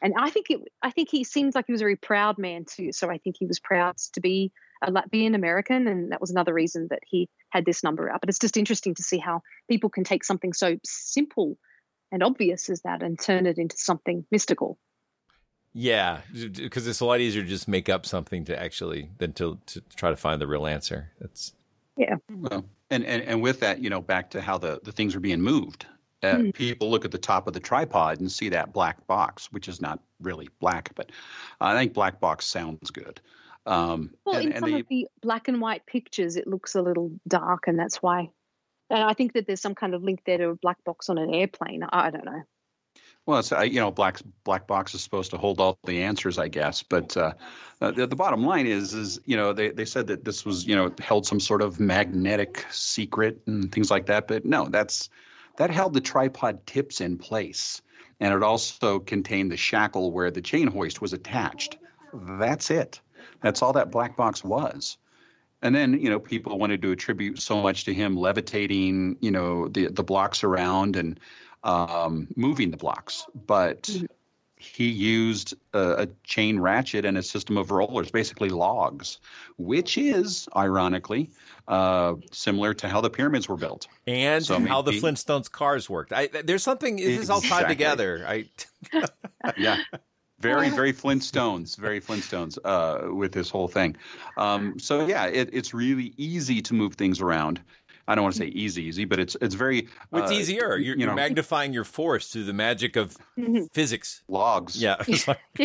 and 0.03 0.14
I 0.18 0.30
think 0.30 0.51
it, 0.51 0.61
I 0.82 0.90
think 0.90 1.11
he 1.11 1.24
seems 1.24 1.55
like 1.55 1.66
he 1.66 1.72
was 1.72 1.80
a 1.80 1.84
very 1.84 1.96
proud 1.96 2.38
man 2.38 2.64
too. 2.64 2.92
So 2.92 3.11
I 3.11 3.18
think 3.18 3.36
he 3.38 3.46
was 3.46 3.61
proud 3.61 3.96
to 4.14 4.20
be 4.20 4.53
a 4.82 4.90
Latvian 4.90 5.34
American, 5.34 5.86
and 5.86 6.12
that 6.12 6.20
was 6.20 6.30
another 6.30 6.55
reason 6.55 6.88
that 6.90 7.01
he 7.07 7.28
had 7.51 7.64
this 7.64 7.84
number 7.84 8.11
out. 8.11 8.20
But 8.20 8.30
it's 8.30 8.38
just 8.38 8.57
interesting 8.57 8.94
to 8.94 9.03
see 9.03 9.18
how 9.18 9.42
people 9.68 9.90
can 9.90 10.05
take 10.05 10.24
something 10.24 10.53
so 10.53 10.76
simple 10.84 11.59
and 12.12 12.22
obvious 12.22 12.70
as 12.70 12.80
that 12.82 13.03
and 13.03 13.20
turn 13.20 13.46
it 13.46 13.59
into 13.59 13.76
something 13.76 14.24
mystical. 14.30 14.78
Yeah, 15.72 16.22
because 16.32 16.88
it's 16.88 17.01
a 17.01 17.05
lot 17.05 17.20
easier 17.20 17.42
to 17.42 17.48
just 17.48 17.68
make 17.68 17.88
up 17.88 18.05
something 18.05 18.44
to 18.46 18.61
actually 18.61 19.11
than 19.18 19.32
to 19.34 19.59
to 19.66 19.80
try 19.94 20.11
to 20.11 20.16
find 20.16 20.40
the 20.40 20.48
real 20.48 20.66
answer. 20.66 21.11
That's 21.20 21.53
yeah. 21.96 22.16
Well, 22.28 22.64
and, 22.90 23.05
and 23.05 23.22
and 23.22 23.42
with 23.42 23.61
that, 23.61 23.80
you 23.80 23.90
know, 23.90 24.01
back 24.01 24.30
to 24.30 24.40
how 24.40 24.59
the 24.59 24.80
the 24.82 24.90
things 24.92 25.14
are 25.14 25.20
being 25.20 25.40
moved. 25.40 25.86
Uh, 26.23 26.35
mm. 26.35 26.55
People 26.55 26.91
look 26.91 27.05
at 27.05 27.11
the 27.11 27.18
top 27.18 27.47
of 27.47 27.55
the 27.55 27.61
tripod 27.61 28.21
and 28.21 28.31
see 28.31 28.51
that 28.51 28.73
black 28.73 29.07
box, 29.07 29.51
which 29.53 29.68
is 29.68 29.81
not 29.81 30.01
really 30.21 30.49
black, 30.61 30.91
but 30.95 31.11
I 31.61 31.75
think 31.75 31.95
black 31.95 32.21
box 32.21 32.47
sounds 32.47 32.91
good. 32.91 33.21
Um, 33.66 34.11
well, 34.25 34.37
and, 34.37 34.47
in 34.47 34.53
and 34.53 34.61
some 34.61 34.71
they, 34.73 34.81
of 34.81 34.89
the 34.89 35.09
black 35.23 35.49
and 35.49 35.61
white 35.61 35.87
pictures, 35.87 36.37
it 36.37 36.47
looks 36.47 36.75
a 36.75 36.83
little 36.83 37.12
dark, 37.27 37.68
and 37.68 37.79
that's 37.79 38.03
why. 38.03 38.31
And 38.91 39.03
I 39.03 39.12
think 39.12 39.35
that 39.35 39.47
there's 39.47 39.61
some 39.61 39.75
kind 39.75 39.95
of 39.95 40.03
link 40.03 40.23
there 40.27 40.39
to 40.39 40.49
a 40.51 40.55
black 40.57 40.83
box 40.85 41.09
on 41.09 41.18
an 41.18 41.33
airplane. 41.33 41.85
I 41.91 42.11
don't 42.11 42.25
know. 42.25 42.43
Well, 43.27 43.39
it's 43.39 43.53
uh, 43.53 43.61
you 43.61 43.81
know, 43.81 43.91
black 43.91 44.18
black 44.45 44.66
box 44.66 44.95
is 44.95 45.03
supposed 45.03 45.31
to 45.31 45.39
hold 45.39 45.61
all 45.61 45.79
the 45.85 46.03
answers, 46.03 46.39
I 46.39 46.49
guess. 46.49 46.83
But 46.83 47.16
uh, 47.16 47.35
the, 47.79 48.07
the 48.07 48.16
bottom 48.16 48.45
line 48.45 48.66
is, 48.66 48.95
is 48.95 49.21
you 49.25 49.37
know, 49.37 49.53
they, 49.53 49.71
they 49.71 49.85
said 49.85 50.07
that 50.09 50.25
this 50.25 50.45
was 50.45 50.66
you 50.66 50.75
know 50.75 50.93
held 50.99 51.27
some 51.27 51.39
sort 51.39 51.62
of 51.62 51.79
magnetic 51.79 52.66
secret 52.71 53.41
and 53.47 53.71
things 53.71 53.91
like 53.91 54.07
that. 54.07 54.27
But 54.27 54.45
no, 54.45 54.68
that's 54.68 55.11
that 55.61 55.71
held 55.71 55.93
the 55.93 56.01
tripod 56.01 56.67
tips 56.67 57.03
in 57.03 57.19
place, 57.19 57.83
and 58.19 58.33
it 58.33 58.43
also 58.43 58.99
contained 58.99 59.53
the 59.53 59.59
shackle 59.59 60.11
where 60.11 60.31
the 60.31 60.41
chain 60.41 60.67
hoist 60.67 61.03
was 61.03 61.13
attached. 61.13 61.77
That's 62.15 62.71
it. 62.71 62.99
That's 63.43 63.61
all 63.61 63.75
that 63.75 63.91
black 63.91 64.17
box 64.17 64.43
was. 64.43 64.97
And 65.61 65.75
then, 65.75 66.01
you 66.01 66.09
know, 66.09 66.19
people 66.19 66.59
wanted 66.59 66.81
to 66.81 66.93
attribute 66.93 67.43
so 67.43 67.61
much 67.61 67.85
to 67.85 67.93
him 67.93 68.17
levitating, 68.17 69.19
you 69.21 69.31
know, 69.31 69.69
the 69.69 69.89
the 69.89 70.03
blocks 70.03 70.45
around 70.45 70.97
and 70.97 71.21
um, 71.63 72.29
moving 72.37 72.71
the 72.71 72.79
blocks, 72.79 73.27
but 73.35 73.83
mm-hmm. 73.83 74.07
He 74.61 74.89
used 74.89 75.55
a, 75.73 76.03
a, 76.03 76.09
chain 76.23 76.61
ratchet 76.61 77.07
and 77.07 77.17
a 77.17 77.23
system 77.23 77.57
of 77.57 77.71
rollers, 77.71 78.11
basically 78.11 78.51
logs, 78.51 79.19
which 79.57 79.97
is 79.97 80.49
ironically 80.55 81.31
uh, 81.67 82.15
similar 82.31 82.75
to 82.75 82.89
how 82.89 83.01
the 83.01 83.09
pyramids 83.09 83.49
were 83.49 83.57
built 83.57 83.89
and 84.07 84.45
so 84.45 84.61
how 84.61 84.83
the 84.83 84.93
Flintstones 84.93 85.51
cars 85.51 85.89
worked. 85.89 86.13
I, 86.13 86.27
there's 86.27 86.63
something. 86.63 86.97
This 86.97 87.21
exactly. 87.21 87.23
is 87.23 87.31
all 87.31 87.41
tied 87.41 87.69
together. 87.69 88.25
I 88.27 88.49
yeah. 89.57 89.79
Very, 90.41 90.71
very 90.71 90.95
Flintstones, 90.95 91.77
very 91.77 92.01
Flintstones 92.01 92.57
uh, 92.65 93.15
with 93.15 93.33
this 93.33 93.51
whole 93.51 93.69
thing. 93.69 93.95
Um, 94.39 94.79
so 94.79 95.07
yeah, 95.07 95.27
it, 95.27 95.51
it's 95.53 95.75
really 95.75 96.15
easy 96.17 96.63
to 96.63 96.73
move 96.73 96.95
things 96.95 97.21
around. 97.21 97.61
I 98.11 98.17
don't 98.17 98.25
want 98.25 98.35
to 98.35 98.39
say 98.41 98.49
easy, 98.49 98.83
easy, 98.83 99.05
but 99.05 99.21
it's 99.21 99.37
it's 99.41 99.55
very. 99.55 99.87
Well, 100.11 100.25
it's 100.25 100.33
uh, 100.33 100.35
easier. 100.35 100.77
You're, 100.77 100.99
you 100.99 101.09
are 101.09 101.15
magnifying 101.15 101.73
your 101.73 101.85
force 101.85 102.27
through 102.27 102.43
the 102.43 102.53
magic 102.53 102.97
of 102.97 103.17
mm-hmm. 103.39 103.67
physics. 103.73 104.25
Logs. 104.27 104.83
Yeah. 104.83 104.97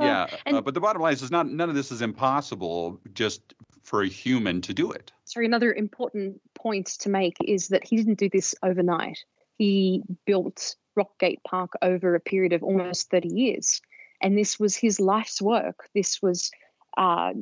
yeah, 0.00 0.26
uh, 0.46 0.60
but 0.60 0.74
the 0.74 0.80
bottom 0.80 1.02
line 1.02 1.14
is, 1.14 1.22
is 1.22 1.32
not 1.32 1.48
none 1.48 1.68
of 1.68 1.74
this 1.74 1.90
is 1.90 2.02
impossible 2.02 3.00
just 3.14 3.42
for 3.82 4.02
a 4.02 4.06
human 4.06 4.60
to 4.60 4.72
do 4.72 4.92
it. 4.92 5.10
Sorry, 5.24 5.44
another 5.44 5.72
important 5.72 6.40
point 6.54 6.86
to 7.00 7.08
make 7.08 7.36
is 7.44 7.68
that 7.68 7.82
he 7.82 7.96
didn't 7.96 8.20
do 8.20 8.28
this 8.28 8.54
overnight. 8.62 9.18
He 9.58 10.04
built 10.24 10.76
Rockgate 10.96 11.42
Park 11.44 11.72
over 11.82 12.14
a 12.14 12.20
period 12.20 12.52
of 12.52 12.62
almost 12.62 13.10
30 13.10 13.28
years. 13.28 13.80
And 14.22 14.38
this 14.38 14.60
was 14.60 14.76
his 14.76 15.00
life's 15.00 15.42
work. 15.42 15.88
This 15.96 16.22
was 16.22 16.52
uh, 16.96 17.32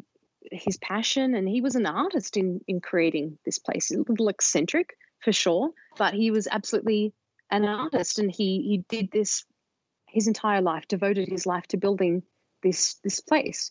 his 0.51 0.76
passion 0.78 1.34
and 1.34 1.49
he 1.49 1.61
was 1.61 1.76
an 1.76 1.86
artist 1.86 2.36
in 2.36 2.61
in 2.66 2.80
creating 2.80 3.38
this 3.45 3.59
place. 3.59 3.91
A 3.91 3.99
little 3.99 4.28
eccentric 4.28 4.97
for 5.20 5.32
sure 5.32 5.70
but 5.97 6.14
he 6.14 6.30
was 6.30 6.49
absolutely 6.51 7.12
an 7.51 7.64
artist 7.64 8.18
and 8.18 8.30
he 8.30 8.62
he 8.62 8.84
did 8.88 9.11
this 9.11 9.45
his 10.09 10.26
entire 10.26 10.62
life 10.62 10.88
devoted 10.88 11.28
his 11.28 11.47
life 11.47 11.66
to 11.68 11.76
building 11.76 12.22
this 12.62 12.95
this 13.05 13.20
place 13.20 13.70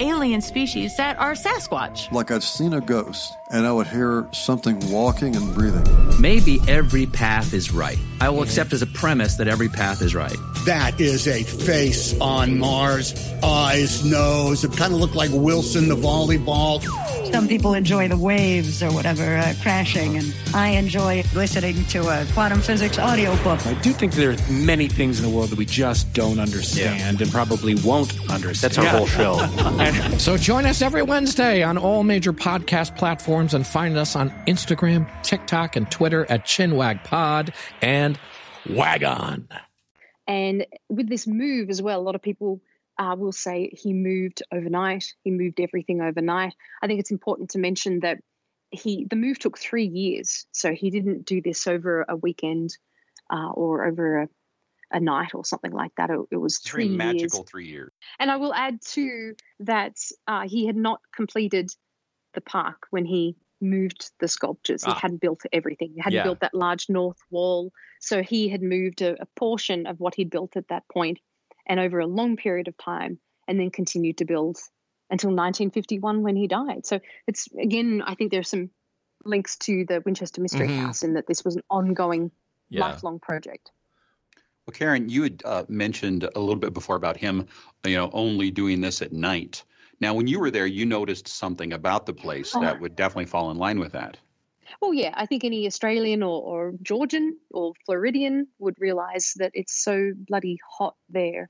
alien 0.00 0.40
species 0.40 0.96
that 0.96 1.18
are 1.18 1.32
Sasquatch? 1.32 2.10
Like 2.12 2.30
I'd 2.30 2.42
seen 2.42 2.72
a 2.72 2.80
ghost 2.80 3.36
and 3.50 3.66
I 3.66 3.72
would 3.72 3.86
hear 3.86 4.26
something 4.32 4.80
walking 4.90 5.36
and 5.36 5.54
breathing. 5.54 5.84
Maybe 6.20 6.60
every 6.66 7.06
path 7.06 7.52
is 7.52 7.70
right. 7.70 7.98
I 8.20 8.28
will 8.30 8.42
accept 8.42 8.72
as 8.72 8.82
a 8.82 8.86
premise 8.86 9.36
that 9.36 9.48
every 9.48 9.68
path 9.68 10.02
is 10.02 10.14
right. 10.14 10.36
That 10.66 10.98
is 11.00 11.28
a 11.28 11.42
face 11.42 12.18
on 12.20 12.58
Mars, 12.58 13.14
eyes, 13.42 14.04
nose. 14.04 14.64
It 14.64 14.76
kind 14.76 14.94
of 14.94 15.00
looked 15.00 15.14
like 15.14 15.30
Wilson 15.32 15.88
the 15.88 15.96
volleyball. 15.96 16.82
Some 17.32 17.48
people 17.48 17.74
enjoy 17.74 18.08
the 18.08 18.16
waves 18.16 18.82
or 18.82 18.92
whatever 18.92 19.36
uh, 19.36 19.54
crashing, 19.60 20.16
and 20.16 20.34
I 20.54 20.68
enjoy 20.70 21.24
listening 21.34 21.84
to 21.86 22.08
a 22.08 22.24
quantum 22.32 22.60
physics 22.60 22.96
audiobook. 22.96 23.66
I 23.66 23.74
do 23.82 23.92
think 23.92 24.12
there 24.12 24.30
are 24.30 24.36
many 24.50 24.88
things 24.88 25.18
in 25.18 25.28
the 25.28 25.36
world 25.36 25.50
that 25.50 25.58
we 25.58 25.66
just 25.66 26.12
don't 26.12 26.38
understand 26.38 27.00
yeah. 27.00 27.24
and 27.24 27.32
probably 27.32 27.74
won't 27.74 28.12
understand. 28.30 28.72
That's 28.72 28.78
our 28.78 28.86
whole 28.86 29.06
show. 29.06 29.34
so 30.18 30.36
join 30.36 30.66
us 30.66 30.82
every 30.82 31.02
Wednesday 31.02 31.62
on 31.62 31.76
all 31.76 32.04
major 32.04 32.32
podcast 32.32 32.96
platforms 32.96 33.54
and 33.54 33.66
find 33.66 33.96
us 33.96 34.16
on 34.16 34.30
Instagram, 34.46 35.08
TikTok, 35.22 35.76
and 35.76 35.90
Twitter 35.90 36.26
at 36.30 36.44
ChinwagPod 36.44 37.54
and 37.82 38.18
Wagon. 38.70 39.48
And 40.26 40.66
with 40.88 41.08
this 41.08 41.26
move 41.26 41.70
as 41.70 41.82
well, 41.82 42.00
a 42.00 42.02
lot 42.02 42.14
of 42.14 42.22
people 42.22 42.60
uh, 42.98 43.14
will 43.18 43.32
say 43.32 43.70
he 43.72 43.92
moved 43.92 44.42
overnight. 44.52 45.12
He 45.22 45.30
moved 45.30 45.60
everything 45.60 46.00
overnight. 46.00 46.54
I 46.82 46.86
think 46.86 47.00
it's 47.00 47.10
important 47.10 47.50
to 47.50 47.58
mention 47.58 48.00
that 48.00 48.18
he 48.70 49.06
the 49.08 49.16
move 49.16 49.38
took 49.38 49.58
three 49.58 49.86
years, 49.86 50.46
so 50.52 50.72
he 50.72 50.90
didn't 50.90 51.26
do 51.26 51.42
this 51.42 51.66
over 51.66 52.04
a 52.08 52.16
weekend 52.16 52.76
uh, 53.30 53.50
or 53.50 53.84
over 53.84 54.22
a, 54.22 54.28
a 54.94 55.00
night 55.00 55.34
or 55.34 55.44
something 55.44 55.72
like 55.72 55.90
that. 55.96 56.08
It, 56.08 56.20
it 56.30 56.36
was 56.36 56.58
three, 56.58 56.86
three 56.86 56.96
magical 56.96 57.40
years. 57.40 57.50
three 57.50 57.66
years. 57.66 57.92
And 58.18 58.30
I 58.30 58.36
will 58.36 58.54
add 58.54 58.80
too 58.80 59.34
that 59.60 59.96
uh, 60.26 60.48
he 60.48 60.66
had 60.66 60.76
not 60.76 61.00
completed 61.14 61.70
the 62.32 62.40
park 62.40 62.86
when 62.90 63.04
he 63.04 63.36
moved 63.60 64.12
the 64.20 64.28
sculptures. 64.28 64.84
Ah. 64.86 64.94
He 64.94 65.00
hadn't 65.00 65.20
built 65.20 65.42
everything. 65.52 65.92
He 65.94 66.00
hadn't 66.00 66.18
yeah. 66.18 66.22
built 66.22 66.40
that 66.40 66.54
large 66.54 66.88
north 66.88 67.18
wall. 67.30 67.72
So 68.00 68.22
he 68.22 68.48
had 68.48 68.62
moved 68.62 69.02
a, 69.02 69.20
a 69.20 69.26
portion 69.36 69.86
of 69.86 69.98
what 69.98 70.14
he'd 70.14 70.30
built 70.30 70.56
at 70.56 70.68
that 70.68 70.84
point 70.92 71.18
and 71.66 71.80
over 71.80 71.98
a 71.98 72.06
long 72.06 72.36
period 72.36 72.68
of 72.68 72.76
time, 72.76 73.18
and 73.48 73.58
then 73.58 73.70
continued 73.70 74.18
to 74.18 74.26
build 74.26 74.58
until 75.10 75.30
1951 75.30 76.22
when 76.22 76.36
he 76.36 76.46
died. 76.46 76.84
So 76.84 77.00
it's 77.26 77.48
again, 77.58 78.02
I 78.04 78.14
think 78.14 78.30
there's 78.30 78.50
some 78.50 78.70
links 79.24 79.56
to 79.56 79.84
the 79.88 80.02
Winchester 80.04 80.40
Mystery 80.42 80.68
mm-hmm. 80.68 80.84
House 80.84 81.02
in 81.02 81.14
that 81.14 81.26
this 81.26 81.44
was 81.44 81.56
an 81.56 81.62
ongoing, 81.70 82.30
yeah. 82.68 82.80
lifelong 82.80 83.18
project. 83.18 83.70
Well, 84.66 84.72
Karen, 84.72 85.08
you 85.08 85.22
had 85.22 85.42
uh, 85.44 85.64
mentioned 85.68 86.28
a 86.34 86.40
little 86.40 86.56
bit 86.56 86.72
before 86.72 86.96
about 86.96 87.16
him, 87.16 87.46
you 87.84 87.96
know, 87.96 88.10
only 88.12 88.50
doing 88.50 88.80
this 88.80 89.02
at 89.02 89.12
night. 89.12 89.62
Now, 90.00 90.14
when 90.14 90.26
you 90.26 90.40
were 90.40 90.50
there, 90.50 90.66
you 90.66 90.86
noticed 90.86 91.28
something 91.28 91.72
about 91.72 92.06
the 92.06 92.14
place 92.14 92.52
that 92.52 92.80
would 92.80 92.96
definitely 92.96 93.26
fall 93.26 93.50
in 93.50 93.58
line 93.58 93.78
with 93.78 93.92
that. 93.92 94.16
Well, 94.80 94.94
yeah, 94.94 95.12
I 95.14 95.26
think 95.26 95.44
any 95.44 95.66
Australian 95.66 96.22
or, 96.22 96.42
or 96.42 96.72
Georgian 96.82 97.38
or 97.50 97.74
Floridian 97.86 98.48
would 98.58 98.74
realize 98.78 99.34
that 99.36 99.52
it's 99.54 99.74
so 99.74 100.12
bloody 100.16 100.58
hot 100.78 100.96
there 101.08 101.48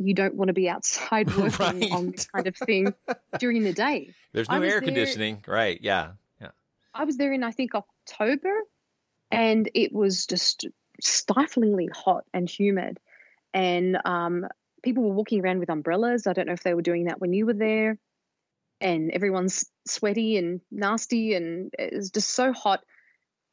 you 0.00 0.14
don't 0.14 0.34
want 0.34 0.48
to 0.48 0.54
be 0.54 0.68
outside 0.68 1.34
working 1.36 1.92
on 1.92 2.10
this 2.10 2.26
kind 2.26 2.46
of 2.46 2.56
thing 2.56 2.94
during 3.38 3.62
the 3.62 3.72
day. 3.72 4.14
There's 4.32 4.48
no 4.48 4.60
was 4.60 4.72
air 4.72 4.80
there- 4.80 4.86
conditioning, 4.86 5.44
right? 5.46 5.78
Yeah, 5.82 6.12
yeah. 6.40 6.50
I 6.94 7.04
was 7.04 7.16
there 7.16 7.32
in 7.32 7.42
I 7.42 7.52
think 7.52 7.72
October, 7.74 8.54
and 9.30 9.68
it 9.74 9.92
was 9.92 10.26
just 10.26 10.66
stiflingly 11.00 11.88
hot 11.92 12.24
and 12.32 12.48
humid, 12.48 12.98
and 13.54 13.98
um, 14.04 14.46
people 14.82 15.04
were 15.04 15.14
walking 15.14 15.40
around 15.40 15.60
with 15.60 15.70
umbrellas. 15.70 16.26
I 16.26 16.32
don't 16.32 16.46
know 16.46 16.54
if 16.54 16.62
they 16.62 16.74
were 16.74 16.82
doing 16.82 17.04
that 17.04 17.20
when 17.20 17.32
you 17.32 17.46
were 17.46 17.54
there, 17.54 17.98
and 18.80 19.10
everyone's 19.10 19.70
sweaty 19.86 20.36
and 20.36 20.60
nasty, 20.70 21.34
and 21.34 21.72
it 21.78 21.94
was 21.94 22.10
just 22.10 22.30
so 22.30 22.52
hot. 22.52 22.80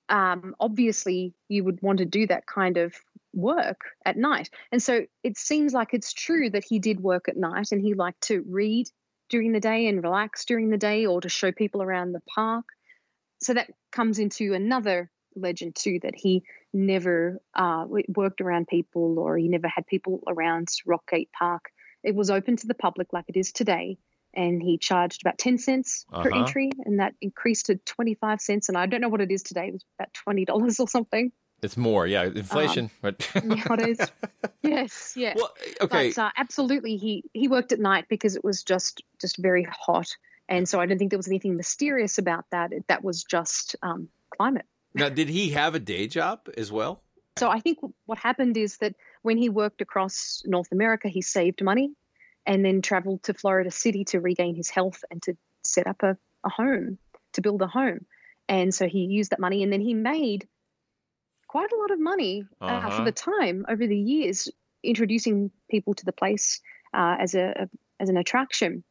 Um, 0.08 0.56
obviously, 0.60 1.34
you 1.50 1.64
would 1.64 1.82
want 1.82 1.98
to 2.00 2.06
do 2.06 2.28
that 2.28 2.46
kind 2.46 2.78
of 2.78 2.94
work 3.34 3.82
at 4.06 4.18
night, 4.18 4.50
and 4.72 4.82
so 4.82 5.06
it 5.24 5.38
seems 5.38 5.74
like 5.74 5.94
it's 5.94 6.14
true 6.14 6.50
that 6.50 6.66
he 6.68 6.80
did 6.80 7.00
work 7.00 7.28
at 7.28 7.38
night, 7.38 7.72
and 7.72 7.82
he 7.82 7.94
liked 7.94 8.22
to 8.28 8.44
read 8.48 8.88
during 9.30 9.52
the 9.52 9.60
day 9.60 9.88
and 9.88 10.04
relax 10.04 10.46
during 10.46 10.70
the 10.70 10.78
day, 10.78 11.06
or 11.06 11.22
to 11.22 11.30
show 11.30 11.52
people 11.52 11.82
around 11.82 12.12
the 12.12 12.22
park 12.34 12.66
so 13.42 13.54
that 13.54 13.70
comes 13.92 14.20
into 14.20 14.54
another 14.54 15.10
legend 15.36 15.76
too 15.76 16.00
that 16.02 16.16
he 16.16 16.44
never 16.76 17.40
uh, 17.54 17.86
worked 18.08 18.42
around 18.42 18.68
people 18.68 19.18
or 19.20 19.38
he 19.38 19.48
never 19.48 19.68
had 19.68 19.88
people 19.88 20.22
around 20.28 20.68
Rockgate 20.88 21.30
Park. 21.32 21.72
It 22.04 22.14
was 22.14 22.30
open 22.30 22.58
to 22.58 22.68
the 22.68 22.74
public 22.76 23.14
like 23.14 23.26
it 23.30 23.38
is 23.38 23.52
today, 23.52 23.98
and 24.34 24.62
he 24.62 24.78
charged 24.78 25.24
about 25.24 25.38
10 25.40 25.58
cents 25.58 26.06
per 26.12 26.30
Uh-huh. 26.30 26.40
entry, 26.40 26.70
and 26.86 27.00
that 27.00 27.16
increased 27.22 27.68
to 27.68 27.76
25 27.78 28.42
cents. 28.42 28.70
And 28.70 28.78
I 28.78 28.86
don't 28.86 29.02
know 29.02 29.10
what 29.10 29.22
it 29.22 29.32
is 29.32 29.42
today, 29.42 29.68
it 29.70 29.74
was 29.74 29.86
about 29.98 30.10
$20 30.28 30.80
or 30.80 30.88
something. 30.88 31.32
It's 31.64 31.78
more, 31.78 32.06
yeah, 32.06 32.26
inflation. 32.26 32.92
but 33.02 33.28
Nowadays. 33.44 33.98
yes, 34.62 35.14
yeah. 35.16 35.34
okay. 35.82 36.10
But 36.14 36.18
uh, 36.20 36.30
absolutely, 36.38 36.98
he 36.98 37.24
he 37.34 37.48
worked 37.48 37.72
at 37.72 37.80
night 37.80 38.06
because 38.10 38.36
it 38.36 38.44
was 38.44 38.62
just 38.64 39.02
just 39.22 39.38
very 39.38 39.64
hot, 39.64 40.10
and 40.50 40.68
so 40.70 40.80
I 40.82 40.86
don't 40.86 40.98
think 41.00 41.12
there 41.12 41.18
was 41.18 41.28
anything 41.30 41.56
mysterious 41.56 42.18
about 42.18 42.46
that. 42.52 42.74
It- 42.74 42.86
That 42.90 43.04
was 43.04 43.24
just 43.24 43.78
um, 43.82 44.10
climate. 44.38 44.66
Now, 44.96 45.10
did 45.10 45.30
he 45.30 45.50
have 45.52 45.76
a 45.76 45.80
day 45.80 46.08
job 46.08 46.50
as 46.58 46.72
well? 46.72 47.04
So 47.38 47.50
I 47.50 47.60
think 47.60 47.80
what 48.06 48.18
happened 48.18 48.56
is 48.58 48.78
that 48.78 48.96
when 49.22 49.38
he 49.38 49.50
worked 49.50 49.82
across 49.82 50.42
North 50.46 50.72
America, 50.72 51.10
he 51.10 51.22
saved 51.22 51.62
money, 51.62 51.92
and 52.46 52.64
then 52.64 52.82
traveled 52.82 53.24
to 53.24 53.34
Florida 53.34 53.72
City 53.72 54.06
to 54.06 54.22
regain 54.22 54.56
his 54.56 54.70
health 54.70 55.04
and 55.12 55.22
to 55.24 55.36
set 55.64 55.88
up 55.88 56.02
a, 56.04 56.18
a 56.46 56.50
home, 56.50 56.98
to 57.34 57.42
build 57.42 57.62
a 57.62 57.68
home, 57.68 58.06
and 58.48 58.74
so 58.74 58.88
he 58.88 59.00
used 59.00 59.32
that 59.32 59.40
money, 59.40 59.64
and 59.64 59.74
then 59.74 59.82
he 59.82 59.94
made 59.94 60.48
quite 61.48 61.72
a 61.72 61.78
lot 61.78 61.92
of 61.92 62.00
money 62.00 62.46
uh, 62.62 62.66
Uh-huh. 62.66 62.90
for 62.92 63.04
the 63.04 63.12
time 63.12 63.66
over 63.68 63.88
the 63.88 63.98
years, 63.98 64.50
introducing 64.84 65.52
people 65.70 65.94
to 65.94 66.06
the 66.06 66.12
place 66.12 66.62
uh, 66.94 67.18
as 67.20 67.36
a, 67.36 67.64
a 67.64 67.70
as 68.00 68.10
an 68.10 68.18
attraction. 68.18 68.84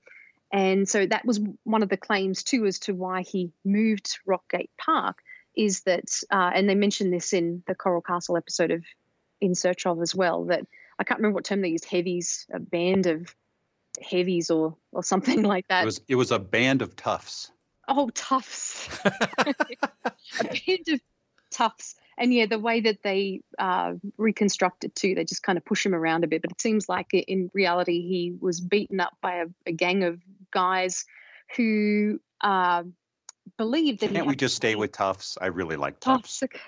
And 0.53 0.89
so 0.89 1.07
that 1.07 1.25
was 1.25 1.41
one 1.65 1.83
of 1.83 1.89
the 1.89 1.97
claims 1.97 2.43
too 2.43 2.65
as 2.67 2.79
to 2.81 2.95
why 2.95 3.23
he 3.23 3.53
moved 3.65 4.19
Rockgate 4.27 4.71
Park 4.79 5.19
is 5.57 5.83
that, 5.83 6.05
uh, 6.31 6.51
and 6.55 6.69
they 6.69 6.75
mentioned 6.75 7.13
this 7.13 7.33
in 7.33 7.63
the 7.67 7.75
Coral 7.75 8.03
Castle 8.03 8.37
episode 8.37 8.71
of 8.71 8.85
In 9.41 9.55
Search 9.55 9.87
of 9.87 10.01
as 10.01 10.15
well, 10.15 10.45
that 10.47 10.67
I 10.99 11.05
can't 11.05 11.19
remember 11.19 11.37
what 11.37 11.45
term 11.45 11.61
they 11.61 11.69
used, 11.69 11.85
heavies, 11.85 12.47
a 12.53 12.59
band 12.59 13.07
of 13.07 13.35
heavies 14.03 14.51
or 14.51 14.77
or 14.93 15.03
something 15.03 15.43
like 15.55 15.69
that. 15.69 15.83
It 15.83 15.87
was 15.87 16.01
it 16.09 16.15
was 16.17 16.31
a 16.31 16.39
band 16.39 16.83
of 16.83 16.97
toughs. 16.97 17.51
Oh, 17.87 18.11
toughs. 18.11 18.89
a 19.05 19.15
band 20.45 20.89
of 20.89 21.01
toughs. 21.51 21.97
And 22.17 22.33
yeah, 22.33 22.47
the 22.47 22.59
way 22.59 22.81
that 22.83 23.03
they 23.03 23.41
uh, 23.59 23.95
reconstruct 24.17 24.85
it 24.85 24.95
too, 24.95 25.15
they 25.15 25.25
just 25.25 25.43
kind 25.43 25.59
of 25.59 25.65
push 25.65 25.85
him 25.85 25.95
around 25.95 26.23
a 26.23 26.29
bit. 26.29 26.43
But 26.43 26.53
it 26.53 26.61
seems 26.61 26.89
like 26.89 27.13
in 27.13 27.51
reality, 27.53 28.03
he 28.03 28.37
was 28.41 28.61
beaten 28.61 29.01
up 29.01 29.17
by 29.21 29.37
a, 29.37 29.47
a 29.67 29.73
gang 29.73 30.05
of 30.05 30.21
guys 30.53 31.07
who 31.57 32.21
uh, 32.41 32.85
believed 33.59 34.01
that 34.01 34.13
Can't 34.13 34.27
we 34.27 34.37
just 34.37 34.57
stay 34.57 34.75
with 34.75 34.93
toughs? 34.93 35.39
I 35.41 35.47
really 35.47 35.77
like 35.77 36.01
toughs. 36.01 36.41
Tufts. 36.41 36.43
Okay. 36.43 36.61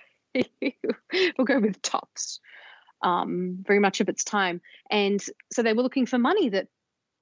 we'll 1.38 1.44
go 1.44 1.58
with 1.58 1.80
Tufts. 1.82 2.40
Um, 3.02 3.58
very 3.66 3.78
much 3.78 4.00
of 4.00 4.08
its 4.08 4.24
time. 4.24 4.60
And 4.90 5.22
so 5.52 5.62
they 5.62 5.72
were 5.72 5.82
looking 5.82 6.06
for 6.06 6.18
money 6.18 6.50
that 6.50 6.68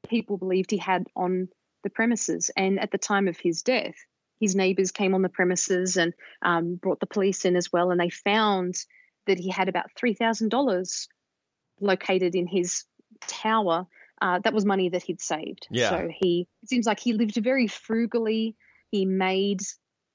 people 0.08 0.36
believed 0.36 0.70
he 0.70 0.78
had 0.78 1.06
on 1.16 1.48
the 1.82 1.90
premises. 1.90 2.50
And 2.56 2.80
at 2.80 2.90
the 2.90 2.98
time 2.98 3.28
of 3.28 3.38
his 3.38 3.62
death, 3.62 3.94
his 4.40 4.54
neighbors 4.54 4.90
came 4.90 5.14
on 5.14 5.22
the 5.22 5.28
premises 5.28 5.96
and 5.96 6.12
um, 6.42 6.76
brought 6.76 7.00
the 7.00 7.06
police 7.06 7.44
in 7.44 7.56
as 7.56 7.72
well. 7.72 7.90
And 7.90 8.00
they 8.00 8.10
found 8.10 8.76
that 9.26 9.38
he 9.38 9.50
had 9.50 9.68
about 9.68 9.86
$3,000 10.00 11.08
located 11.80 12.34
in 12.34 12.46
his 12.46 12.84
tower. 13.26 13.86
Uh, 14.20 14.38
that 14.38 14.54
was 14.54 14.64
money 14.64 14.88
that 14.90 15.02
he'd 15.02 15.20
saved. 15.20 15.66
Yeah. 15.70 15.90
So 15.90 16.08
he, 16.10 16.46
it 16.62 16.68
seems 16.68 16.86
like 16.86 17.00
he 17.00 17.12
lived 17.12 17.36
very 17.36 17.66
frugally. 17.66 18.56
He 18.94 19.06
made 19.06 19.60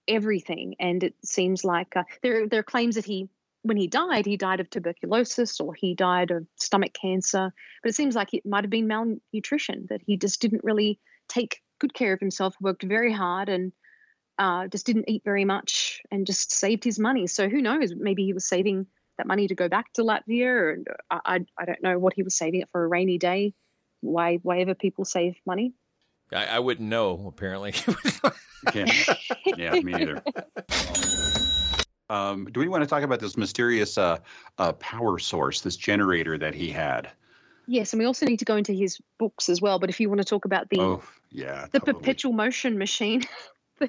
everything. 0.08 0.76
And 0.80 1.04
it 1.04 1.14
seems 1.26 1.66
like 1.66 1.98
uh, 1.98 2.04
there, 2.24 2.48
there 2.48 2.62
are 2.62 2.64
claims 2.64 2.96
that 2.96 3.04
he, 3.04 3.28
when 3.62 3.76
he 3.76 3.88
died, 3.88 4.26
he 4.26 4.38
died 4.38 4.62
of 4.62 4.70
tuberculosis 4.70 5.60
or 5.60 5.74
he 5.74 5.96
died 5.96 6.32
of 6.32 6.48
stomach 6.56 6.94
cancer. 6.94 7.52
But 7.84 7.90
it 7.90 7.96
seems 7.96 8.16
like 8.16 8.34
it 8.34 8.46
might 8.46 8.64
have 8.64 8.72
been 8.72 8.88
malnutrition, 8.88 9.88
that 9.90 10.00
he 10.06 10.16
just 10.16 10.42
didn't 10.42 10.64
really 10.64 10.98
take 11.28 11.62
good 11.82 11.94
care 11.94 12.14
of 12.14 12.22
himself, 12.22 12.56
worked 12.62 12.84
very 12.84 13.12
hard, 13.12 13.50
and 13.50 13.74
uh, 14.38 14.68
just 14.68 14.86
didn't 14.86 15.10
eat 15.10 15.24
very 15.26 15.44
much 15.44 16.00
and 16.10 16.26
just 16.26 16.54
saved 16.54 16.86
his 16.86 17.00
money. 17.00 17.28
So 17.28 17.50
who 17.50 17.62
knows? 17.62 17.94
Maybe 17.94 18.24
he 18.24 18.32
was 18.32 18.48
saving 18.48 18.88
that 19.18 19.28
money 19.28 19.50
to 19.50 19.56
go 19.56 19.68
back 19.68 19.92
to 19.96 20.04
Latvia, 20.04 20.74
and 20.74 20.88
I, 21.12 21.20
I, 21.26 21.40
I 21.58 21.66
don't 21.66 21.84
know 21.84 22.00
what 22.00 22.14
he 22.14 22.24
was 22.24 22.38
saving 22.38 22.62
it 22.62 22.70
for 22.72 22.82
a 22.86 22.88
rainy 22.88 23.18
day. 23.18 23.54
Why, 24.00 24.38
why 24.42 24.60
ever 24.62 24.74
people 24.74 25.04
save 25.04 25.36
money? 25.46 25.74
I, 26.34 26.46
I 26.46 26.60
wouldn't 26.60 26.88
know. 26.88 27.26
Apparently, 27.28 27.74
yeah, 28.74 28.86
yeah, 29.58 29.74
me 29.74 29.92
neither. 29.94 30.24
Um, 32.10 32.46
do 32.46 32.60
we 32.60 32.68
want 32.68 32.84
to 32.84 32.88
talk 32.88 33.04
about 33.04 33.20
this 33.20 33.38
mysterious 33.38 33.98
uh, 33.98 34.18
uh, 34.58 34.74
power 34.74 35.20
source, 35.20 35.62
this 35.62 35.76
generator 35.76 36.38
that 36.38 36.56
he 36.56 36.70
had? 36.70 37.10
Yes, 37.68 37.94
and 37.94 38.00
we 38.00 38.06
also 38.06 38.26
need 38.26 38.40
to 38.40 38.46
go 38.46 38.56
into 38.56 38.74
his 38.74 39.00
books 39.20 39.48
as 39.48 39.62
well. 39.62 39.78
But 39.78 39.92
if 39.92 40.00
you 40.00 40.10
want 40.10 40.20
to 40.20 40.26
talk 40.26 40.46
about 40.46 40.70
the 40.70 40.80
Oh, 40.80 41.04
yeah. 41.30 41.68
the 41.72 41.80
perpetual 41.80 42.34
motion 42.34 42.80
machine, 42.80 43.26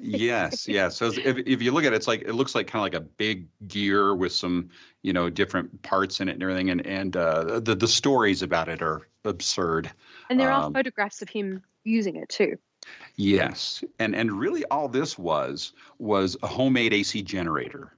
yes, 0.01 0.67
yes. 0.67 0.97
So 0.97 1.07
if, 1.07 1.17
if 1.17 1.63
you 1.63 1.71
look 1.71 1.83
at 1.83 1.93
it, 1.93 1.95
it's 1.95 2.07
like 2.07 2.21
it 2.21 2.33
looks 2.33 2.53
like 2.53 2.67
kind 2.67 2.81
of 2.81 2.93
like 2.93 3.01
a 3.01 3.05
big 3.05 3.47
gear 3.67 4.13
with 4.13 4.33
some, 4.33 4.69
you 5.01 5.13
know, 5.13 5.31
different 5.31 5.81
parts 5.81 6.21
in 6.21 6.29
it 6.29 6.33
and 6.33 6.43
everything. 6.43 6.69
And 6.69 6.85
and 6.85 7.17
uh, 7.17 7.59
the 7.59 7.73
the 7.73 7.87
stories 7.87 8.43
about 8.43 8.69
it 8.69 8.83
are 8.83 9.07
absurd. 9.25 9.89
And 10.31 10.39
there 10.39 10.51
are 10.51 10.63
Um, 10.63 10.73
photographs 10.73 11.21
of 11.21 11.29
him 11.29 11.61
using 11.83 12.15
it 12.15 12.29
too. 12.29 12.57
Yes, 13.15 13.83
and 13.99 14.15
and 14.15 14.31
really 14.31 14.65
all 14.65 14.87
this 14.87 15.17
was 15.17 15.73
was 15.99 16.37
a 16.41 16.47
homemade 16.47 16.93
AC 16.93 17.21
generator. 17.21 17.93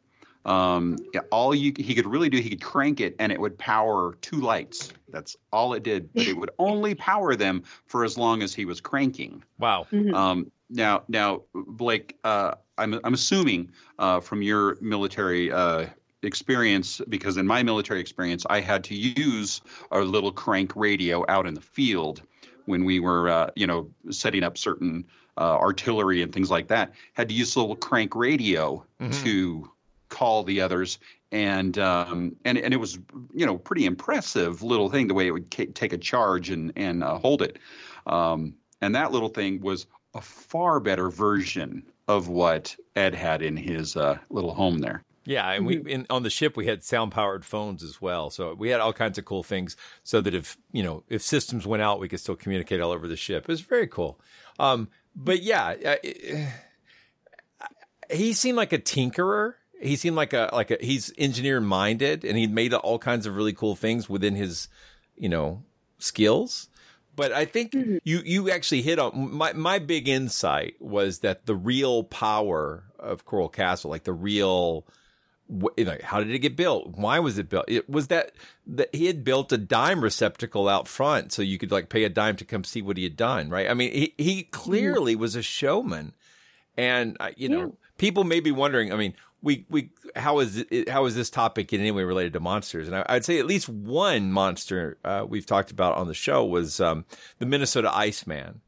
Um, 0.45 0.97
all 1.31 1.55
you 1.55 1.71
he 1.77 1.95
could 1.95 2.07
really 2.07 2.29
do, 2.29 2.39
he 2.39 2.49
could 2.49 2.61
crank 2.61 2.99
it 2.99 3.15
and 3.19 3.31
it 3.31 3.39
would 3.39 3.57
power 3.57 4.17
two 4.21 4.41
lights. 4.41 4.91
That's 5.07 5.37
all 5.53 5.73
it 5.73 5.83
did, 5.83 6.11
but 6.13 6.27
it 6.27 6.35
would 6.35 6.51
only 6.59 6.95
power 6.95 7.35
them 7.35 7.63
for 7.85 8.03
as 8.03 8.17
long 8.17 8.41
as 8.41 8.53
he 8.53 8.65
was 8.65 8.81
cranking. 8.81 9.43
Wow. 9.57 9.87
Um, 10.13 10.51
now, 10.69 11.03
now, 11.07 11.43
Blake, 11.53 12.17
uh, 12.23 12.55
I'm 12.77 12.99
I'm 13.03 13.13
assuming 13.13 13.71
uh, 13.99 14.19
from 14.19 14.41
your 14.41 14.77
military 14.81 15.51
uh, 15.51 15.85
experience, 16.23 17.01
because 17.07 17.37
in 17.37 17.47
my 17.47 17.63
military 17.63 17.99
experience, 17.99 18.45
I 18.49 18.61
had 18.61 18.83
to 18.85 18.95
use 18.95 19.61
a 19.91 19.99
little 19.99 20.31
crank 20.31 20.75
radio 20.75 21.25
out 21.27 21.45
in 21.47 21.53
the 21.53 21.61
field 21.61 22.21
when 22.65 22.85
we 22.85 22.99
were, 22.99 23.29
uh, 23.29 23.49
you 23.55 23.67
know, 23.67 23.89
setting 24.09 24.43
up 24.43 24.57
certain 24.57 25.05
uh, 25.37 25.57
artillery 25.57 26.21
and 26.21 26.31
things 26.33 26.49
like 26.51 26.67
that. 26.67 26.93
Had 27.13 27.29
to 27.29 27.35
use 27.35 27.55
a 27.55 27.59
little 27.59 27.75
crank 27.75 28.15
radio 28.15 28.85
Mhm. 29.01 29.23
to 29.23 29.71
call 30.09 30.43
the 30.43 30.61
others. 30.61 30.99
And 31.31 31.77
um, 31.79 32.35
and 32.45 32.59
and 32.59 32.73
it 32.75 32.77
was 32.77 32.99
you 33.33 33.47
know 33.47 33.57
pretty 33.57 33.85
impressive 33.85 34.61
little 34.61 34.89
thing 34.91 35.07
the 35.07 35.15
way 35.15 35.25
it 35.25 35.31
would 35.31 35.49
ca- 35.49 35.71
take 35.73 35.91
a 35.91 35.97
charge 35.97 36.51
and 36.51 36.73
and 36.75 37.03
uh, 37.03 37.17
hold 37.17 37.41
it, 37.41 37.57
um, 38.05 38.53
and 38.81 38.93
that 38.93 39.11
little 39.11 39.29
thing 39.29 39.59
was 39.59 39.87
a 40.13 40.21
far 40.21 40.79
better 40.79 41.09
version 41.09 41.81
of 42.07 42.27
what 42.27 42.75
Ed 42.95 43.15
had 43.15 43.41
in 43.41 43.57
his 43.57 43.95
uh, 43.95 44.19
little 44.29 44.53
home 44.53 44.77
there. 44.77 45.01
Yeah, 45.25 45.49
and 45.51 45.65
we 45.65 45.77
in, 45.77 46.05
on 46.09 46.23
the 46.23 46.29
ship 46.29 46.57
we 46.57 46.65
had 46.65 46.83
sound 46.83 47.13
powered 47.13 47.45
phones 47.45 47.81
as 47.81 48.01
well, 48.01 48.29
so 48.29 48.53
we 48.53 48.69
had 48.69 48.81
all 48.81 48.91
kinds 48.91 49.17
of 49.17 49.23
cool 49.23 49.43
things. 49.43 49.77
So 50.03 50.19
that 50.19 50.33
if 50.33 50.57
you 50.71 50.83
know 50.83 51.03
if 51.07 51.21
systems 51.21 51.65
went 51.65 51.81
out, 51.81 51.99
we 51.99 52.09
could 52.09 52.19
still 52.19 52.35
communicate 52.35 52.81
all 52.81 52.91
over 52.91 53.07
the 53.07 53.15
ship. 53.15 53.43
It 53.43 53.47
was 53.47 53.61
very 53.61 53.87
cool. 53.87 54.19
Um, 54.59 54.89
but 55.15 55.41
yeah, 55.41 55.95
he 58.11 58.33
seemed 58.33 58.57
like 58.57 58.73
a 58.73 58.79
tinkerer. 58.79 59.53
He 59.81 59.95
seemed 59.95 60.17
like 60.17 60.33
a 60.33 60.49
like 60.51 60.71
a 60.71 60.77
he's 60.81 61.13
engineer 61.17 61.61
minded, 61.61 62.25
and 62.25 62.37
he 62.37 62.47
made 62.47 62.73
all 62.73 62.99
kinds 62.99 63.25
of 63.25 63.35
really 63.35 63.53
cool 63.53 63.75
things 63.75 64.09
within 64.09 64.35
his 64.35 64.67
you 65.15 65.29
know 65.29 65.63
skills. 65.99 66.67
But 67.15 67.31
I 67.31 67.45
think 67.45 67.73
you 67.73 68.21
you 68.25 68.49
actually 68.49 68.81
hit 68.81 68.99
on 68.99 69.33
my 69.33 69.53
my 69.53 69.79
big 69.79 70.09
insight 70.09 70.75
was 70.79 71.19
that 71.19 71.45
the 71.45 71.55
real 71.55 72.03
power 72.03 72.83
of 72.99 73.23
Coral 73.23 73.49
Castle, 73.49 73.91
like 73.91 74.03
the 74.03 74.13
real 74.13 74.85
You 75.49 75.85
know, 75.85 75.97
how 76.03 76.19
did 76.19 76.31
it 76.31 76.39
get 76.39 76.55
built? 76.55 76.95
Why 76.95 77.19
was 77.19 77.37
it 77.37 77.49
built? 77.49 77.65
It 77.67 77.89
was 77.89 78.07
that 78.07 78.31
that 78.65 78.93
he 78.95 79.05
had 79.05 79.23
built 79.23 79.51
a 79.51 79.57
dime 79.57 80.01
receptacle 80.01 80.69
out 80.69 80.87
front, 80.87 81.31
so 81.31 81.41
you 81.41 81.57
could 81.57 81.71
like 81.71 81.89
pay 81.89 82.05
a 82.05 82.09
dime 82.09 82.37
to 82.37 82.45
come 82.45 82.63
see 82.63 82.81
what 82.81 82.97
he 82.97 83.03
had 83.03 83.17
done, 83.17 83.49
right? 83.49 83.69
I 83.69 83.73
mean, 83.73 83.91
he 83.91 84.13
he 84.17 84.43
clearly 84.43 85.15
was 85.15 85.35
a 85.35 85.41
showman, 85.41 86.13
and 86.77 87.17
uh, 87.19 87.31
you 87.35 87.49
know, 87.49 87.75
people 87.97 88.23
may 88.23 88.39
be 88.39 88.51
wondering. 88.51 88.93
I 88.93 88.95
mean, 88.95 89.13
we 89.41 89.65
we 89.69 89.89
how 90.15 90.39
is 90.39 90.65
it, 90.69 90.89
how 90.89 91.05
is 91.05 91.15
this 91.15 91.29
topic 91.29 91.73
in 91.73 91.81
any 91.81 91.91
way 91.91 92.03
related 92.03 92.33
to 92.33 92.39
monsters? 92.39 92.87
And 92.87 92.95
I, 92.95 93.05
I'd 93.09 93.25
say 93.25 93.37
at 93.37 93.45
least 93.45 93.69
one 93.69 94.31
monster 94.31 94.97
uh, 95.03 95.25
we've 95.27 95.45
talked 95.45 95.71
about 95.71 95.95
on 95.97 96.07
the 96.07 96.13
show 96.13 96.45
was 96.45 96.79
um, 96.79 97.05
the 97.39 97.45
Minnesota 97.45 97.93
Iceman, 97.93 98.61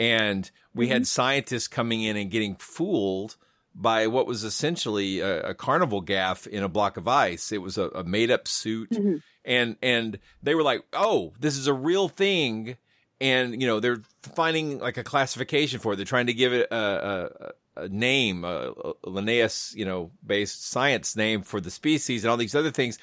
and 0.00 0.50
we 0.74 0.88
had 0.88 1.06
scientists 1.06 1.68
coming 1.68 2.02
in 2.02 2.16
and 2.16 2.30
getting 2.30 2.56
fooled 2.56 3.36
by 3.74 4.06
what 4.06 4.26
was 4.26 4.44
essentially 4.44 5.20
a, 5.20 5.50
a 5.50 5.54
carnival 5.54 6.00
gaff 6.00 6.46
in 6.46 6.62
a 6.62 6.68
block 6.68 6.96
of 6.96 7.08
ice. 7.08 7.52
It 7.52 7.62
was 7.62 7.78
a, 7.78 7.88
a 7.88 8.04
made 8.04 8.30
up 8.30 8.46
suit, 8.46 8.90
mm-hmm. 8.90 9.16
and 9.44 9.76
and 9.82 10.18
they 10.42 10.54
were 10.54 10.62
like, 10.62 10.84
"Oh, 10.92 11.32
this 11.38 11.56
is 11.56 11.66
a 11.66 11.72
real 11.72 12.08
thing." 12.08 12.76
And 13.20 13.60
you 13.60 13.68
know 13.68 13.80
they're 13.80 14.02
finding 14.34 14.78
like 14.78 14.96
a 14.96 15.04
classification 15.04 15.78
for 15.78 15.92
it. 15.92 15.96
They're 15.96 16.04
trying 16.04 16.26
to 16.26 16.34
give 16.34 16.52
it 16.52 16.68
a, 16.70 17.52
a, 17.76 17.82
a 17.84 17.88
name, 17.88 18.44
a, 18.44 18.72
a 19.04 19.08
Linnaeus, 19.08 19.74
you 19.76 19.84
know, 19.84 20.10
based 20.26 20.68
science 20.68 21.16
name 21.16 21.42
for 21.42 21.60
the 21.60 21.70
species 21.70 22.24
and 22.24 22.30
all 22.30 22.36
these 22.36 22.54
other 22.54 22.72
things. 22.72 22.98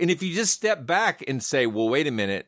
And 0.00 0.10
if 0.10 0.22
you 0.22 0.34
just 0.34 0.52
step 0.52 0.86
back 0.86 1.22
and 1.28 1.42
say, 1.42 1.66
"Well, 1.66 1.88
wait 1.88 2.06
a 2.06 2.10
minute," 2.10 2.46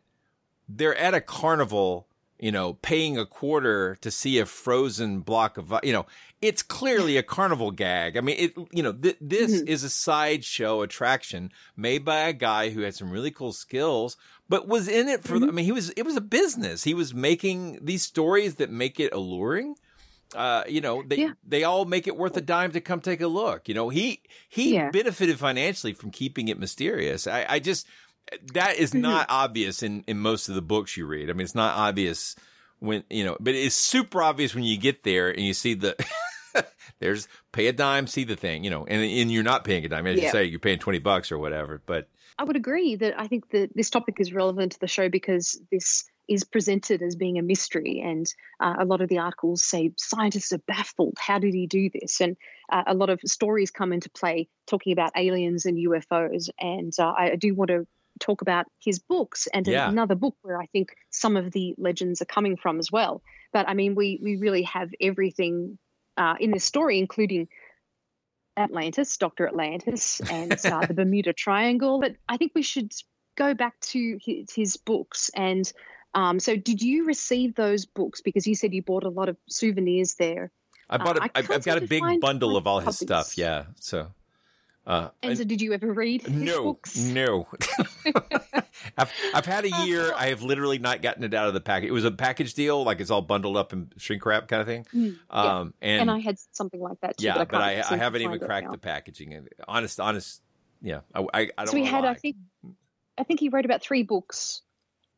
they're 0.69 0.97
at 0.97 1.15
a 1.15 1.21
carnival, 1.21 2.07
you 2.41 2.51
know, 2.51 2.73
paying 2.75 3.19
a 3.19 3.27
quarter 3.27 3.97
to 4.01 4.11
see 4.11 4.39
a 4.39 4.47
frozen 4.47 5.21
block 5.21 5.59
of, 5.59 5.75
you 5.83 5.93
know, 5.93 6.07
it's 6.41 6.63
clearly 6.63 7.19
a 7.19 7.23
carnival 7.23 7.71
gag. 7.71 8.17
I 8.17 8.23
mean, 8.23 8.37
it, 8.39 8.55
you 8.73 8.83
know, 8.83 8.93
th- 8.93 9.19
this 9.21 9.53
is 9.53 9.85
a 9.85 9.91
sideshow 9.91 10.81
attraction 10.81 11.53
made 11.77 12.03
by 12.03 12.21
a 12.21 12.33
guy 12.33 12.71
who 12.71 12.81
had 12.81 12.95
some 12.95 13.11
really 13.11 13.31
cool 13.31 13.53
skills, 13.53 14.17
but 14.49 14.67
was 14.67 14.89
in 14.89 15.07
it 15.09 15.23
for, 15.23 15.39
the, 15.39 15.49
I 15.49 15.51
mean, 15.51 15.67
he 15.67 15.73
was, 15.73 15.91
it 15.91 16.05
was 16.07 16.17
a 16.17 16.23
business. 16.23 16.83
He 16.83 16.95
was 16.95 17.13
making 17.13 17.79
these 17.83 18.03
stories 18.03 18.55
that 18.55 18.71
make 18.71 18.99
it 18.99 19.13
alluring. 19.13 19.77
Uh, 20.35 20.63
you 20.67 20.81
know, 20.81 21.03
they, 21.07 21.17
they 21.47 21.65
all 21.65 21.85
make 21.85 22.07
it 22.07 22.17
worth 22.17 22.37
a 22.37 22.41
dime 22.41 22.73
to 22.73 22.81
come 22.81 23.01
take 23.01 23.21
a 23.21 23.27
look. 23.27 23.69
You 23.69 23.75
know, 23.75 23.91
he, 23.91 24.23
he 24.49 24.73
benefited 24.91 25.39
financially 25.39 25.93
from 25.93 26.11
keeping 26.11 26.49
it 26.49 26.59
mysterious. 26.59 27.27
I, 27.27 27.45
I 27.49 27.59
just, 27.59 27.87
that 28.55 28.77
is 28.77 28.95
not 28.95 29.27
obvious 29.29 29.83
in, 29.83 30.05
in 30.07 30.19
most 30.19 30.49
of 30.49 30.55
the 30.55 30.63
books 30.63 30.97
you 30.97 31.07
read. 31.07 31.31
I 31.31 31.33
mean, 31.33 31.43
it's 31.43 31.55
not 31.55 31.77
obvious 31.77 32.37
when, 32.79 33.05
you 33.11 33.25
know, 33.25 33.37
but 33.41 33.55
it's 33.55 33.75
super 33.75 34.23
obvious 34.23 34.55
when 34.55 34.65
you 34.65 34.79
get 34.79 35.03
there 35.03 35.31
and 35.31 35.41
you 35.41 35.55
see 35.55 35.75
the, 35.75 35.97
there's 37.01 37.29
pay 37.53 37.67
a 37.67 37.73
dime, 37.73 38.07
see 38.07 38.25
the 38.25 38.37
thing, 38.37 38.65
you 38.65 38.71
know, 38.71 38.85
and, 38.87 39.03
and 39.03 39.33
you're 39.33 39.43
not 39.43 39.65
paying 39.65 39.85
a 39.85 39.89
dime. 39.89 40.07
As 40.07 40.21
you 40.21 40.31
say, 40.31 40.45
you're 40.45 40.61
paying 40.61 40.79
20 40.79 40.99
bucks 40.99 41.33
or 41.33 41.39
whatever, 41.39 41.83
but 41.87 42.09
I 42.39 42.45
would 42.45 42.57
agree 42.57 42.97
that 42.97 43.21
I 43.21 43.27
think 43.27 43.51
that 43.51 43.71
this 43.75 43.91
topic 43.91 44.17
is 44.19 44.33
relevant 44.33 44.73
to 44.73 44.81
the 44.81 44.89
show 44.89 45.11
because 45.11 45.61
this 45.71 46.05
is 46.27 46.45
presented 46.45 47.03
as 47.03 47.15
being 47.15 47.39
a 47.39 47.43
mystery, 47.43 48.01
and 48.03 48.25
uh, 48.61 48.77
a 48.79 48.85
lot 48.87 49.03
of 49.03 49.11
the 49.11 49.19
articles 49.19 49.63
say 49.63 49.93
scientists 49.99 50.53
are 50.53 50.63
baffled. 50.67 51.19
How 51.19 51.39
did 51.39 51.53
he 51.53 51.67
do 51.67 51.91
this? 51.93 52.19
And 52.21 52.39
uh, 52.73 52.85
a 52.87 52.95
lot 52.95 53.11
of 53.11 53.21
stories 53.27 53.71
come 53.71 53.93
into 53.93 54.09
play 54.09 54.49
talking 54.67 54.93
about 54.95 55.13
aliens 55.17 55.67
and 55.67 55.77
UFOs. 55.77 56.49
And 56.59 56.95
uh, 56.99 57.13
I 57.15 57.37
do 57.37 57.55
want 57.55 57.69
to 57.69 57.87
talk 58.21 58.43
about 58.43 58.67
his 58.79 58.99
books 59.01 59.49
and 59.53 59.67
Yeah. 59.67 59.89
another 59.89 60.15
book 60.15 60.37
where 60.43 60.61
I 60.61 60.67
think 60.67 60.95
some 61.11 61.37
of 61.37 61.51
the 61.53 61.75
legends 61.79 62.23
are 62.23 62.27
coming 62.27 62.57
from 62.57 62.79
as 62.79 62.93
well. 62.93 63.23
But 63.53 63.69
I 63.69 63.75
mean, 63.75 63.95
we 63.97 64.21
we 64.23 64.37
really 64.37 64.63
have 64.63 64.91
everything 65.01 65.79
uh, 66.17 66.35
in 66.39 66.51
this 66.53 66.65
story, 66.65 66.99
including 66.99 67.49
Atlantis, 68.57 69.17
Dr. 69.17 69.47
Atlantis, 69.47 70.21
and 70.31 70.53
uh, 70.65 70.87
the 70.87 70.95
Bermuda 70.95 71.33
Triangle. 71.33 72.01
But 72.01 72.17
I 72.29 72.37
think 72.37 72.53
we 72.55 72.63
should 72.63 72.93
go 73.37 73.55
back 73.55 73.79
to 73.81 74.19
his, 74.25 74.53
his 74.53 74.77
books. 74.77 75.31
And 75.35 75.71
um, 76.15 76.41
so, 76.41 76.57
did 76.57 76.83
you 76.83 77.07
receive 77.07 77.55
those 77.55 77.87
books? 77.87 78.21
Because 78.21 78.47
you 78.47 78.55
said 78.55 78.75
you 78.75 78.83
bought 78.83 79.05
a 79.05 79.09
lot 79.09 79.29
of 79.29 79.37
souvenirs 79.49 80.15
there. 80.19 80.51
I 80.89 80.99
bought 80.99 81.17
Uh, 81.17 81.21
a, 81.21 81.25
I 81.25 81.31
I've, 81.37 81.51
I've 81.51 81.65
got 81.65 81.79
a 81.79 81.87
big 81.87 82.03
bundle 82.21 82.57
of 82.57 82.67
all 82.67 82.81
his 82.81 82.97
copies. 82.99 83.07
stuff. 83.07 83.39
Yeah. 83.39 83.67
So, 83.81 84.09
uh, 84.91 85.11
And 85.23 85.39
so, 85.39 85.45
did 85.45 85.61
you 85.61 85.73
ever 85.73 85.93
read 85.93 86.23
his 86.23 86.33
no, 86.33 86.65
books? 86.65 86.99
no. 86.99 87.47
I've, 88.99 89.13
I've 89.33 89.47
had 89.47 89.65
a 89.65 89.71
year. 89.85 90.13
I 90.17 90.31
have 90.31 90.43
literally 90.43 90.79
not 90.79 91.01
gotten 91.01 91.23
it 91.23 91.33
out 91.33 91.47
of 91.47 91.55
the 91.55 91.61
package. 91.61 91.91
It 91.91 91.93
was 91.93 92.05
a 92.05 92.11
package 92.11 92.55
deal, 92.55 92.83
like 92.83 92.99
it's 92.99 93.11
all 93.11 93.23
bundled 93.23 93.57
up 93.57 93.73
in 93.73 93.93
shrink 93.99 94.27
wrap 94.27 94.49
kind 94.49 94.61
of 94.61 94.67
thing. 94.67 94.87
Mm, 94.93 95.17
yeah. 95.33 95.59
Um, 95.59 95.75
and, 95.81 96.11
I 96.11 96.19
had 96.19 96.39
something 96.51 96.81
like 96.81 97.01
that 97.03 97.19
too. 97.19 97.27
yeah, 97.27 97.39
but 97.39 97.51
but 97.51 97.61
I, 97.61 97.85
I 97.89 97.97
haven't 97.97 98.23
even 98.23 98.41
cracked 98.41 98.73
the 98.73 98.79
packaging. 98.79 99.35
And 99.35 99.49
honest, 99.69 100.01
honest, 100.01 100.43
yeah, 100.83 101.01
I, 101.15 101.21
I, 101.21 101.27
I 101.41 101.47
don't 101.59 101.69
so 101.69 101.75
we 101.75 101.85
had, 101.85 102.03
lie. 102.03 102.11
I 102.11 102.15
think, 102.15 102.37
I 103.17 103.23
think 103.23 103.39
he 103.39 103.49
wrote 103.49 103.67
about 103.67 103.83
three 103.83 104.03
books. 104.03 104.63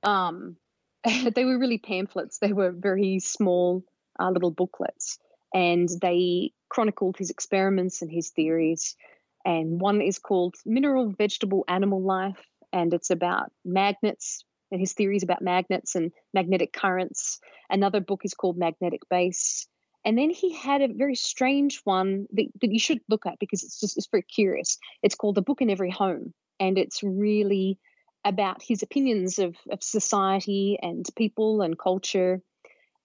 Um, 0.03 0.57
they 1.35 1.47
were 1.47 1.59
really 1.59 1.79
pamphlets. 1.79 2.39
They 2.41 2.53
were 2.53 2.73
very 2.73 3.21
small 3.21 3.85
uh, 4.21 4.31
little 4.31 4.51
booklets, 4.51 5.19
and 5.55 5.89
they 6.03 6.53
chronicled 6.69 7.17
his 7.17 7.31
experiments 7.31 8.03
and 8.03 8.11
his 8.11 8.29
theories. 8.29 8.97
And 9.45 9.81
one 9.81 10.01
is 10.01 10.19
called 10.19 10.55
Mineral, 10.65 11.11
Vegetable, 11.11 11.65
Animal 11.69 12.03
Life, 12.03 12.47
and 12.73 12.95
it's 12.95 13.11
about 13.11 13.51
magnets 13.65 14.45
and 14.71 14.81
his 14.81 14.95
theories 14.95 15.23
about 15.23 15.43
magnets 15.43 15.95
and 15.95 16.13
magnetic 16.33 16.73
currents. 16.73 17.39
Another 17.69 18.01
book 18.01 18.23
is 18.25 18.35
called 18.35 18.57
Magnetic 18.57 19.03
Base. 19.11 19.69
And 20.05 20.19
then 20.19 20.31
he 20.31 20.55
had 20.55 20.81
a 20.83 20.89
very 20.93 21.15
strange 21.15 21.81
one 21.85 22.27
that, 22.33 22.47
that 22.61 22.73
you 22.73 22.81
should 22.81 23.01
look 23.09 23.27
at 23.27 23.39
because 23.39 23.63
it's 23.63 23.79
just 23.79 23.97
it's 23.97 24.09
very 24.11 24.23
curious. 24.23 24.79
It's 25.03 25.15
called 25.15 25.37
The 25.37 25.43
Book 25.43 25.61
in 25.61 25.71
Every 25.71 25.91
Home. 25.91 26.33
And 26.59 26.79
it's 26.79 27.03
really 27.03 27.79
about 28.25 28.63
his 28.63 28.83
opinions 28.83 29.39
of, 29.39 29.57
of 29.71 29.83
society 29.83 30.79
and 30.81 31.07
people 31.17 31.63
and 31.63 31.79
culture. 31.79 32.41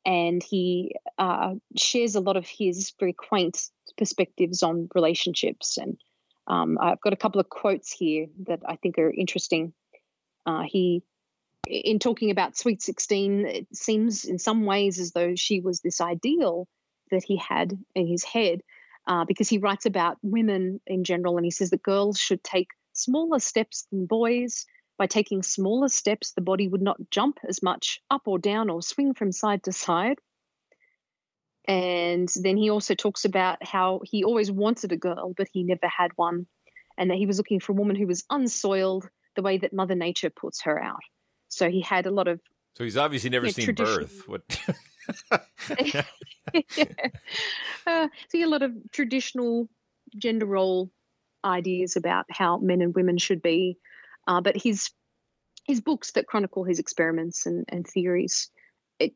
And 0.06 0.42
he 0.42 0.96
uh, 1.18 1.56
shares 1.76 2.16
a 2.16 2.22
lot 2.22 2.38
of 2.38 2.48
his 2.48 2.94
very 3.00 3.14
quaint 3.14 3.70
perspectives 3.98 4.64
on 4.64 4.88
relationships. 4.96 5.78
And 5.78 5.98
um, 6.48 6.78
I've 6.82 7.02
got 7.02 7.14
a 7.14 7.18
couple 7.18 7.41
of 7.41 7.50
quotes 7.50 7.91
here 7.91 8.28
that 8.48 8.62
I 8.68 8.78
think 8.78 8.98
are 8.98 9.12
interesting. 9.12 9.74
Uh, 10.45 10.64
he, 10.66 11.04
in 11.68 12.00
talking 12.00 12.32
about 12.32 12.58
Sweet 12.58 12.82
16, 12.82 13.45
it 13.45 13.68
seems 13.74 14.24
in 14.24 14.39
some 14.39 14.66
ways 14.66 15.00
as 15.00 15.12
though 15.12 15.36
she 15.36 15.60
was 15.60 15.82
this 15.82 16.00
ideal 16.00 16.68
that 17.12 17.24
he 17.24 17.38
had 17.38 17.78
in 17.95 18.08
his 18.08 18.24
head 18.24 18.62
uh, 19.08 19.26
because 19.26 19.50
he 19.50 19.58
writes 19.58 19.86
about 19.86 20.18
women 20.22 20.80
in 20.88 21.04
general 21.04 21.38
and 21.38 21.45
he 21.45 21.52
says 21.52 21.70
that 21.70 21.84
girls 21.84 22.18
should 22.18 22.43
take 22.43 22.70
smaller 22.93 23.39
steps 23.39 23.86
than 23.91 24.06
boys. 24.06 24.66
By 24.98 25.06
taking 25.06 25.43
smaller 25.43 25.89
steps, 25.89 26.32
the 26.32 26.41
body 26.41 26.68
would 26.68 26.82
not 26.82 26.98
jump 27.12 27.38
as 27.48 27.62
much 27.62 28.02
up 28.10 28.24
or 28.26 28.39
down 28.39 28.70
or 28.70 28.82
swing 28.82 29.14
from 29.14 29.32
side 29.32 29.64
to 29.64 29.72
side. 29.72 30.18
And 31.68 32.30
then 32.41 32.55
he 32.55 32.70
also 32.70 32.95
talks 32.95 33.26
about 33.26 33.65
how 33.65 33.99
he 34.03 34.24
always 34.24 34.49
wanted 34.49 34.91
a 34.93 34.97
girl, 34.97 35.34
but 35.36 35.47
he 35.51 35.63
never 35.63 35.88
had 35.88 36.11
one, 36.15 36.47
and 36.97 37.09
that 37.09 37.18
he 37.18 37.26
was 37.26 37.38
looking 37.38 37.59
for 37.59 37.74
a 37.74 37.76
woman 37.76 37.95
who 37.95 38.07
was 38.07 38.24
unsoiled 38.30 39.07
the 39.36 39.41
way 39.41 39.57
that 39.57 39.74
Mother 39.74 39.95
Nature 39.95 40.30
puts 40.30 40.63
her 40.63 40.82
out. 40.82 41.01
So 41.49 41.70
he 41.70 41.82
had 41.82 42.05
a 42.05 42.11
lot 42.11 42.28
of 42.28 42.39
So 42.76 42.84
he's 42.84 42.97
obviously 42.97 43.30
never 43.30 43.47
Yeah, 43.47 43.51
seen 43.51 43.74
birth. 43.74 44.24
What? 44.28 44.43
uh, 47.88 48.07
see 48.30 48.41
a 48.41 48.47
lot 48.47 48.61
of 48.61 48.72
traditional 48.91 49.70
gender 50.18 50.45
role 50.45 50.89
ideas 51.43 51.95
about 51.95 52.26
how 52.30 52.57
men 52.57 52.82
and 52.82 52.95
women 52.95 53.18
should 53.18 53.41
be, 53.41 53.78
uh, 54.28 54.41
but 54.41 54.55
his 54.55 54.89
his 55.65 55.82
books 55.82 56.13
that 56.13 56.28
chronicle 56.28 56.63
his 56.63 56.80
experiments 56.80 57.45
and, 57.45 57.65
and 57.68 57.86
theories, 57.86 58.49
it, 58.99 59.13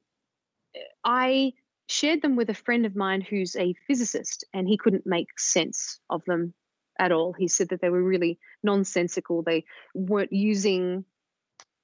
I 1.04 1.54
shared 1.92 2.22
them 2.22 2.36
with 2.36 2.50
a 2.50 2.54
friend 2.54 2.86
of 2.86 2.96
mine 2.96 3.22
who's 3.22 3.56
a 3.56 3.74
physicist, 3.88 4.46
and 4.54 4.68
he 4.68 4.78
couldn't 4.78 5.06
make 5.06 5.40
sense 5.40 6.00
of 6.10 6.24
them 6.26 6.54
at 6.98 7.12
all. 7.12 7.34
He 7.34 7.48
said 7.48 7.70
that 7.70 7.82
they 7.82 7.90
were 7.90 8.02
really 8.04 8.40
nonsensical. 8.64 9.42
They 9.44 9.66
weren't 9.94 10.32
using 10.34 11.06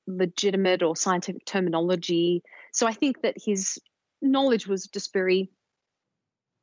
legitimate 0.07 0.83
or 0.83 0.95
scientific 0.95 1.45
terminology. 1.45 2.43
So 2.71 2.87
I 2.87 2.93
think 2.93 3.21
that 3.23 3.35
his 3.37 3.79
knowledge 4.21 4.67
was 4.67 4.87
just 4.87 5.11
very. 5.13 5.51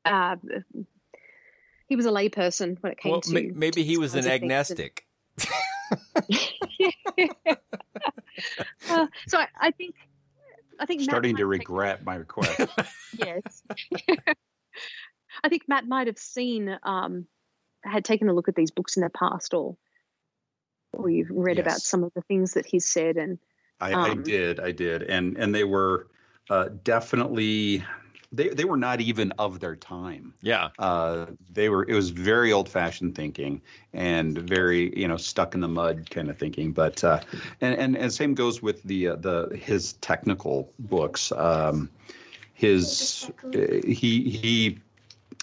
Uh, 0.05 0.36
he 1.86 1.97
was 1.97 2.07
a 2.07 2.11
layperson 2.11 2.76
when 2.80 2.92
it 2.92 2.99
came 2.99 3.12
Well, 3.12 3.20
to. 3.22 3.32
ma- 3.34 3.53
maybe 3.55 3.84
he 3.84 3.99
was 3.99 4.14
an 4.14 4.22
things 4.22 4.32
and- 4.32 4.42
agnostic. 4.45 5.07
uh, 8.90 9.07
so 9.26 9.38
I, 9.38 9.49
I 9.59 9.70
think, 9.72 9.95
I 10.79 10.87
think 10.87 11.01
Mat 11.01 11.11
Starting 11.11 11.37
to 11.37 11.47
might 11.47 11.59
take- 11.59 11.68
regret 11.68 12.05
my 12.05 12.16
request. 12.16 12.61
yes. 13.18 13.62
I 15.43 15.49
think 15.49 15.62
Mat 15.68 15.87
might 15.87 16.07
have 16.07 16.18
seen, 16.18 16.79
um, 16.83 17.27
had 17.83 18.05
taken 18.05 18.29
a 18.29 18.33
look 18.33 18.49
at 18.49 18.55
these 18.55 18.70
books 18.70 18.97
in 18.97 19.03
the 19.03 19.11
past, 19.11 19.55
or 19.55 19.77
or 20.93 21.11
you've 21.11 21.31
read 21.31 21.59
about 21.59 21.81
some 21.81 22.05
of 22.05 22.12
the 22.14 22.22
things 22.22 22.55
that 22.55 22.66
he's 22.66 22.89
said, 22.89 23.16
and 23.16 23.39
I, 23.81 23.93
I 23.93 24.11
um, 24.11 24.22
did, 24.22 24.61
I 24.61 24.70
did, 24.70 25.03
and 25.03 25.37
and 25.37 25.55
they 25.55 25.64
were 25.64 26.09
uh, 26.51 26.68
definitely 26.83 27.85
they 28.37 28.49
they 28.49 28.64
were 28.64 28.76
not 28.76 29.01
even 29.01 29.32
of 29.32 29.61
their 29.61 29.76
time. 29.76 30.35
Yeah. 30.43 30.70
Uh, 30.78 31.26
they 31.53 31.68
were. 31.68 31.85
It 31.89 31.95
was 31.95 32.11
very 32.11 32.53
old 32.53 32.68
fashioned 32.68 33.14
thinking 33.14 33.62
and 33.93 34.37
very 34.37 34.97
you 34.99 35.09
know 35.09 35.16
stuck 35.16 35.55
in 35.55 35.61
the 35.61 35.68
mud 35.68 36.09
kind 36.11 36.30
of 36.30 36.39
thinking. 36.39 36.72
But 36.72 37.03
uh, 37.05 37.20
and, 37.61 37.78
and 37.78 37.97
and 37.97 38.12
same 38.12 38.35
goes 38.35 38.62
with 38.62 38.82
the 38.82 39.09
uh, 39.09 39.16
the 39.16 39.59
his 39.61 39.95
technical 39.95 40.72
books. 40.78 41.32
Um, 41.32 41.91
his 42.55 43.30
he 43.53 44.30
he 44.30 44.78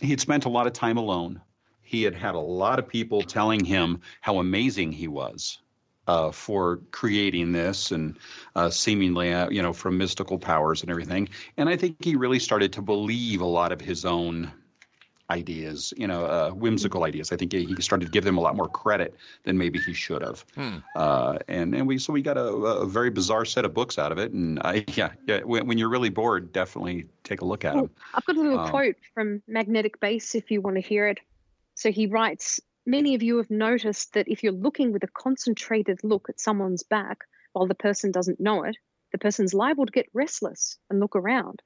he 0.01 0.09
had 0.09 0.19
spent 0.19 0.45
a 0.45 0.49
lot 0.49 0.67
of 0.67 0.73
time 0.73 0.97
alone. 0.97 1.41
He 1.81 2.03
had 2.03 2.15
had 2.15 2.35
a 2.35 2.39
lot 2.39 2.79
of 2.79 2.87
people 2.87 3.21
telling 3.21 3.65
him 3.65 4.01
how 4.21 4.39
amazing 4.39 4.93
he 4.93 5.07
was 5.07 5.59
uh, 6.11 6.31
for 6.31 6.81
creating 6.91 7.53
this 7.53 7.91
and 7.91 8.17
uh, 8.55 8.69
seemingly, 8.69 9.31
uh, 9.33 9.49
you 9.49 9.61
know, 9.61 9.71
from 9.71 9.97
mystical 9.97 10.37
powers 10.37 10.81
and 10.81 10.91
everything. 10.91 11.29
And 11.55 11.69
I 11.69 11.77
think 11.77 12.03
he 12.03 12.15
really 12.15 12.39
started 12.39 12.73
to 12.73 12.81
believe 12.81 13.39
a 13.39 13.45
lot 13.45 13.71
of 13.71 13.79
his 13.79 14.03
own 14.03 14.51
ideas, 15.29 15.93
you 15.95 16.07
know, 16.07 16.25
uh, 16.25 16.49
whimsical 16.49 17.05
ideas. 17.05 17.31
I 17.31 17.37
think 17.37 17.53
he 17.53 17.81
started 17.81 18.07
to 18.07 18.11
give 18.11 18.25
them 18.25 18.37
a 18.37 18.41
lot 18.41 18.57
more 18.57 18.67
credit 18.67 19.15
than 19.43 19.57
maybe 19.57 19.79
he 19.79 19.93
should 19.93 20.21
have. 20.21 20.43
Hmm. 20.55 20.77
Uh, 20.97 21.37
and 21.47 21.73
and 21.73 21.87
we 21.87 21.97
so 21.97 22.11
we 22.11 22.21
got 22.21 22.37
a, 22.37 22.43
a 22.43 22.85
very 22.85 23.09
bizarre 23.09 23.45
set 23.45 23.63
of 23.63 23.73
books 23.73 23.97
out 23.97 24.11
of 24.11 24.17
it. 24.17 24.33
And 24.33 24.59
I, 24.59 24.83
yeah, 24.95 25.11
yeah, 25.27 25.39
when, 25.43 25.65
when 25.65 25.77
you're 25.77 25.89
really 25.89 26.09
bored, 26.09 26.51
definitely 26.51 27.05
take 27.23 27.39
a 27.39 27.45
look 27.45 27.63
at 27.63 27.75
them. 27.75 27.89
I've 28.13 28.25
got 28.25 28.35
a 28.35 28.41
little 28.41 28.59
Um, 28.59 28.69
quote 28.69 28.97
from 29.13 29.41
Magnetic 29.47 30.01
Base 30.01 30.35
if 30.35 30.51
you 30.51 30.59
want 30.59 30.75
to 30.75 30.81
hear 30.81 31.07
it. 31.07 31.19
So 31.75 31.89
he 31.89 32.07
writes 32.07 32.59
Many 32.85 33.15
of 33.15 33.21
you 33.23 33.37
have 33.37 33.51
noticed 33.51 34.13
that 34.13 34.27
if 34.27 34.43
you're 34.43 34.51
looking 34.53 34.91
with 34.91 35.03
a 35.03 35.07
concentrated 35.07 35.99
look 36.03 36.29
at 36.29 36.39
someone's 36.39 36.83
back 36.83 37.19
while 37.53 37.67
the 37.67 37.75
person 37.75 38.11
doesn't 38.11 38.39
know 38.39 38.63
it, 38.63 38.77
the 39.11 39.17
person's 39.17 39.53
liable 39.53 39.85
to 39.85 39.91
get 39.91 40.07
restless 40.13 40.77
and 40.89 40.99
look 40.99 41.15
around. 41.15 41.61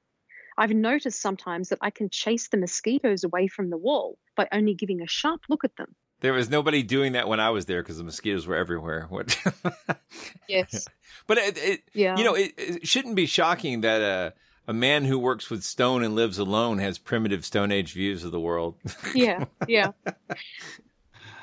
I've 0.57 0.71
noticed 0.71 1.21
sometimes 1.21 1.69
that 1.69 1.79
I 1.81 1.89
can 1.89 2.09
chase 2.09 2.47
the 2.47 2.57
mosquitoes 2.57 3.23
away 3.23 3.47
from 3.47 3.69
the 3.69 3.77
wall 3.77 4.17
by 4.35 4.47
only 4.51 4.73
giving 4.73 5.01
a 5.01 5.07
sharp 5.07 5.41
look 5.49 5.63
at 5.63 5.75
them. 5.77 5.95
There 6.21 6.33
was 6.33 6.49
nobody 6.49 6.81
doing 6.81 7.13
that 7.13 7.27
when 7.27 7.39
I 7.39 7.49
was 7.49 7.65
there 7.65 7.83
because 7.83 7.97
the 7.97 8.03
mosquitoes 8.03 8.47
were 8.47 8.55
everywhere. 8.55 9.05
What? 9.09 9.37
Yes. 10.47 10.87
but 11.27 11.37
it, 11.39 11.57
it 11.57 11.81
Yeah. 11.93 12.17
you 12.17 12.23
know, 12.23 12.35
it, 12.35 12.53
it 12.57 12.87
shouldn't 12.87 13.15
be 13.15 13.25
shocking 13.25 13.81
that 13.81 14.01
a 14.01 14.33
a 14.67 14.73
man 14.73 15.05
who 15.05 15.19
works 15.19 15.49
with 15.49 15.63
stone 15.63 16.03
and 16.03 16.15
lives 16.15 16.39
alone 16.39 16.79
has 16.79 16.97
primitive 16.97 17.45
Stone 17.45 17.71
Age 17.71 17.93
views 17.93 18.23
of 18.23 18.31
the 18.31 18.39
world. 18.39 18.75
Yeah, 19.13 19.45
yeah. 19.67 19.91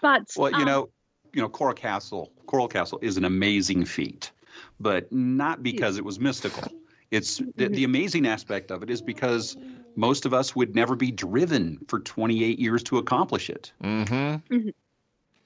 But 0.03 0.29
Well, 0.37 0.51
you 0.51 0.59
um, 0.59 0.65
know, 0.67 0.91
you 1.33 1.41
know, 1.41 1.49
Coral 1.49 1.75
Castle, 1.75 2.31
Coral 2.47 2.69
Castle 2.69 2.99
is 3.01 3.17
an 3.17 3.25
amazing 3.25 3.87
feat, 3.87 4.33
but 4.79 5.11
not 5.11 5.63
because 5.63 5.97
it 5.97 6.05
was 6.05 6.21
mystical. 6.21 6.65
It's 7.11 7.39
the, 7.39 7.45
Mm-hmm. 7.45 7.75
the 7.75 7.85
amazing 7.85 8.27
aspect 8.27 8.71
of 8.71 8.83
it 8.83 8.91
is 8.91 9.01
because 9.01 9.57
most 9.97 10.27
of 10.27 10.35
us 10.35 10.57
would 10.57 10.75
never 10.75 10.97
be 10.97 11.11
driven 11.11 11.79
for 11.87 12.01
28 12.01 12.59
years 12.59 12.83
to 12.85 12.99
accomplish 12.99 13.49
it. 13.49 13.73
Mm-hmm. 13.83 14.55
mhm. 14.55 14.75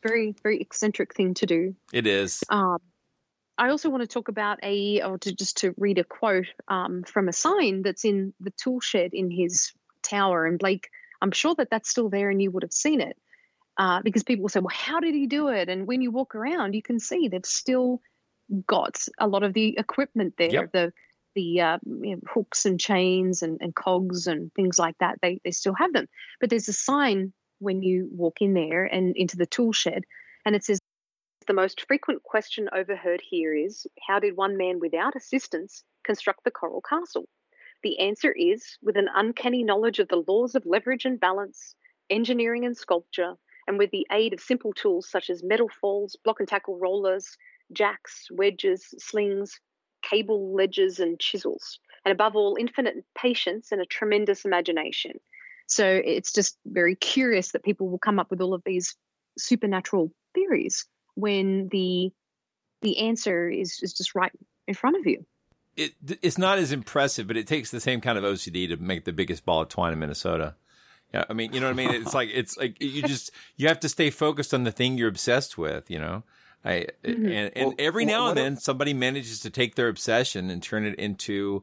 very, 0.03 0.35
very 0.43 0.61
eccentric 0.61 1.15
thing 1.15 1.35
to 1.35 1.47
do. 1.47 1.75
It 1.93 2.07
is. 2.07 2.43
Um, 2.49 2.79
I 3.59 3.71
also 3.71 3.91
want 3.91 4.03
to 4.03 4.07
talk 4.07 4.29
about 4.29 4.59
a, 4.63 5.03
or 5.03 5.19
to 5.19 5.35
just 5.35 5.59
to 5.59 5.75
read 5.77 5.99
a 5.99 6.05
quote 6.05 6.47
um, 6.69 7.03
from 7.03 7.29
a 7.29 7.33
sign 7.33 7.83
that's 7.83 8.05
in 8.05 8.33
the 8.41 8.53
tool 8.53 8.81
shed 8.81 9.11
in 9.13 9.31
his 9.31 9.73
tower. 10.03 10.47
And 10.47 10.59
Blake, 10.59 10.89
I'm 11.21 11.33
sure 11.33 11.55
that 11.57 11.69
that's 11.71 11.91
still 11.91 12.09
there 12.09 12.31
and 12.31 12.41
you 12.41 12.51
would 12.53 12.63
have 12.63 12.73
seen 12.73 13.01
it 13.01 13.17
uh, 13.79 14.01
because 14.03 14.23
people 14.23 14.43
will 14.43 14.49
say, 14.49 14.61
well, 14.61 14.75
how 14.75 15.01
did 15.01 15.15
he 15.15 15.27
do 15.27 15.49
it? 15.49 15.69
And 15.69 15.87
when 15.87 16.01
you 16.01 16.11
walk 16.11 16.35
around, 16.35 16.75
you 16.75 16.83
can 16.83 16.99
see 16.99 17.29
they've 17.29 17.45
still 17.45 18.01
got 18.67 18.99
a 19.19 19.27
lot 19.27 19.43
of 19.43 19.53
the 19.53 19.77
equipment 19.79 20.35
there, 20.39 20.51
Yep. 20.51 20.73
the 20.73 20.93
the 21.35 21.61
uh, 21.61 21.79
you 21.85 22.17
know, 22.17 22.21
hooks 22.33 22.65
and 22.65 22.81
chains 22.81 23.43
and, 23.43 23.59
and 23.61 23.75
cogs 23.75 24.27
and 24.27 24.51
things 24.55 24.79
like 24.79 24.97
that. 24.99 25.19
They 25.21 25.41
they 25.45 25.51
still 25.51 25.75
have 25.75 25.93
them, 25.93 26.07
but 26.41 26.49
there's 26.51 26.69
a 26.69 26.73
sign 26.73 27.33
when 27.59 27.83
you 27.83 28.09
walk 28.11 28.41
in 28.41 28.55
there 28.55 28.85
and 28.85 29.17
into 29.17 29.37
the 29.37 29.47
tool 29.47 29.73
shed, 29.73 30.05
and 30.45 30.57
it 30.57 30.65
says 30.65 30.81
the 31.47 31.53
most 31.53 31.87
frequent 31.87 32.23
question 32.23 32.69
overheard 32.73 33.21
here 33.21 33.55
is 33.55 33.87
How 34.07 34.19
did 34.19 34.37
one 34.37 34.57
man 34.57 34.81
without 34.81 35.17
assistance 35.17 35.85
construct 36.05 36.45
the 36.45 36.51
coral 36.51 36.81
castle? 36.81 37.29
The 37.83 37.99
answer 37.99 38.33
is 38.33 38.79
with 38.83 38.97
an 38.97 39.09
uncanny 39.15 39.63
knowledge 39.63 39.99
of 39.99 40.09
the 40.09 40.25
laws 40.27 40.55
of 40.55 40.65
leverage 40.65 41.05
and 41.05 41.21
balance, 41.21 41.75
engineering 42.09 42.65
and 42.65 42.77
sculpture, 42.77 43.37
and 43.67 43.79
with 43.79 43.91
the 43.91 44.07
aid 44.11 44.33
of 44.33 44.41
simple 44.41 44.73
tools 44.73 45.09
such 45.09 45.31
as 45.31 45.43
metal 45.43 45.69
falls, 45.81 46.17
block 46.25 46.41
and 46.41 46.49
tackle 46.49 46.79
rollers, 46.79 47.37
jacks, 47.73 48.29
wedges, 48.31 48.95
slings, 48.99 49.61
cable 50.03 50.55
ledges, 50.55 51.01
and 51.01 51.19
chisels. 51.19 51.79
And 52.05 52.13
above 52.13 52.37
all, 52.37 52.57
infinite 52.59 53.05
patience 53.17 53.73
and 53.73 53.81
a 53.81 53.87
tremendous 53.87 54.45
imagination. 54.45 55.13
So 55.67 55.85
it's 56.05 56.33
just 56.33 56.57
very 56.65 56.95
curious 56.95 57.53
that 57.53 57.65
people 57.65 57.89
will 57.89 57.99
come 57.99 58.21
up 58.21 58.31
with 58.31 58.41
all 58.41 58.55
of 58.55 58.63
these 58.65 58.95
supernatural 59.37 60.13
theories 60.35 60.87
when 61.15 61.69
the 61.69 62.13
the 62.83 62.99
answer 62.99 63.49
is, 63.49 63.81
is 63.83 63.95
just 63.95 64.15
right 64.15 64.31
in 64.69 64.75
front 64.75 64.97
of 64.97 65.07
you. 65.07 65.25
It 65.77 65.93
it's 66.23 66.39
not 66.39 66.59
as 66.59 66.73
impressive, 66.73 67.27
but 67.27 67.37
it 67.37 67.47
takes 67.47 67.71
the 67.71 67.81
same 67.81 68.01
kind 68.01 68.17
of 68.17 68.25
OCD 68.25 68.69
to 68.69 68.77
make 68.77 69.05
the 69.05 69.13
biggest 69.13 69.45
ball 69.45 69.63
of 69.63 69.69
twine 69.69 69.93
in 69.93 69.99
Minnesota. 69.99 70.55
Yeah, 71.15 71.25
I 71.31 71.33
mean, 71.33 71.53
you 71.53 71.61
know 71.61 71.67
what 71.67 71.73
I 71.73 71.77
mean? 71.77 71.91
It's 72.03 72.15
like 72.15 72.31
it's 72.33 72.57
like 72.57 72.81
you 72.83 73.03
just 73.03 73.31
you 73.57 73.69
have 73.69 73.81
to 73.81 73.89
stay 73.89 74.11
focused 74.11 74.53
on 74.53 74.65
the 74.65 74.73
thing 74.73 74.99
you're 74.99 75.09
obsessed 75.09 75.57
with, 75.57 75.91
you 75.91 75.99
know. 75.99 76.25
I 76.65 76.87
Mhm. 77.05 77.15
and, 77.25 77.53
and 77.57 77.67
Well, 77.69 77.75
every 77.79 78.05
now 78.05 78.25
what 78.25 78.31
and 78.31 78.39
if- 78.39 78.45
then 78.45 78.57
somebody 78.57 78.93
manages 78.93 79.41
to 79.41 79.51
take 79.51 79.77
their 79.77 79.89
obsession 79.89 80.51
and 80.51 80.63
turn 80.63 80.85
it 80.85 80.97
into 80.99 81.63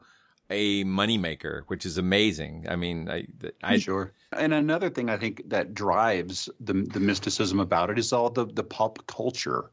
a 0.49 0.83
moneymaker, 0.85 1.63
which 1.67 1.85
is 1.85 1.97
amazing. 1.97 2.65
I 2.69 2.75
mean, 2.75 3.09
I, 3.09 3.27
I 3.63 3.79
sure. 3.79 4.11
And 4.31 4.53
another 4.53 4.89
thing 4.89 5.09
I 5.09 5.17
think 5.17 5.41
that 5.49 5.73
drives 5.73 6.49
the 6.59 6.73
the 6.73 6.99
mysticism 6.99 7.59
about 7.59 7.89
it 7.89 7.99
is 7.99 8.13
all 8.13 8.29
the 8.29 8.45
the 8.45 8.63
pop 8.63 9.05
culture 9.07 9.69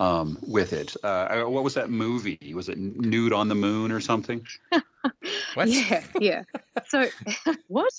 um, 0.00 0.38
with 0.42 0.72
it. 0.72 0.96
Uh, 1.04 1.44
what 1.44 1.62
was 1.62 1.74
that 1.74 1.88
movie? 1.88 2.52
Was 2.52 2.68
it 2.68 2.76
Nude 2.78 3.32
on 3.32 3.46
the 3.48 3.54
Moon 3.54 3.92
or 3.92 4.00
something? 4.00 4.44
What? 5.54 5.68
Yeah, 5.68 6.02
yeah. 6.18 6.42
So 6.88 7.06
what? 7.68 7.92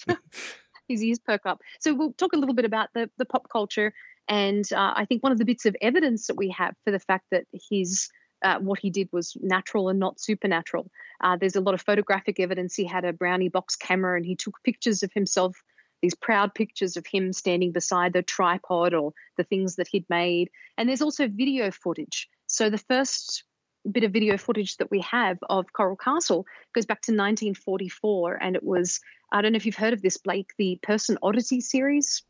His 0.88 1.04
ears 1.04 1.20
perk 1.20 1.46
up. 1.46 1.62
So 1.80 1.94
we'll 1.94 2.14
talk 2.14 2.34
a 2.34 2.38
little 2.38 2.56
bit 2.56 2.66
about 2.66 2.90
the 2.94 3.10
the 3.18 3.26
pop 3.26 3.50
culture, 3.50 3.94
and 4.28 4.66
uh, 4.72 4.94
I 4.96 5.06
think 5.06 5.24
one 5.24 5.32
of 5.32 5.38
the 5.38 5.46
bits 5.46 5.66
of 5.66 5.76
evidence 5.82 6.28
that 6.28 6.38
we 6.38 6.50
have 6.50 6.76
for 6.84 6.92
the 6.92 7.00
fact 7.00 7.26
that 7.32 7.46
his 7.70 8.10
uh, 8.44 8.60
what 8.60 8.80
he 8.80 8.90
did 8.90 9.10
was 9.12 9.36
natural 9.42 9.90
and 9.90 10.00
not 10.00 10.20
supernatural. 10.20 10.90
Uh, 11.22 11.38
there's 11.38 11.56
a 11.56 11.62
lot 11.62 11.74
of 11.74 11.82
photographic 11.82 12.40
evidence. 12.40 12.76
He 12.76 12.86
had 12.86 13.06
a 13.06 13.14
brownie 13.14 13.50
box 13.50 13.76
camera, 13.76 14.18
and 14.18 14.26
he 14.26 14.36
took 14.36 14.56
pictures 14.64 15.04
of 15.04 15.12
himself. 15.14 15.56
These 16.02 16.16
proud 16.16 16.54
pictures 16.54 16.98
of 16.98 17.06
him 17.08 17.34
standing 17.34 17.72
beside 17.72 18.14
the 18.14 18.22
tripod 18.22 18.94
or 18.94 19.14
the 19.38 19.44
things 19.44 19.78
that 19.78 19.88
he'd 19.88 20.06
made. 20.10 20.50
And 20.78 20.88
there's 20.88 21.02
also 21.02 21.28
video 21.28 21.72
footage. 21.72 22.30
So 22.48 22.70
the 22.70 22.78
first 22.78 23.44
bit 23.90 24.04
of 24.04 24.12
video 24.12 24.38
footage 24.38 24.78
that 24.78 24.92
we 24.92 25.02
have 25.02 25.38
of 25.50 25.72
Coral 25.74 25.96
Castle 25.96 26.46
goes 26.74 26.86
back 26.86 27.02
to 27.04 27.12
1944, 27.12 28.36
and 28.42 28.56
it 28.56 28.64
was 28.64 29.00
I 29.36 29.42
don't 29.42 29.52
know 29.52 29.58
if 29.58 29.66
you've 29.66 29.76
heard 29.76 29.92
of 29.92 30.02
this, 30.02 30.16
Blake, 30.18 30.54
the 30.58 30.80
Person 30.82 31.18
Oddity 31.22 31.60
series 31.60 32.24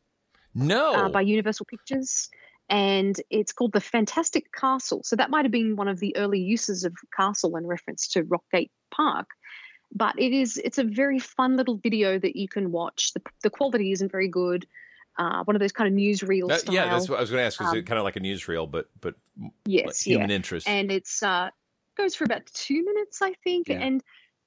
no 0.56 0.94
uh, 0.94 1.10
by 1.10 1.22
Universal 1.22 1.68
Pictures, 1.68 2.30
and 2.68 3.16
it's 3.30 3.52
called 3.54 3.74
the 3.74 3.82
Fantastic 3.82 4.52
Castle. 4.52 5.02
So 5.04 5.16
that 5.18 5.30
might 5.30 5.46
have 5.46 5.52
been 5.52 5.76
one 5.76 5.88
of 5.88 6.00
the 6.00 6.18
early 6.18 6.40
uses 6.40 6.84
of 6.84 6.94
castle 7.16 7.58
in 7.58 7.68
reference 7.68 8.08
to 8.14 8.24
Rockgate 8.24 8.72
Park. 8.90 9.28
But 9.94 10.16
it 10.18 10.34
is 10.34 10.58
it's 10.58 10.80
a 10.80 10.84
very 10.84 11.20
fun 11.20 11.58
little 11.58 11.78
video 11.78 12.18
that 12.18 12.36
you 12.36 12.48
can 12.48 12.72
watch. 12.72 13.14
The 13.14 13.22
the 13.44 13.52
quality 13.52 13.92
isn't 13.92 14.12
very 14.12 14.28
good. 14.28 14.66
Uh, 15.18 15.44
one 15.44 15.56
of 15.56 15.60
those 15.60 15.72
kind 15.72 15.88
of 15.88 15.94
newsreel 15.98 16.48
That- 16.50 16.62
style. 16.62 16.74
yeah, 16.74 16.90
that's 16.90 17.08
what 17.08 17.20
I 17.20 17.22
was 17.22 17.30
going 17.30 17.42
to 17.42 17.46
ask. 17.46 17.62
Is 17.62 17.68
Um, 17.68 17.78
it 17.78 17.86
kind 17.86 18.00
of 18.00 18.04
like 18.04 18.16
a 18.16 18.20
newsreel, 18.20 18.70
but 18.70 18.90
but 19.00 19.14
yes, 19.66 19.86
like 19.86 19.96
human 19.98 20.30
yeah. 20.32 20.36
interest? 20.38 20.68
and 20.68 20.92
it's 20.92 21.22
uh 21.22 21.52
goes 21.96 22.16
for 22.16 22.24
about 22.24 22.48
two 22.48 22.84
minutes, 22.84 23.22
I 23.22 23.34
think. 23.44 23.70
Yeah. 23.70 23.80
And 23.80 24.02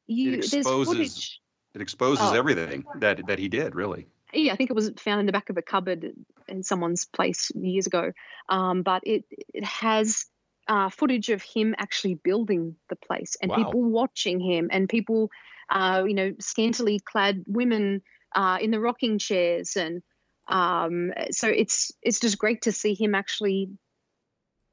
you 0.08 0.32
it 0.32 0.50
there's 0.50 0.66
footage. 0.66 1.40
It 1.74 1.80
exposes 1.80 2.30
Oh. 2.30 2.34
everything 2.34 2.84
that 3.00 3.26
that 3.26 3.38
he 3.38 3.48
did 3.48 3.74
really. 3.74 4.06
Yeah, 4.32 4.52
I 4.52 4.56
think 4.56 4.68
it 4.70 4.76
was 4.76 4.90
found 4.98 5.20
in 5.20 5.26
the 5.26 5.32
back 5.32 5.48
of 5.48 5.56
a 5.56 5.62
cupboard 5.62 6.12
in 6.48 6.62
someone's 6.62 7.06
place 7.06 7.50
years 7.54 7.86
ago. 7.86 8.12
Um, 8.48 8.82
but 8.82 9.02
it 9.06 9.24
it 9.54 9.64
has 9.64 10.26
uh, 10.68 10.90
footage 10.90 11.30
of 11.30 11.42
him 11.42 11.74
actually 11.78 12.14
building 12.14 12.76
the 12.90 12.96
place 12.96 13.36
and 13.40 13.50
Wow. 13.50 13.56
people 13.56 13.82
watching 13.82 14.38
him 14.38 14.68
and 14.70 14.86
people, 14.86 15.30
uh, 15.70 16.04
you 16.06 16.12
know, 16.14 16.34
scantily 16.40 17.00
clad 17.00 17.42
women 17.46 18.02
uh, 18.34 18.58
in 18.60 18.70
the 18.70 18.78
rocking 18.80 19.18
chairs 19.18 19.76
and 19.76 20.02
um, 20.46 21.12
so 21.30 21.48
it's 21.48 21.92
it's 22.02 22.20
just 22.20 22.38
great 22.38 22.62
to 22.62 22.72
see 22.72 22.94
him 22.94 23.14
actually 23.14 23.70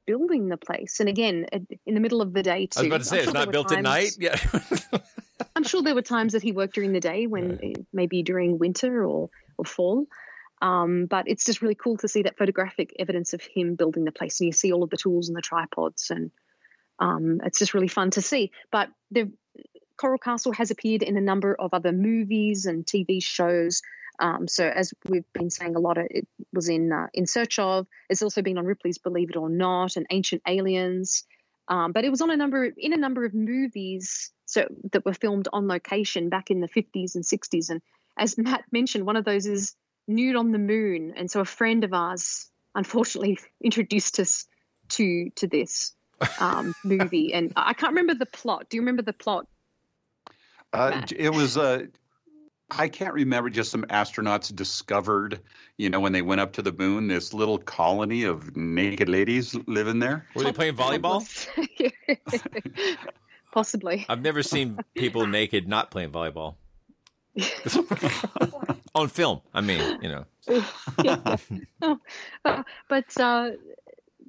building 0.06 0.48
the 0.48 0.56
place. 0.56 1.00
And 1.00 1.08
again, 1.08 1.46
in 1.84 1.94
the 1.94 2.00
middle 2.00 2.22
of 2.22 2.32
the 2.32 2.42
day 2.42 2.66
too. 2.66 2.78
I 2.78 2.82
was 2.82 2.86
about 2.86 2.98
to 2.98 3.04
say 3.04 3.16
I'm 3.18 3.24
it's 3.24 3.32
not 3.32 3.46
were 3.46 3.52
built 3.52 3.72
at 3.72 3.82
night. 3.82 4.16
Yeah. 4.18 4.36
I'm 5.54 5.64
sure 5.64 5.82
there 5.82 5.94
were 5.94 6.02
times 6.02 6.32
that 6.32 6.42
he 6.42 6.52
worked 6.52 6.74
during 6.74 6.92
the 6.92 7.00
day 7.00 7.26
when 7.26 7.58
eh, 7.62 7.82
maybe 7.92 8.22
during 8.22 8.58
winter 8.58 9.04
or, 9.04 9.30
or 9.58 9.64
fall. 9.64 10.06
Um, 10.62 11.06
but 11.06 11.28
it's 11.28 11.44
just 11.44 11.60
really 11.60 11.74
cool 11.74 11.98
to 11.98 12.08
see 12.08 12.22
that 12.22 12.38
photographic 12.38 12.94
evidence 12.98 13.34
of 13.34 13.42
him 13.42 13.74
building 13.74 14.04
the 14.04 14.12
place. 14.12 14.40
And 14.40 14.46
you 14.46 14.52
see 14.52 14.72
all 14.72 14.82
of 14.82 14.90
the 14.90 14.96
tools 14.96 15.28
and 15.28 15.36
the 15.36 15.42
tripods, 15.42 16.10
and 16.10 16.30
um, 16.98 17.40
it's 17.44 17.58
just 17.58 17.74
really 17.74 17.88
fun 17.88 18.10
to 18.12 18.22
see. 18.22 18.52
But 18.72 18.88
the 19.10 19.30
Coral 19.96 20.18
Castle 20.18 20.52
has 20.52 20.70
appeared 20.70 21.02
in 21.02 21.16
a 21.16 21.20
number 21.20 21.54
of 21.54 21.74
other 21.74 21.92
movies 21.92 22.66
and 22.66 22.86
TV 22.86 23.22
shows. 23.22 23.82
Um, 24.18 24.48
so 24.48 24.66
as 24.66 24.94
we've 25.06 25.30
been 25.34 25.50
saying 25.50 25.76
a 25.76 25.78
lot, 25.78 25.98
of, 25.98 26.06
it 26.08 26.26
was 26.52 26.68
in 26.68 26.90
uh, 26.90 27.08
In 27.12 27.26
Search 27.26 27.58
of. 27.58 27.86
It's 28.08 28.22
also 28.22 28.40
been 28.40 28.56
on 28.56 28.64
Ripley's 28.64 28.98
Believe 28.98 29.30
It 29.30 29.36
or 29.36 29.50
Not 29.50 29.96
and 29.96 30.06
Ancient 30.10 30.42
Aliens. 30.46 31.24
Um, 31.68 31.92
but 31.92 32.04
it 32.04 32.10
was 32.10 32.20
on 32.20 32.30
a 32.30 32.36
number 32.36 32.64
in 32.64 32.92
a 32.92 32.96
number 32.96 33.24
of 33.24 33.34
movies 33.34 34.30
so 34.44 34.66
that 34.92 35.04
were 35.04 35.14
filmed 35.14 35.48
on 35.52 35.66
location 35.66 36.28
back 36.28 36.50
in 36.50 36.60
the 36.60 36.68
50s 36.68 37.14
and 37.16 37.24
60s. 37.24 37.70
And 37.70 37.82
as 38.16 38.38
Mat 38.38 38.64
mentioned, 38.70 39.06
one 39.06 39.16
of 39.16 39.24
those 39.24 39.46
is 39.46 39.74
Nude 40.06 40.36
on 40.36 40.52
the 40.52 40.58
Moon. 40.58 41.14
And 41.16 41.30
so 41.30 41.40
a 41.40 41.44
friend 41.44 41.84
of 41.84 41.92
ours 41.92 42.48
unfortunately 42.74 43.38
introduced 43.62 44.20
us 44.20 44.46
to 44.88 45.30
to 45.36 45.46
this 45.46 45.92
um, 46.40 46.74
movie. 46.84 47.32
And 47.32 47.52
I 47.56 47.72
can't 47.72 47.92
remember 47.92 48.14
the 48.14 48.26
plot. 48.26 48.68
Do 48.70 48.76
you 48.76 48.82
remember 48.82 49.02
the 49.02 49.12
plot? 49.12 49.46
Uh, 50.72 51.02
it 51.16 51.32
was 51.32 51.56
uh, 51.56 51.86
I 52.70 52.88
can't 52.88 53.14
remember. 53.14 53.48
Just 53.48 53.70
some 53.70 53.84
astronauts 53.84 54.54
discovered, 54.54 55.40
you 55.76 55.88
know, 55.88 56.00
when 56.00 56.12
they 56.12 56.22
went 56.22 56.40
up 56.40 56.52
to 56.54 56.62
the 56.62 56.72
moon, 56.72 57.06
this 57.06 57.32
little 57.32 57.58
colony 57.58 58.24
of 58.24 58.56
naked 58.56 59.08
ladies 59.08 59.54
living 59.66 60.00
there. 60.00 60.26
Were 60.34 60.44
they 60.44 60.52
playing 60.52 60.74
volleyball? 60.74 61.26
Possibly. 63.52 64.04
I've 64.08 64.22
never 64.22 64.42
seen 64.42 64.78
people 64.94 65.26
naked 65.26 65.68
not 65.68 65.90
playing 65.90 66.10
volleyball. 66.10 66.56
On 68.94 69.08
film, 69.08 69.42
I 69.52 69.60
mean, 69.60 69.98
you 70.02 70.08
know. 70.08 70.24
yeah. 71.02 71.36
oh, 71.82 71.98
uh, 72.44 72.62
but 72.88 73.20
uh, 73.20 73.50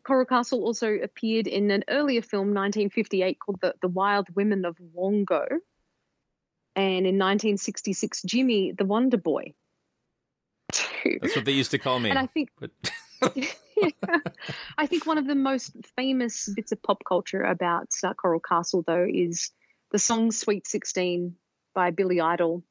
Coral 0.04 0.26
Castle 0.26 0.64
also 0.64 0.94
appeared 0.94 1.48
in 1.48 1.72
an 1.72 1.84
earlier 1.90 2.22
film, 2.22 2.48
1958, 2.54 3.40
called 3.40 3.60
The, 3.62 3.76
the 3.82 3.88
Wild 3.88 4.28
Women 4.36 4.66
of 4.66 4.78
Wongo. 4.96 5.46
And 6.78 7.08
in 7.08 7.18
1966, 7.18 8.22
Jimmy, 8.22 8.72
the 8.72 8.86
Wonder 8.86 9.18
Boy. 9.18 9.56
That's 11.04 11.36
what 11.36 11.44
they 11.44 11.54
used 11.54 11.72
to 11.72 11.80
call 11.80 12.00
me. 12.00 12.12
And 12.12 12.20
I 12.20 12.28
think, 12.28 12.50
But 12.60 12.70
yeah, 13.36 13.48
I 14.78 14.86
think 14.86 15.08
one 15.08 15.18
of 15.18 15.26
the 15.26 15.34
most 15.34 15.72
famous 15.96 16.48
bits 16.56 16.72
of 16.72 16.84
pop 16.84 17.02
culture 17.04 17.42
about 17.42 17.88
uh, 18.04 18.14
Coral 18.14 18.40
Castle, 18.40 18.84
though, 18.86 19.08
is 19.12 19.50
the 19.92 19.98
song 19.98 20.32
"Sweet 20.32 20.68
16 20.68 21.36
by 21.74 21.90
Billy 21.90 22.22
Idol. 22.22 22.64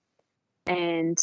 And 0.66 1.18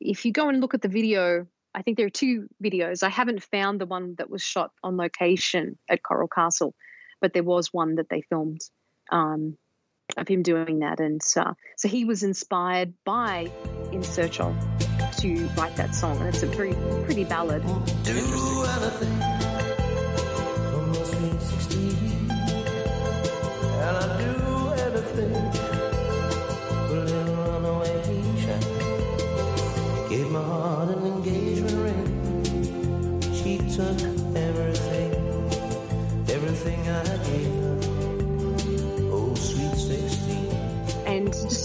if 0.00 0.24
you 0.24 0.32
go 0.32 0.48
and 0.48 0.60
look 0.60 0.74
at 0.74 0.82
the 0.82 0.88
video, 0.88 1.46
I 1.72 1.82
think 1.82 1.96
there 1.96 2.06
are 2.06 2.10
two 2.10 2.48
videos. 2.62 3.04
I 3.04 3.10
haven't 3.10 3.44
found 3.44 3.80
the 3.80 3.86
one 3.86 4.16
that 4.18 4.28
was 4.28 4.42
shot 4.42 4.72
on 4.82 4.96
location 4.96 5.78
at 5.88 6.02
Coral 6.02 6.26
Castle, 6.26 6.74
but 7.20 7.32
there 7.32 7.44
was 7.44 7.72
one 7.72 7.94
that 7.96 8.08
they 8.08 8.22
filmed 8.22 8.60
um, 9.12 9.56
of 10.16 10.28
him 10.28 10.42
doing 10.42 10.80
that. 10.80 11.00
And 11.00 11.20
uh, 11.36 11.54
so 11.76 11.88
he 11.88 12.04
was 12.04 12.22
inspired 12.22 12.94
by 13.04 13.50
In 13.92 14.02
Search 14.02 14.40
of 14.40 14.54
to 15.18 15.46
write 15.56 15.76
that 15.76 15.94
song. 15.94 16.18
And 16.18 16.28
it's 16.28 16.42
a 16.42 16.46
pretty, 16.48 16.76
pretty 17.04 17.24
ballad. 17.24 17.62
anything 17.64 19.18
for 20.70 20.82
my 20.86 21.02
sweet 21.02 21.40
16. 21.40 22.30
And 22.30 23.96
I 23.96 24.18
do 24.18 24.23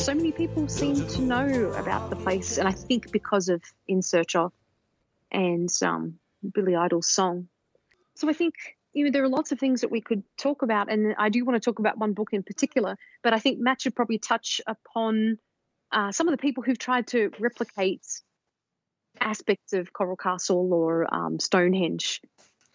so 0.10 0.16
many 0.16 0.32
people 0.32 0.68
seem 0.68 1.06
to 1.06 1.22
know 1.22 1.72
about 1.78 2.10
the 2.10 2.16
place 2.16 2.58
and 2.58 2.68
i 2.68 2.72
think 2.72 3.12
because 3.12 3.48
of 3.48 3.62
in 3.88 4.02
search 4.02 4.36
of 4.36 4.52
and 5.32 5.70
um, 5.84 6.16
billy 6.52 6.76
idol's 6.76 7.08
song. 7.08 7.48
So 8.16 8.28
i 8.28 8.34
think 8.34 8.56
you 8.92 9.06
know 9.06 9.12
there 9.12 9.24
are 9.24 9.30
lots 9.30 9.52
of 9.52 9.60
things 9.60 9.82
that 9.82 9.92
we 9.92 10.02
could 10.02 10.24
talk 10.36 10.64
about 10.64 10.92
and 10.92 11.14
i 11.20 11.30
do 11.30 11.46
want 11.46 11.62
to 11.62 11.64
talk 11.64 11.78
about 11.78 12.00
one 12.00 12.14
book 12.14 12.30
in 12.32 12.42
particular 12.42 12.98
but 13.22 13.34
i 13.34 13.40
think 13.40 13.60
mat 13.60 13.84
should 13.84 13.96
probably 13.96 14.18
touch 14.18 14.62
upon 14.66 15.38
uh, 15.92 16.12
some 16.12 16.28
of 16.28 16.32
the 16.32 16.42
people 16.42 16.64
who've 16.64 16.80
tried 16.80 17.06
to 17.06 17.30
replicate 17.40 18.02
aspects 19.22 19.74
of 19.74 19.94
coral 19.94 20.18
castle 20.18 20.74
or 20.74 21.14
um, 21.14 21.40
stonehenge. 21.40 22.22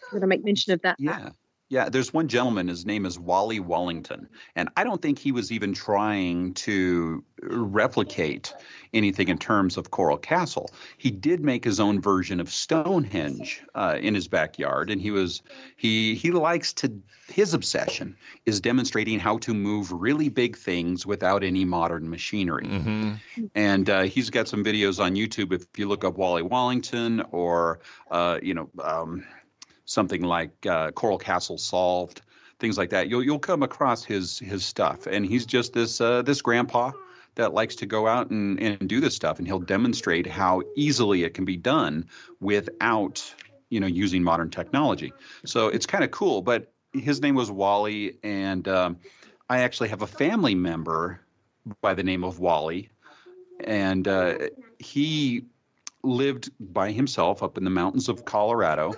I'm 0.04 0.10
going 0.10 0.20
to 0.20 0.26
make 0.28 0.44
mention 0.44 0.72
of 0.72 0.82
that 0.82 1.00
Yeah. 1.00 1.30
Yeah, 1.70 1.88
there's 1.88 2.12
one 2.12 2.28
gentleman, 2.28 2.68
his 2.68 2.84
name 2.84 3.06
is 3.06 3.18
Wally 3.18 3.58
Wallington, 3.58 4.28
and 4.54 4.68
I 4.76 4.84
don't 4.84 5.00
think 5.00 5.18
he 5.18 5.32
was 5.32 5.50
even 5.50 5.72
trying 5.72 6.52
to 6.54 7.24
replicate 7.42 8.52
anything 8.92 9.28
in 9.28 9.38
terms 9.38 9.78
of 9.78 9.90
Coral 9.90 10.18
Castle. 10.18 10.70
He 10.98 11.10
did 11.10 11.40
make 11.40 11.64
his 11.64 11.80
own 11.80 12.02
version 12.02 12.38
of 12.38 12.50
Stonehenge 12.50 13.62
uh, 13.74 13.96
in 13.98 14.14
his 14.14 14.28
backyard, 14.28 14.90
and 14.90 15.00
he 15.00 15.10
was 15.10 15.42
he 15.76 16.14
he 16.14 16.32
likes 16.32 16.74
to 16.74 17.00
his 17.28 17.54
obsession 17.54 18.16
is 18.44 18.60
demonstrating 18.60 19.18
how 19.18 19.38
to 19.38 19.54
move 19.54 19.90
really 19.90 20.28
big 20.28 20.56
things 20.56 21.06
without 21.06 21.42
any 21.42 21.64
modern 21.64 22.10
machinery. 22.10 22.66
And 23.54 23.88
uh, 23.88 24.02
he's 24.02 24.28
got 24.28 24.48
some 24.48 24.62
videos 24.62 25.02
on 25.02 25.14
YouTube. 25.14 25.52
If 25.54 25.66
you 25.78 25.88
look 25.88 26.04
up 26.04 26.18
Wally 26.18 26.42
Wallington 26.42 27.22
or 27.30 27.80
uh, 28.10 28.38
you 28.42 28.52
know. 28.52 28.68
Um, 28.82 29.24
something 29.84 30.22
like 30.22 30.66
uh, 30.66 30.90
Coral 30.92 31.18
Castle 31.18 31.58
Solved, 31.58 32.22
things 32.58 32.78
like 32.78 32.90
that. 32.90 33.08
You'll 33.08 33.22
you'll 33.22 33.38
come 33.38 33.62
across 33.62 34.04
his 34.04 34.38
his 34.38 34.64
stuff, 34.64 35.06
and 35.06 35.24
he's 35.24 35.46
just 35.46 35.72
this 35.72 36.00
uh, 36.00 36.22
this 36.22 36.42
grandpa 36.42 36.92
that 37.36 37.52
likes 37.52 37.74
to 37.74 37.86
go 37.86 38.06
out 38.06 38.30
and, 38.30 38.60
and 38.60 38.88
do 38.88 39.00
this 39.00 39.14
stuff, 39.14 39.38
and 39.38 39.46
he'll 39.46 39.58
demonstrate 39.58 40.26
how 40.26 40.62
easily 40.76 41.24
it 41.24 41.34
can 41.34 41.44
be 41.44 41.56
done 41.56 42.06
without 42.40 43.34
you 43.70 43.80
know 43.80 43.86
using 43.86 44.22
modern 44.22 44.50
technology. 44.50 45.12
So 45.44 45.68
it's 45.68 45.86
kind 45.86 46.04
of 46.04 46.10
cool. 46.10 46.42
But 46.42 46.72
his 46.92 47.20
name 47.20 47.34
was 47.34 47.50
Wally, 47.50 48.18
and 48.22 48.66
um, 48.68 48.98
I 49.48 49.60
actually 49.60 49.88
have 49.88 50.02
a 50.02 50.06
family 50.06 50.54
member 50.54 51.20
by 51.80 51.94
the 51.94 52.02
name 52.02 52.24
of 52.24 52.38
Wally, 52.38 52.90
and 53.60 54.06
uh, 54.06 54.38
he 54.78 55.46
lived 56.02 56.50
by 56.60 56.92
himself 56.92 57.42
up 57.42 57.56
in 57.56 57.64
the 57.64 57.70
mountains 57.70 58.08
of 58.08 58.26
Colorado 58.26 58.94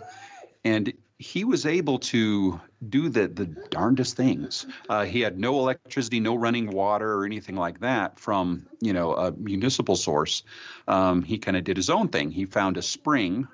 and 0.67 0.93
he 1.19 1.45
was 1.45 1.65
able 1.65 1.99
to 1.99 2.61
do 2.87 3.09
the 3.09 3.29
the 3.29 3.47
darndest 3.47 4.17
things. 4.17 4.67
Uh, 4.89 5.05
he 5.05 5.21
had 5.21 5.39
no 5.39 5.61
electricity, 5.61 6.19
no 6.19 6.35
running 6.35 6.67
water 6.67 7.11
or 7.15 7.25
anything 7.25 7.55
like 7.55 7.81
that 7.81 8.19
from 8.19 8.67
you 8.81 8.93
know 8.93 9.15
a 9.15 9.31
municipal 9.31 9.97
source. 9.97 10.43
Um, 10.89 11.23
he 11.23 11.39
kind 11.39 11.57
of 11.57 11.63
did 11.63 11.77
his 11.77 11.89
own 11.89 12.09
thing. 12.09 12.33
He 12.33 12.47
found 12.47 12.77
a 12.77 12.83
spring. 12.83 13.47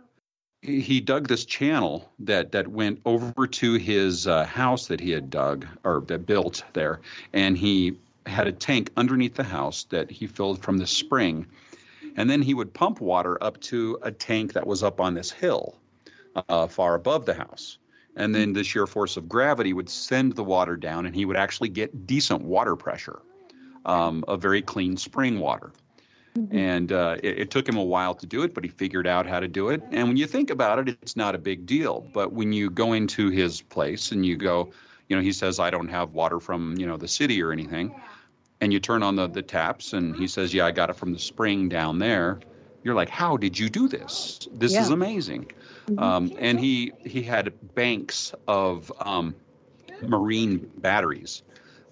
He 0.63 1.01
dug 1.01 1.29
this 1.29 1.45
channel 1.45 2.11
that 2.21 2.53
that 2.53 2.69
went 2.69 3.01
over 3.05 3.47
to 3.47 3.75
his 3.75 4.27
uh, 4.27 4.45
house 4.45 4.87
that 4.87 5.01
he 5.01 5.11
had 5.11 5.29
dug 5.29 5.67
or 5.85 6.01
that 6.07 6.25
built 6.27 6.65
there, 6.73 7.01
and 7.33 7.59
he 7.59 7.99
had 8.25 8.49
a 8.49 8.53
tank 8.53 8.91
underneath 8.97 9.35
the 9.35 9.45
house 9.59 9.85
that 9.91 10.11
he 10.11 10.27
filled 10.27 10.63
from 10.63 10.79
the 10.79 10.87
spring, 10.87 11.47
and 12.17 12.31
then 12.31 12.41
he 12.41 12.55
would 12.55 12.73
pump 12.73 13.01
water 13.03 13.37
up 13.43 13.61
to 13.61 13.99
a 14.01 14.11
tank 14.11 14.55
that 14.55 14.67
was 14.67 14.83
up 14.83 14.99
on 14.99 15.15
this 15.15 15.31
hill 15.31 15.77
uh, 16.37 16.67
far 16.67 16.95
above 16.95 17.27
the 17.27 17.35
house. 17.35 17.79
And 18.15 18.35
then 18.35 18.53
the 18.53 18.63
sheer 18.63 18.87
force 18.87 19.17
of 19.17 19.29
gravity 19.29 19.73
would 19.73 19.89
send 19.89 20.35
the 20.35 20.45
water 20.45 20.77
down, 20.77 21.07
and 21.07 21.15
he 21.15 21.25
would 21.25 21.37
actually 21.37 21.71
get 21.71 22.07
decent 22.07 22.43
water 22.43 22.77
pressure, 22.77 23.23
um, 23.87 24.25
a 24.29 24.37
very 24.37 24.61
clean 24.61 24.97
spring 24.97 25.41
water. 25.41 25.73
And 26.51 26.93
uh, 26.93 27.17
it, 27.23 27.39
it 27.41 27.51
took 27.51 27.69
him 27.69 27.77
a 27.77 27.85
while 27.85 28.15
to 28.15 28.27
do 28.27 28.43
it, 28.43 28.55
but 28.55 28.65
he 28.65 28.71
figured 28.71 29.07
out 29.07 29.27
how 29.27 29.41
to 29.41 29.49
do 29.49 29.69
it. 29.69 29.83
And 29.93 30.09
when 30.09 30.17
you 30.17 30.27
think 30.27 30.51
about 30.51 30.79
it, 30.79 30.97
it's 31.03 31.15
not 31.15 31.35
a 31.35 31.39
big 31.39 31.67
deal. 31.67 32.07
But 32.13 32.33
when 32.33 32.53
you 32.53 32.71
go 32.71 32.95
into 32.95 33.29
his 33.29 33.61
place 33.61 34.13
and 34.13 34.25
you 34.25 34.37
go, 34.37 34.73
you 35.09 35.17
know, 35.17 35.23
he 35.23 35.33
says, 35.33 35.61
I 35.61 35.69
don't 35.69 35.89
have 35.89 36.15
water 36.15 36.41
from, 36.41 36.77
you 36.79 36.87
know, 36.87 36.97
the 36.97 37.09
city 37.09 37.43
or 37.43 37.53
anything. 37.53 37.95
And 38.63 38.73
you 38.73 38.81
turn 38.81 39.03
on 39.03 39.17
the, 39.17 39.27
the 39.27 39.43
taps, 39.43 39.93
and 39.93 40.17
he 40.17 40.27
says, 40.29 40.55
Yeah, 40.55 40.67
I 40.67 40.71
got 40.71 40.89
it 40.89 40.97
from 40.97 41.13
the 41.13 41.19
spring 41.19 41.69
down 41.69 41.99
there. 41.99 42.41
You're 42.83 42.95
like, 42.95 43.09
How 43.11 43.37
did 43.37 43.59
you 43.59 43.69
do 43.69 43.89
this? 43.89 44.49
This 44.53 44.73
is 44.73 44.89
amazing. 44.91 45.51
Um, 45.99 46.33
and 46.39 46.59
he 46.59 46.93
he 47.05 47.23
had 47.23 47.53
banks 47.75 48.35
of 48.49 48.93
um, 49.01 49.35
marine 50.03 50.71
batteries 50.79 51.43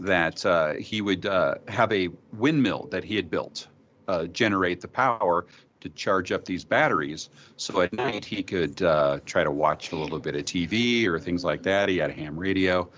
that 0.00 0.44
uh, 0.46 0.72
he 0.74 1.00
would 1.00 1.26
uh, 1.26 1.56
have 1.68 1.92
a 1.92 2.08
windmill 2.32 2.88
that 2.90 3.04
he 3.04 3.16
had 3.16 3.30
built 3.30 3.68
uh, 4.08 4.24
generate 4.26 4.80
the 4.80 4.88
power 4.88 5.46
to 5.80 5.88
charge 5.90 6.32
up 6.32 6.44
these 6.44 6.64
batteries. 6.64 7.30
So 7.56 7.80
at 7.80 7.92
night 7.92 8.24
he 8.24 8.42
could 8.42 8.82
uh, 8.82 9.20
try 9.24 9.44
to 9.44 9.50
watch 9.50 9.92
a 9.92 9.96
little 9.96 10.18
bit 10.18 10.34
of 10.36 10.44
TV 10.44 11.06
or 11.06 11.18
things 11.18 11.44
like 11.44 11.62
that. 11.62 11.88
He 11.88 11.98
had 11.98 12.10
a 12.10 12.12
ham 12.12 12.38
radio. 12.38 12.88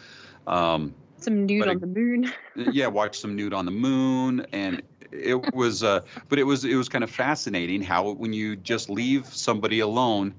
Um, 0.47 0.95
some 1.19 1.47
nude 1.47 1.69
on 1.69 1.77
it- 1.77 1.81
the 1.81 1.87
moon 1.87 2.33
yeah, 2.57 2.87
watch 2.87 3.19
some 3.19 3.37
nude 3.37 3.55
on 3.55 3.65
the 3.67 3.71
moon, 3.73 4.47
and 4.53 4.83
it 5.11 5.55
was, 5.55 5.83
uh, 5.83 6.01
but 6.29 6.39
it 6.39 6.45
was 6.45 6.65
it 6.65 6.75
was 6.75 6.89
kind 6.89 7.05
of 7.05 7.11
fascinating 7.11 7.83
how 7.83 8.11
when 8.13 8.33
you 8.33 8.57
just 8.57 8.91
leave 8.91 9.27
somebody 9.27 9.81
alone 9.81 10.35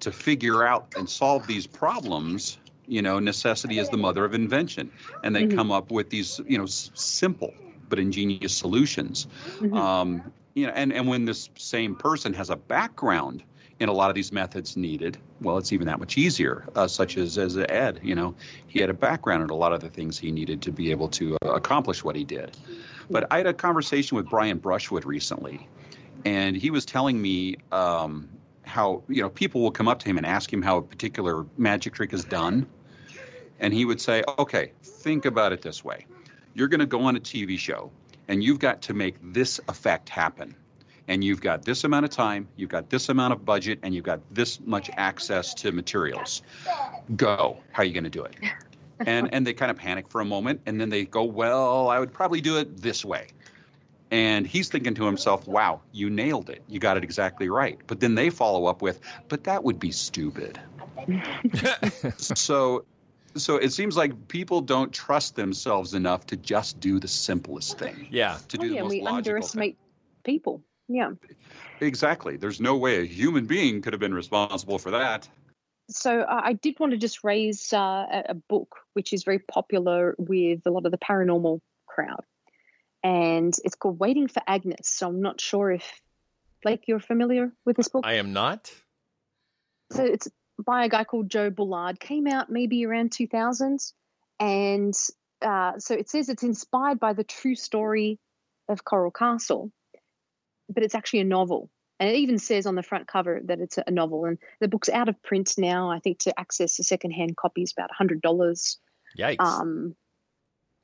to 0.00 0.12
figure 0.12 0.64
out 0.66 0.88
and 0.96 1.08
solve 1.08 1.46
these 1.46 1.66
problems, 1.66 2.58
you 2.86 3.02
know, 3.02 3.18
necessity 3.18 3.78
is 3.78 3.88
the 3.90 3.96
mother 3.96 4.24
of 4.24 4.34
invention, 4.34 4.90
and 5.22 5.34
they 5.34 5.44
Mhm. 5.44 5.56
come 5.56 5.70
up 5.72 5.90
with 5.90 6.10
these, 6.10 6.40
you 6.46 6.56
know, 6.58 6.64
s- 6.64 6.90
simple 6.94 7.52
but 7.88 7.98
ingenious 7.98 8.54
solutions. 8.54 9.26
Um, 9.72 10.22
you 10.54 10.66
know, 10.66 10.72
and, 10.74 10.92
and 10.92 11.08
when 11.08 11.24
this 11.24 11.48
same 11.56 11.94
person 11.94 12.34
has 12.34 12.50
a 12.50 12.56
background 12.56 13.42
in 13.80 13.88
a 13.88 13.92
lot 13.92 14.10
of 14.10 14.14
these 14.14 14.32
methods 14.32 14.76
needed, 14.76 15.16
well, 15.40 15.56
it's 15.56 15.72
even 15.72 15.86
that 15.86 15.98
much 15.98 16.18
easier. 16.18 16.64
Uh, 16.74 16.86
such 16.86 17.16
as 17.16 17.38
as 17.38 17.56
Ed, 17.56 18.00
you 18.02 18.14
know, 18.14 18.34
he 18.66 18.80
had 18.80 18.90
a 18.90 18.94
background 18.94 19.42
in 19.42 19.50
a 19.50 19.54
lot 19.54 19.72
of 19.72 19.80
the 19.80 19.88
things 19.88 20.18
he 20.18 20.30
needed 20.30 20.60
to 20.62 20.72
be 20.72 20.90
able 20.90 21.08
to 21.08 21.36
uh, 21.44 21.52
accomplish 21.52 22.04
what 22.04 22.14
he 22.16 22.24
did. 22.24 22.56
But 23.10 23.26
I 23.30 23.38
had 23.38 23.46
a 23.46 23.54
conversation 23.54 24.16
with 24.16 24.28
Brian 24.28 24.58
Brushwood 24.58 25.04
recently, 25.06 25.66
and 26.24 26.56
he 26.56 26.70
was 26.70 26.84
telling 26.84 27.20
me 27.22 27.56
um, 27.72 28.28
how 28.68 29.02
you 29.08 29.22
know 29.22 29.30
people 29.30 29.62
will 29.62 29.70
come 29.70 29.88
up 29.88 30.00
to 30.00 30.06
him 30.06 30.18
and 30.18 30.26
ask 30.26 30.52
him 30.52 30.62
how 30.62 30.78
a 30.78 30.82
particular 30.82 31.46
magic 31.56 31.94
trick 31.94 32.12
is 32.12 32.24
done, 32.24 32.66
and 33.58 33.72
he 33.74 33.84
would 33.84 34.00
say, 34.00 34.22
"Okay, 34.38 34.72
think 34.82 35.24
about 35.24 35.52
it 35.52 35.62
this 35.62 35.84
way: 35.84 36.06
you're 36.54 36.68
going 36.68 36.80
to 36.80 36.86
go 36.86 37.02
on 37.02 37.16
a 37.16 37.20
TV 37.20 37.58
show, 37.58 37.90
and 38.28 38.42
you've 38.42 38.58
got 38.58 38.82
to 38.82 38.94
make 38.94 39.16
this 39.22 39.60
effect 39.68 40.08
happen." 40.08 40.54
And 41.10 41.24
you've 41.24 41.40
got 41.40 41.64
this 41.64 41.84
amount 41.84 42.04
of 42.04 42.10
time, 42.10 42.48
you've 42.54 42.68
got 42.68 42.90
this 42.90 43.08
amount 43.08 43.32
of 43.32 43.42
budget, 43.42 43.78
and 43.82 43.94
you've 43.94 44.04
got 44.04 44.20
this 44.30 44.60
much 44.60 44.90
access 44.94 45.54
to 45.54 45.72
materials. 45.72 46.42
Go. 47.16 47.56
How 47.72 47.82
are 47.82 47.86
you 47.86 47.94
going 47.94 48.04
to 48.04 48.10
do 48.10 48.24
it? 48.24 48.36
and 49.06 49.32
and 49.32 49.46
they 49.46 49.54
kind 49.54 49.70
of 49.70 49.76
panic 49.76 50.08
for 50.08 50.20
a 50.20 50.24
moment 50.24 50.60
and 50.66 50.80
then 50.80 50.88
they 50.88 51.04
go 51.04 51.22
well 51.24 51.88
i 51.88 51.98
would 51.98 52.12
probably 52.12 52.40
do 52.40 52.58
it 52.58 52.80
this 52.80 53.04
way 53.04 53.28
and 54.10 54.46
he's 54.46 54.68
thinking 54.68 54.94
to 54.94 55.04
himself 55.04 55.46
wow 55.46 55.80
you 55.92 56.08
nailed 56.10 56.48
it. 56.50 56.62
You 56.68 56.78
got 56.80 56.96
it 56.96 57.04
exactly 57.04 57.48
right. 57.48 57.78
But 57.86 58.00
then 58.00 58.14
they 58.14 58.30
follow 58.30 58.66
up 58.66 58.82
with 58.82 59.00
but 59.28 59.44
that 59.44 59.64
would 59.64 59.78
be 59.78 59.90
stupid. 59.92 60.58
So 62.18 62.84
so 63.36 63.56
it 63.56 63.72
seems 63.72 63.96
like 63.96 64.28
people 64.28 64.60
don't 64.60 64.92
trust 64.92 65.36
themselves 65.36 65.94
enough 65.94 66.26
to 66.26 66.36
just 66.36 66.80
do 66.80 66.98
the 66.98 67.08
simplest 67.08 67.78
thing 67.78 68.08
yeah. 68.10 68.38
to 68.48 68.58
Oh, 68.58 68.62
do 68.62 68.68
yeah, 68.68 68.76
the 68.76 68.82
most 68.82 68.90
we 68.90 68.96
logical 69.02 69.12
thing. 69.12 69.16
underestimate 69.16 69.78
people. 70.24 70.62
Yeah. 70.88 71.10
exactly. 71.80 72.36
There's 72.38 72.60
no 72.60 72.76
way 72.76 73.00
a 73.02 73.04
human 73.04 73.46
being 73.46 73.82
could 73.82 73.92
have 73.92 74.00
been 74.00 74.14
responsible 74.14 74.78
for 74.78 74.90
that. 74.92 75.28
So 75.90 76.20
uh, 76.22 76.40
I 76.44 76.54
did 76.54 76.80
want 76.80 76.92
to 76.92 76.98
just 76.98 77.22
raise 77.24 77.72
uh, 77.72 77.76
a, 77.78 78.24
a 78.30 78.34
book 78.34 78.76
which 78.94 79.12
is 79.12 79.22
very 79.24 79.38
popular 79.38 80.14
with 80.18 80.60
a 80.66 80.70
lot 80.70 80.84
of 80.86 80.92
the 80.92 80.98
paranormal 80.98 81.60
crowd, 81.86 82.24
and 83.02 83.54
it's 83.64 83.74
called 83.74 83.98
Waiting 83.98 84.28
for 84.28 84.42
Agnes. 84.46 84.88
So 84.88 85.08
I'm 85.08 85.20
not 85.20 85.40
sure 85.40 85.70
if 85.70 86.00
Blake 86.62 86.84
you're 86.86 87.00
familiar 87.00 87.52
with 87.64 87.76
this 87.76 87.88
book. 87.88 88.04
I 88.06 88.14
am 88.14 88.32
not. 88.32 88.72
So 89.92 90.04
it's 90.04 90.28
by 90.64 90.84
a 90.84 90.88
guy 90.88 91.04
called 91.04 91.30
Joe 91.30 91.50
Bullard. 91.50 92.00
Came 92.00 92.26
out 92.26 92.50
maybe 92.50 92.84
around 92.84 93.10
2000s, 93.10 93.92
and 94.40 94.94
uh, 95.42 95.78
so 95.78 95.94
it 95.94 96.10
says 96.10 96.28
it's 96.28 96.42
inspired 96.42 96.98
by 96.98 97.12
the 97.12 97.24
true 97.24 97.54
story 97.54 98.18
of 98.68 98.84
Coral 98.84 99.10
Castle, 99.10 99.70
but 100.68 100.82
it's 100.82 100.94
actually 100.94 101.20
a 101.20 101.24
novel. 101.24 101.70
And 102.00 102.10
it 102.10 102.16
even 102.16 102.38
says 102.38 102.66
on 102.66 102.76
the 102.76 102.82
front 102.82 103.08
cover 103.08 103.40
that 103.46 103.60
it's 103.60 103.78
a 103.84 103.90
novel. 103.90 104.24
And 104.24 104.38
the 104.60 104.68
book's 104.68 104.88
out 104.88 105.08
of 105.08 105.20
print 105.22 105.54
now. 105.58 105.90
I 105.90 105.98
think 105.98 106.20
to 106.20 106.38
access 106.38 106.78
a 106.78 106.84
secondhand 106.84 107.36
copy 107.36 107.62
is 107.62 107.72
about 107.76 107.90
hundred 107.92 108.22
dollars. 108.22 108.78
Yikes. 109.18 109.40
Um, 109.40 109.96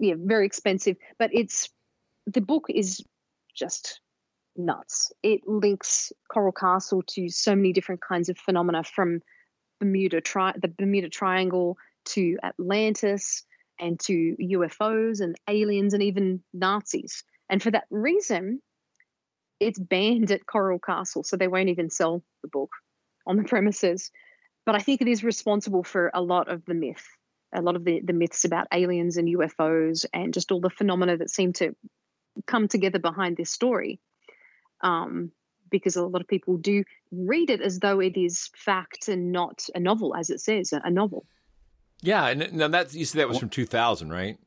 yeah, 0.00 0.14
very 0.18 0.46
expensive. 0.46 0.96
But 1.18 1.30
it's 1.32 1.68
the 2.26 2.40
book 2.40 2.66
is 2.68 3.02
just 3.54 4.00
nuts. 4.56 5.12
It 5.22 5.40
links 5.46 6.12
Coral 6.32 6.52
Castle 6.52 7.02
to 7.08 7.28
so 7.28 7.54
many 7.54 7.72
different 7.72 8.00
kinds 8.00 8.28
of 8.28 8.38
phenomena 8.38 8.84
from 8.84 9.20
Bermuda 9.80 10.20
tri- 10.20 10.54
the 10.60 10.68
Bermuda 10.68 11.08
Triangle 11.08 11.76
to 12.06 12.38
Atlantis 12.42 13.44
and 13.80 13.98
to 14.00 14.36
UFOs 14.40 15.20
and 15.20 15.36
aliens 15.48 15.94
and 15.94 16.02
even 16.02 16.42
Nazis. 16.52 17.24
And 17.50 17.62
for 17.62 17.70
that 17.72 17.86
reason, 17.90 18.60
it's 19.60 19.78
banned 19.78 20.30
at 20.30 20.46
Coral 20.46 20.78
Castle, 20.78 21.24
so 21.24 21.36
they 21.36 21.48
won't 21.48 21.68
even 21.68 21.90
sell 21.90 22.22
the 22.42 22.48
book 22.48 22.70
on 23.26 23.36
the 23.36 23.44
premises. 23.44 24.10
But 24.66 24.74
I 24.74 24.78
think 24.78 25.00
it 25.00 25.08
is 25.08 25.24
responsible 25.24 25.82
for 25.82 26.10
a 26.14 26.22
lot 26.22 26.48
of 26.48 26.64
the 26.64 26.74
myth, 26.74 27.06
a 27.52 27.60
lot 27.60 27.76
of 27.76 27.84
the, 27.84 28.00
the 28.02 28.12
myths 28.12 28.44
about 28.44 28.68
aliens 28.72 29.16
and 29.16 29.28
UFOs 29.28 30.06
and 30.12 30.32
just 30.32 30.52
all 30.52 30.60
the 30.60 30.70
phenomena 30.70 31.16
that 31.18 31.30
seem 31.30 31.52
to 31.54 31.74
come 32.46 32.68
together 32.68 32.98
behind 32.98 33.36
this 33.36 33.50
story. 33.50 34.00
Um, 34.80 35.32
because 35.70 35.96
a 35.96 36.06
lot 36.06 36.20
of 36.20 36.28
people 36.28 36.56
do 36.56 36.84
read 37.10 37.50
it 37.50 37.60
as 37.60 37.80
though 37.80 37.98
it 37.98 38.16
is 38.16 38.50
fact 38.54 39.08
and 39.08 39.32
not 39.32 39.66
a 39.74 39.80
novel, 39.80 40.14
as 40.14 40.30
it 40.30 40.40
says, 40.40 40.72
a, 40.72 40.90
novel. 40.90 41.26
Yeah, 42.00 42.26
and 42.28 42.52
now 42.52 42.68
that 42.68 42.94
you 42.94 43.04
said 43.04 43.20
that 43.20 43.28
was 43.28 43.38
from 43.38 43.48
2000, 43.48 44.10
right? 44.10 44.38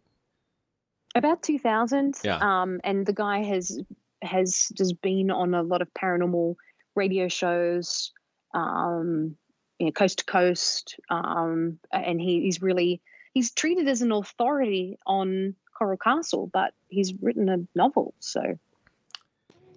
About 1.16 1.44
2000. 1.44 2.16
Yeah. 2.24 2.38
Um, 2.38 2.80
and 2.84 3.06
the 3.06 3.14
guy 3.14 3.44
has 3.44 3.82
has 4.22 4.70
just 4.74 5.02
been 5.02 5.30
on 5.30 5.54
a 5.54 5.64
lot 5.64 5.82
of 5.82 5.90
paranormal 5.94 6.56
radio 6.96 7.28
shows, 7.28 8.12
um, 8.54 9.36
you 9.80 9.88
know, 9.88 9.92
coast 9.92 10.20
to 10.20 10.26
coast, 10.26 11.00
um, 11.10 11.80
and 11.92 12.22
he, 12.22 12.42
he's 12.42 12.62
really 12.62 13.02
he's 13.34 13.52
treated 13.52 13.88
as 13.88 14.02
an 14.02 14.12
authority 14.12 14.98
on 15.06 15.56
Coral 15.78 15.98
Castle, 15.98 16.50
but 16.52 16.74
he's 16.88 17.14
written 17.22 17.50
a 17.50 17.58
novel. 17.76 18.14
So 18.20 18.58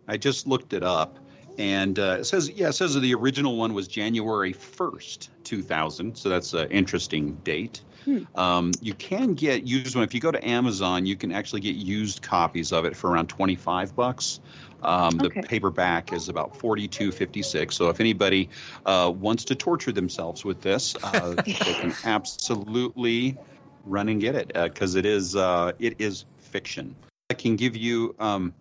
I 0.09 0.17
just 0.17 0.47
looked 0.47 0.73
it 0.73 0.83
up, 0.83 1.19
and 1.59 1.99
uh, 1.99 2.17
it 2.21 2.25
says 2.25 2.51
yeah, 2.51 2.69
it 2.69 2.73
says 2.73 2.95
the 2.95 3.15
original 3.15 3.57
one 3.57 3.75
was 3.75 3.87
January 3.87 4.53
first, 4.53 5.31
two 5.45 5.63
thousand. 5.63 6.17
So 6.17 6.29
that's 6.29 6.53
an 6.53 6.69
interesting 6.71 7.35
date. 7.45 7.83
Hmm. 8.05 8.23
Um, 8.35 8.73
you 8.81 8.95
can 8.95 9.35
get 9.35 9.65
used 9.65 9.95
one 9.95 10.05
if 10.05 10.15
you 10.15 10.21
go 10.21 10.31
to 10.31 10.49
Amazon. 10.49 11.05
You 11.05 11.17
can 11.17 11.33
actually 11.33 11.61
get 11.61 11.77
used 11.77 12.23
copies 12.23 12.73
of 12.73 12.85
it 12.87 12.97
for 12.97 13.11
around 13.11 13.29
twenty 13.29 13.57
five 13.57 13.95
bucks. 13.95 14.41
Um, 14.83 15.19
the 15.19 15.27
Okay. 15.27 15.43
paperback 15.43 16.13
is 16.13 16.29
about 16.29 16.57
forty 16.57 16.89
two 16.89 17.13
fifty 17.13 17.43
six. 17.43 17.77
So 17.77 17.91
if 17.91 18.01
anybody 18.01 18.49
uh, 18.87 19.13
wants 19.15 19.45
to 19.47 19.55
torture 19.55 19.93
themselves 19.93 20.45
with 20.45 20.63
this, 20.63 20.97
uh, 21.03 21.37
they 21.65 21.75
can 21.75 21.95
absolutely 22.05 23.37
run 23.85 24.09
and 24.09 24.21
get 24.21 24.35
it 24.35 24.53
because 24.55 24.95
it 24.95 25.07
is 25.07 25.37
uh, 25.37 25.73
it 25.79 26.01
is 26.01 26.25
fiction. 26.39 26.95
I 27.31 27.35
can 27.35 27.57
give 27.57 27.77
you 27.77 28.15
um, 28.19 28.53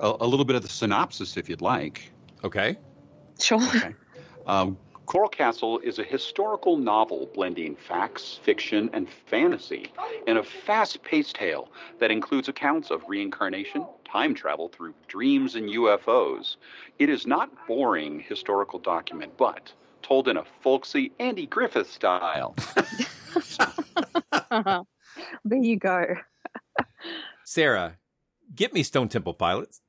a, 0.00 0.14
a 0.20 0.26
little 0.26 0.44
bit 0.44 0.56
of 0.56 0.62
the 0.62 0.68
synopsis 0.68 1.36
if 1.36 1.48
you'd 1.48 1.60
like. 1.60 2.10
Okay. 2.44 2.76
Sure. 3.38 3.62
Okay. 3.62 3.94
Um, 4.46 4.78
Coral 5.08 5.30
Castle 5.30 5.78
is 5.78 5.98
a 5.98 6.04
historical 6.04 6.76
novel 6.76 7.30
blending 7.32 7.76
facts, 7.76 8.38
fiction, 8.42 8.90
and 8.92 9.08
fantasy 9.08 9.90
in 10.26 10.36
a 10.36 10.42
fast 10.42 11.02
paced 11.02 11.34
tale 11.34 11.70
that 11.98 12.10
includes 12.10 12.48
accounts 12.48 12.90
of 12.90 13.02
reincarnation, 13.08 13.86
time 14.04 14.34
travel 14.34 14.68
through 14.68 14.92
dreams, 15.06 15.54
and 15.54 15.70
UFOs. 15.70 16.56
It 16.98 17.08
is 17.08 17.26
not 17.26 17.50
boring 17.66 18.20
historical 18.20 18.78
document, 18.78 19.32
but 19.38 19.72
told 20.02 20.28
in 20.28 20.36
a 20.36 20.44
folksy 20.60 21.10
Andy 21.18 21.46
Griffith 21.46 21.90
style. 21.90 22.54
there 25.44 25.58
you 25.58 25.78
go. 25.78 26.14
Sarah, 27.44 27.96
get 28.54 28.72
me 28.72 28.82
Stone 28.82 29.08
Temple 29.08 29.34
Pilots. 29.34 29.80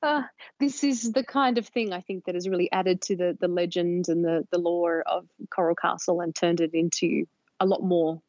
Uh, 0.00 0.22
this 0.60 0.84
is 0.84 1.12
the 1.12 1.24
kind 1.24 1.58
of 1.58 1.66
thing 1.66 1.92
I 1.92 2.00
think 2.00 2.26
that 2.26 2.36
has 2.36 2.48
really 2.48 2.70
added 2.70 3.02
to 3.02 3.16
the 3.16 3.36
the 3.40 3.48
legend 3.48 4.08
and 4.08 4.24
the 4.24 4.46
the 4.52 4.58
lore 4.58 5.02
of 5.02 5.26
Coral 5.50 5.74
Castle 5.74 6.20
and 6.20 6.34
turned 6.34 6.60
it 6.60 6.72
into 6.72 7.26
a 7.58 7.66
lot 7.66 7.82
more 7.82 8.22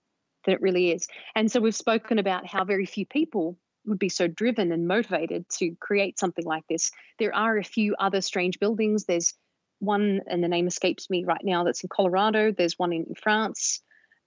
than 0.45 0.55
it 0.55 0.61
really 0.61 0.91
is. 0.91 1.07
And 1.35 1.51
so 1.51 1.59
we've 1.59 1.75
spoken 1.75 2.17
about 2.17 2.47
how 2.47 2.63
very 2.63 2.87
few 2.87 3.05
people 3.05 3.57
would 3.85 3.99
be 3.99 4.09
so 4.09 4.27
driven 4.27 4.71
and 4.71 4.87
motivated 4.87 5.47
to 5.57 5.75
create 5.79 6.19
something 6.19 6.45
like 6.45 6.63
this. 6.67 6.91
There 7.19 7.35
are 7.35 7.57
a 7.57 7.63
few 7.63 7.95
other 7.99 8.21
strange 8.21 8.59
buildings. 8.59 9.05
There's 9.05 9.35
one, 9.79 10.21
and 10.27 10.43
the 10.43 10.47
name 10.47 10.67
escapes 10.67 11.09
me 11.09 11.23
right 11.23 11.43
now, 11.43 11.63
that's 11.63 11.83
in 11.83 11.89
Colorado. 11.89 12.51
There's 12.51 12.77
one 12.77 12.93
in 12.93 13.13
France. 13.21 13.81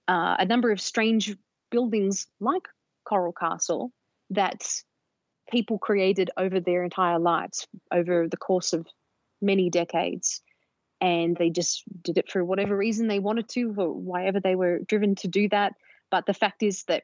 Uh, 0.08 0.36
a 0.38 0.44
number 0.44 0.70
of 0.72 0.80
strange 0.80 1.36
buildings 1.70 2.26
like 2.40 2.68
Coral 3.04 3.32
Castle 3.32 3.92
that 4.30 4.66
people 5.50 5.78
created 5.78 6.30
over 6.36 6.60
their 6.60 6.82
entire 6.82 7.18
lives, 7.18 7.66
over 7.92 8.28
the 8.28 8.36
course 8.36 8.72
of 8.72 8.86
many 9.40 9.70
decades. 9.70 10.40
And 11.00 11.36
they 11.36 11.50
just 11.50 11.82
did 12.02 12.18
it 12.18 12.30
for 12.30 12.44
whatever 12.44 12.76
reason 12.76 13.08
they 13.08 13.18
wanted 13.18 13.48
to, 13.50 13.74
or 13.76 13.92
whatever 13.92 14.40
they 14.40 14.54
were 14.54 14.78
driven 14.86 15.14
to 15.16 15.28
do 15.28 15.48
that. 15.48 15.74
But 16.10 16.26
the 16.26 16.34
fact 16.34 16.62
is 16.62 16.84
that 16.84 17.02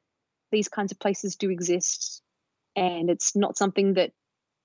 these 0.53 0.69
kinds 0.69 0.93
of 0.93 1.01
places 1.01 1.37
do 1.37 1.51
exist, 1.51 2.23
and 2.77 3.11
it's 3.11 3.35
not 3.37 3.59
something 3.59 3.95
that 3.95 4.13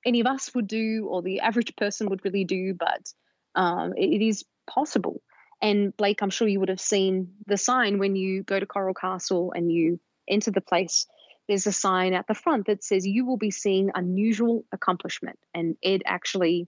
any 0.05 0.19
of 0.19 0.27
us 0.27 0.53
would 0.53 0.67
do 0.67 1.07
or 1.09 1.21
the 1.21 1.39
average 1.39 1.75
person 1.75 2.09
would 2.09 2.23
really 2.23 2.43
do, 2.43 2.73
but 2.73 3.11
um, 3.55 3.93
it, 3.97 4.21
it 4.21 4.25
is 4.25 4.45
possible. 4.67 5.21
And 5.61 5.95
Blake, 5.95 6.21
I'm 6.21 6.29
sure 6.29 6.47
you 6.47 6.59
would 6.59 6.69
have 6.69 6.81
seen 6.81 7.35
the 7.47 7.57
sign 7.57 7.97
when 7.97 8.15
you 8.15 8.43
go 8.43 8.59
to 8.59 8.65
Coral 8.65 8.93
Castle 8.93 9.53
and 9.55 9.71
you 9.71 9.99
enter 10.27 10.51
the 10.51 10.61
place. 10.61 11.07
There's 11.47 11.67
a 11.67 11.71
sign 11.71 12.13
at 12.13 12.27
the 12.27 12.33
front 12.33 12.67
that 12.67 12.83
says 12.83 13.05
you 13.05 13.25
will 13.25 13.37
be 13.37 13.51
seeing 13.51 13.91
unusual 13.95 14.65
accomplishment. 14.71 15.39
And 15.53 15.77
Ed 15.83 16.03
actually 16.05 16.67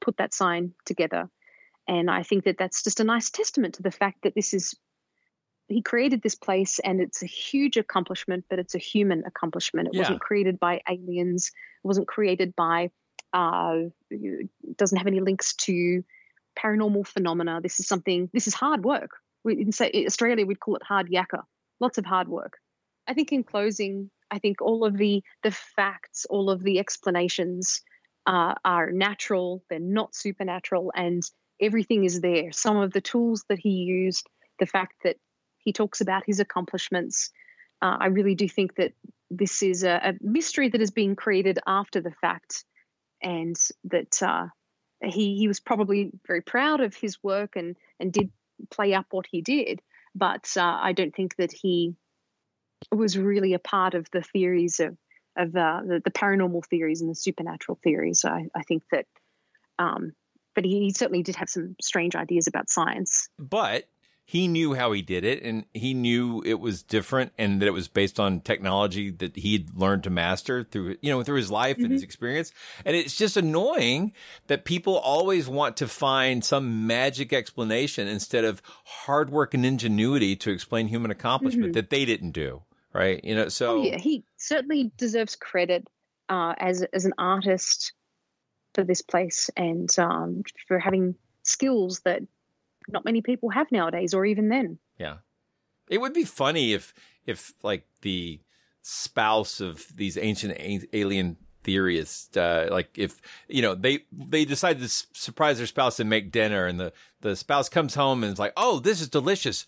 put 0.00 0.16
that 0.16 0.34
sign 0.34 0.72
together. 0.84 1.28
And 1.86 2.10
I 2.10 2.22
think 2.22 2.44
that 2.44 2.58
that's 2.58 2.82
just 2.82 3.00
a 3.00 3.04
nice 3.04 3.30
testament 3.30 3.74
to 3.74 3.82
the 3.82 3.90
fact 3.90 4.22
that 4.22 4.34
this 4.34 4.54
is 4.54 4.74
he 5.68 5.80
created 5.80 6.20
this 6.22 6.34
place 6.34 6.80
and 6.80 7.00
it's 7.00 7.22
a 7.22 7.26
huge 7.26 7.76
accomplishment, 7.76 8.44
but 8.50 8.58
it's 8.58 8.74
a 8.74 8.78
human 8.78 9.24
accomplishment. 9.24 9.88
It 9.88 9.94
Yeah. 9.94 10.00
wasn't 10.00 10.20
created 10.20 10.58
by 10.58 10.82
aliens. 10.88 11.48
It 11.48 11.86
wasn't 11.86 12.08
created 12.08 12.54
by, 12.56 12.90
uh, 13.32 13.84
doesn't 14.76 14.98
have 14.98 15.06
any 15.06 15.20
links 15.20 15.54
to 15.54 16.04
paranormal 16.58 17.06
phenomena. 17.06 17.60
This 17.62 17.80
is 17.80 17.86
something, 17.86 18.30
this 18.32 18.46
is 18.46 18.54
hard 18.54 18.84
work. 18.84 19.10
We, 19.44 19.60
in 19.60 19.70
Australia, 20.06 20.46
we'd 20.46 20.60
call 20.60 20.76
it 20.76 20.82
hard 20.82 21.10
yakka. 21.10 21.42
Lots 21.80 21.98
of 21.98 22.04
hard 22.04 22.28
work. 22.28 22.58
I 23.08 23.14
think 23.14 23.32
in 23.32 23.42
closing, 23.42 24.10
I 24.30 24.38
think 24.38 24.62
all 24.62 24.84
of 24.84 24.96
the 24.96 25.22
the 25.42 25.50
facts, 25.50 26.24
all 26.30 26.48
of 26.48 26.62
the 26.62 26.78
explanations 26.78 27.82
uh, 28.26 28.54
are 28.64 28.90
natural. 28.92 29.64
They're 29.68 29.80
not 29.80 30.14
supernatural, 30.14 30.92
and 30.94 31.22
everything 31.60 32.04
is 32.04 32.20
there. 32.20 32.52
Some 32.52 32.76
of 32.76 32.92
the 32.92 33.00
tools 33.00 33.44
that 33.48 33.58
he 33.58 33.70
used, 33.70 34.28
the 34.58 34.66
fact 34.66 34.94
that 35.04 35.16
he 35.58 35.72
talks 35.72 36.00
about 36.00 36.22
his 36.24 36.40
accomplishments, 36.40 37.30
uh, 37.82 37.96
I 38.00 38.06
really 38.06 38.34
do 38.34 38.48
think 38.48 38.76
that 38.76 38.92
this 39.30 39.62
is 39.62 39.82
a, 39.82 40.00
a 40.04 40.14
mystery 40.20 40.68
that 40.68 40.80
is 40.80 40.90
being 40.92 41.16
created 41.16 41.58
after 41.66 42.00
the 42.00 42.12
fact, 42.20 42.64
and 43.20 43.56
that 43.84 44.22
uh, 44.22 44.46
he 45.04 45.36
he 45.36 45.48
was 45.48 45.60
probably 45.60 46.10
very 46.26 46.40
proud 46.40 46.80
of 46.80 46.94
his 46.94 47.22
work 47.22 47.56
and 47.56 47.76
and 47.98 48.12
did 48.12 48.30
play 48.70 48.94
up 48.94 49.06
what 49.10 49.26
he 49.30 49.42
did. 49.42 49.80
But 50.14 50.48
uh, 50.56 50.78
I 50.80 50.92
don't 50.92 51.14
think 51.14 51.36
that 51.36 51.52
he 51.52 51.94
was 52.90 53.16
really 53.16 53.54
a 53.54 53.58
part 53.58 53.94
of 53.94 54.10
the 54.10 54.22
theories 54.22 54.80
of 54.80 54.96
of 55.36 55.56
uh, 55.56 55.80
the, 55.86 56.02
the 56.04 56.10
paranormal 56.10 56.64
theories 56.66 57.00
and 57.00 57.10
the 57.10 57.14
supernatural 57.14 57.78
theories. 57.82 58.24
I, 58.24 58.48
I 58.54 58.62
think 58.62 58.82
that, 58.92 59.06
um, 59.78 60.12
but 60.54 60.64
he, 60.64 60.80
he 60.80 60.92
certainly 60.92 61.22
did 61.22 61.36
have 61.36 61.48
some 61.48 61.74
strange 61.80 62.14
ideas 62.14 62.48
about 62.48 62.68
science. 62.68 63.30
But 63.38 63.88
he 64.24 64.48
knew 64.48 64.72
how 64.74 64.92
he 64.92 65.02
did 65.02 65.24
it 65.24 65.42
and 65.42 65.64
he 65.74 65.92
knew 65.94 66.42
it 66.46 66.54
was 66.60 66.82
different 66.82 67.32
and 67.36 67.60
that 67.60 67.66
it 67.66 67.72
was 67.72 67.88
based 67.88 68.18
on 68.20 68.40
technology 68.40 69.10
that 69.10 69.36
he'd 69.36 69.74
learned 69.74 70.04
to 70.04 70.10
master 70.10 70.64
through, 70.64 70.96
you 71.02 71.10
know, 71.10 71.22
through 71.22 71.36
his 71.36 71.50
life 71.50 71.76
and 71.78 71.90
his 71.92 72.02
experience. 72.02 72.52
And 72.84 72.96
it's 72.96 73.16
just 73.16 73.36
annoying 73.36 74.12
that 74.46 74.64
people 74.64 74.96
always 74.96 75.48
want 75.48 75.76
to 75.78 75.88
find 75.88 76.44
some 76.44 76.86
magic 76.86 77.32
explanation 77.32 78.08
instead 78.08 78.44
of 78.44 78.62
hard 78.84 79.28
work 79.30 79.54
and 79.54 79.66
ingenuity 79.66 80.36
to 80.36 80.50
explain 80.50 80.86
human 80.88 81.10
accomplishment 81.10 81.72
Mhm. 81.72 81.74
that 81.74 81.90
they 81.90 82.04
didn't 82.04 82.30
do. 82.30 82.62
Right. 82.94 83.22
You 83.24 83.34
know, 83.34 83.48
so 83.48 83.80
oh 83.80 83.84
yeah, 83.84 83.98
he 83.98 84.24
certainly 84.36 84.92
deserves 84.98 85.34
credit 85.34 85.88
uh, 86.28 86.54
as 86.58 86.82
as 86.92 87.04
an 87.06 87.14
artist 87.18 87.92
for 88.74 88.84
this 88.84 89.02
place 89.02 89.50
and 89.56 89.88
um, 89.98 90.42
for 90.68 90.78
having 90.78 91.14
skills 91.42 92.00
that 92.04 92.22
not 92.88 93.04
many 93.04 93.22
people 93.22 93.50
have 93.50 93.70
nowadays, 93.72 94.14
or 94.14 94.24
even 94.24 94.48
then. 94.48 94.78
Yeah. 94.98 95.16
It 95.88 96.00
would 96.00 96.14
be 96.14 96.24
funny 96.24 96.72
if 96.72 96.94
if 97.26 97.52
like 97.62 97.86
the 98.02 98.40
spouse 98.82 99.60
of 99.60 99.86
these 99.94 100.16
ancient 100.18 100.56
alien 100.92 101.36
theorists 101.64 102.36
uh 102.36 102.66
like 102.72 102.98
if 102.98 103.20
you 103.46 103.62
know 103.62 103.76
they 103.76 104.00
they 104.10 104.44
decide 104.44 104.78
to 104.78 104.84
s- 104.86 105.06
surprise 105.12 105.58
their 105.58 105.66
spouse 105.68 106.00
and 106.00 106.10
make 106.10 106.32
dinner 106.32 106.66
and 106.66 106.80
the 106.80 106.92
the 107.20 107.36
spouse 107.36 107.68
comes 107.68 107.94
home 107.94 108.24
and 108.24 108.32
is 108.32 108.38
like 108.40 108.52
oh 108.56 108.80
this 108.80 109.00
is 109.00 109.08
delicious 109.08 109.66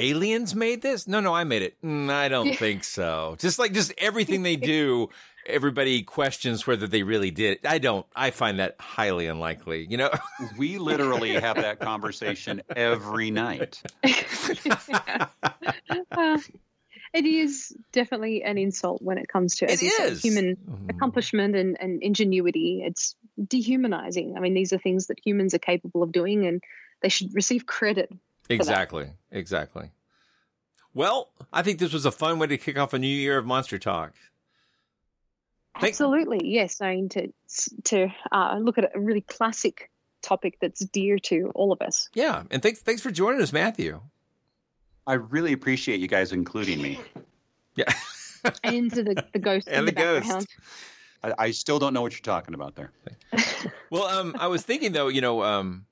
aliens 0.00 0.54
made 0.54 0.82
this 0.82 1.06
no 1.06 1.20
no 1.20 1.34
i 1.34 1.44
made 1.44 1.62
it 1.62 1.76
mm, 1.82 2.10
i 2.10 2.28
don't 2.28 2.54
think 2.56 2.84
so 2.84 3.36
just 3.38 3.58
like 3.58 3.72
just 3.72 3.92
everything 3.98 4.42
they 4.42 4.56
do 4.76 5.08
everybody 5.46 6.02
questions 6.02 6.66
whether 6.66 6.86
they 6.86 7.02
really 7.02 7.30
did 7.30 7.58
i 7.66 7.78
don't 7.78 8.06
i 8.14 8.30
find 8.30 8.58
that 8.58 8.76
highly 8.78 9.26
unlikely 9.26 9.86
you 9.88 9.96
know 9.96 10.10
We 10.58 10.78
literally 10.78 11.32
have 11.32 11.56
that 11.56 11.80
conversation 11.80 12.62
every 12.74 13.30
night. 13.30 13.82
Uh, 16.12 16.38
it 17.12 17.24
is 17.24 17.76
definitely 17.92 18.42
an 18.42 18.58
insult 18.58 19.00
when 19.02 19.18
it 19.18 19.28
comes 19.28 19.56
to 19.56 19.64
it 19.64 19.82
is. 19.82 19.82
It 19.82 20.24
you 20.24 20.32
human 20.32 20.56
accomplishment 20.88 21.56
and, 21.56 21.76
and 21.80 22.02
ingenuity. 22.02 22.82
It's 22.84 23.16
dehumanizing. 23.42 24.34
I 24.36 24.40
mean, 24.40 24.54
these 24.54 24.72
are 24.72 24.78
things 24.78 25.06
that 25.06 25.18
humans 25.24 25.54
are 25.54 25.58
capable 25.58 26.02
of 26.02 26.12
doing, 26.12 26.46
and 26.46 26.62
they 27.02 27.08
should 27.08 27.34
receive 27.34 27.66
credit. 27.66 28.12
For 28.58 28.64
that. 28.64 28.70
Exactly. 28.72 29.10
Exactly. 29.30 29.90
Well, 30.92 31.30
I 31.52 31.62
think 31.62 31.78
this 31.78 31.92
was 31.92 32.04
a 32.04 32.10
fun 32.12 32.38
way 32.38 32.48
to 32.48 32.58
kick 32.58 32.76
off 32.78 32.92
a 32.92 32.98
new 32.98 33.06
year 33.06 33.38
of 33.38 33.46
Monster 33.46 33.78
Talk. 33.78 34.12
Thank- 35.80 35.92
Absolutely, 35.92 36.40
yes. 36.44 36.80
I 36.80 36.96
mean, 36.96 37.08
to 37.10 37.32
to 37.84 38.08
uh, 38.32 38.58
look 38.60 38.76
at 38.78 38.90
a 38.94 39.00
really 39.00 39.20
classic 39.20 39.90
topic 40.22 40.58
that's 40.60 40.80
dear 40.80 41.18
to 41.18 41.50
all 41.54 41.72
of 41.72 41.80
us. 41.80 42.08
Yeah, 42.12 42.42
and 42.50 42.62
thanks 42.62 42.80
thanks 42.80 43.00
for 43.02 43.10
joining 43.10 43.40
us, 43.40 43.52
Matthew. 43.52 44.00
I 45.06 45.14
really 45.14 45.52
appreciate 45.52 46.00
you 46.00 46.08
guys 46.08 46.32
including 46.32 46.82
me. 46.82 47.00
Yeah. 47.76 47.92
and 48.64 48.90
the, 48.90 49.24
the 49.32 49.38
ghost 49.38 49.68
in 49.68 49.74
And 49.74 49.88
the, 49.88 49.92
the 49.92 49.96
ghost. 50.00 50.22
background. 50.28 50.46
I, 51.22 51.34
I 51.38 51.50
still 51.52 51.78
don't 51.78 51.94
know 51.94 52.02
what 52.02 52.12
you're 52.12 52.20
talking 52.20 52.54
about 52.54 52.74
there. 52.76 52.92
Well, 53.90 54.04
um, 54.04 54.36
I 54.38 54.46
was 54.46 54.62
thinking 54.62 54.92
though, 54.92 55.08
you 55.08 55.20
know, 55.20 55.42
um, 55.42 55.84
we- 55.84 55.89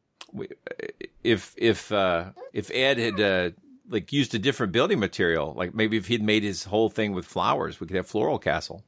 if 1.24 1.54
if 1.56 1.90
uh, 1.92 2.30
if 2.52 2.70
Ed 2.72 2.98
had 2.98 3.20
uh, 3.20 3.50
like 3.88 4.12
used 4.12 4.34
a 4.34 4.38
different 4.38 4.72
building 4.72 4.98
material, 4.98 5.54
like 5.56 5.74
maybe 5.74 5.96
if 5.96 6.06
he'd 6.08 6.22
made 6.22 6.42
his 6.42 6.64
whole 6.64 6.88
thing 6.90 7.12
with 7.12 7.24
flowers, 7.26 7.80
we 7.80 7.86
could 7.86 7.96
have 7.96 8.06
Floral 8.06 8.38
Castle. 8.38 8.84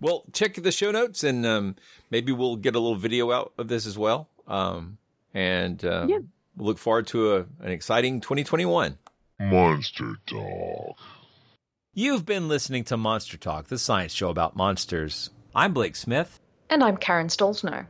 Well, 0.00 0.24
check 0.32 0.54
the 0.54 0.72
show 0.72 0.90
notes, 0.90 1.24
and 1.24 1.46
um, 1.46 1.76
maybe 2.10 2.30
we'll 2.32 2.56
get 2.56 2.74
a 2.74 2.78
little 2.78 2.96
video 2.98 3.32
out 3.32 3.52
of 3.56 3.68
this 3.68 3.86
as 3.86 3.96
well. 3.96 4.28
Um, 4.46 4.98
and 5.32 5.82
um, 5.86 6.08
Yeah. 6.10 6.18
we'll 6.54 6.66
look 6.68 6.78
forward 6.78 7.06
to 7.08 7.36
a, 7.36 7.38
an 7.60 7.70
exciting 7.70 8.20
2021. 8.20 8.98
Monster 9.40 10.16
Talk. 10.26 10.98
You've 11.94 12.26
been 12.26 12.46
listening 12.46 12.84
to 12.84 12.96
Monster 12.98 13.38
Talk, 13.38 13.68
the 13.68 13.78
science 13.78 14.12
show 14.12 14.28
about 14.28 14.54
monsters. 14.54 15.30
I'm 15.56 15.72
Blake 15.72 15.96
Smith. 15.96 16.38
And 16.68 16.84
I'm 16.84 16.98
Karen 16.98 17.28
Stollznow. 17.28 17.86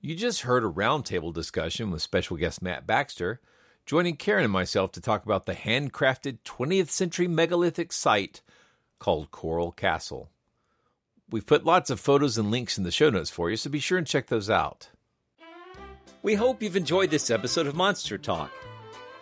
You 0.00 0.16
just 0.16 0.40
heard 0.40 0.64
a 0.64 0.68
roundtable 0.68 1.32
discussion 1.32 1.92
with 1.92 2.02
special 2.02 2.36
guest 2.36 2.60
Mat 2.60 2.88
Baxter, 2.88 3.40
joining 3.86 4.16
Karen 4.16 4.42
and 4.42 4.52
myself 4.52 4.90
to 4.92 5.00
talk 5.00 5.24
about 5.24 5.46
the 5.46 5.54
handcrafted 5.54 6.38
20th 6.44 6.88
century 6.88 7.28
megalithic 7.28 7.92
site 7.92 8.42
called 8.98 9.30
Coral 9.30 9.70
Castle. 9.70 10.28
We've 11.30 11.46
put 11.46 11.64
lots 11.64 11.88
of 11.88 12.00
photos 12.00 12.36
and 12.36 12.50
links 12.50 12.78
in 12.78 12.82
the 12.82 12.90
show 12.90 13.10
notes 13.10 13.30
for 13.30 13.48
you, 13.48 13.56
so 13.56 13.70
be 13.70 13.78
sure 13.78 13.98
and 13.98 14.06
check 14.06 14.26
those 14.26 14.50
out. 14.50 14.88
We 16.24 16.34
hope 16.34 16.64
you've 16.64 16.74
enjoyed 16.74 17.10
this 17.10 17.30
episode 17.30 17.68
of 17.68 17.76
Monster 17.76 18.18
Talk. 18.18 18.50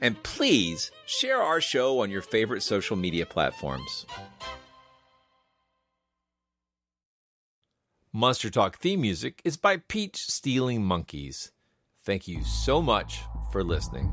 And 0.00 0.22
please 0.22 0.90
share 1.06 1.40
our 1.40 1.60
show 1.60 2.00
on 2.00 2.10
your 2.10 2.22
favorite 2.22 2.62
social 2.62 2.96
media 2.96 3.26
platforms. 3.26 4.06
Monster 8.12 8.48
Talk 8.48 8.78
theme 8.78 9.02
music 9.02 9.42
is 9.44 9.56
by 9.58 9.76
Peach 9.76 10.16
Stealing 10.16 10.82
Monkeys. 10.82 11.52
Thank 12.02 12.26
you 12.26 12.44
so 12.44 12.80
much 12.80 13.20
for 13.52 13.62
listening. 13.62 14.12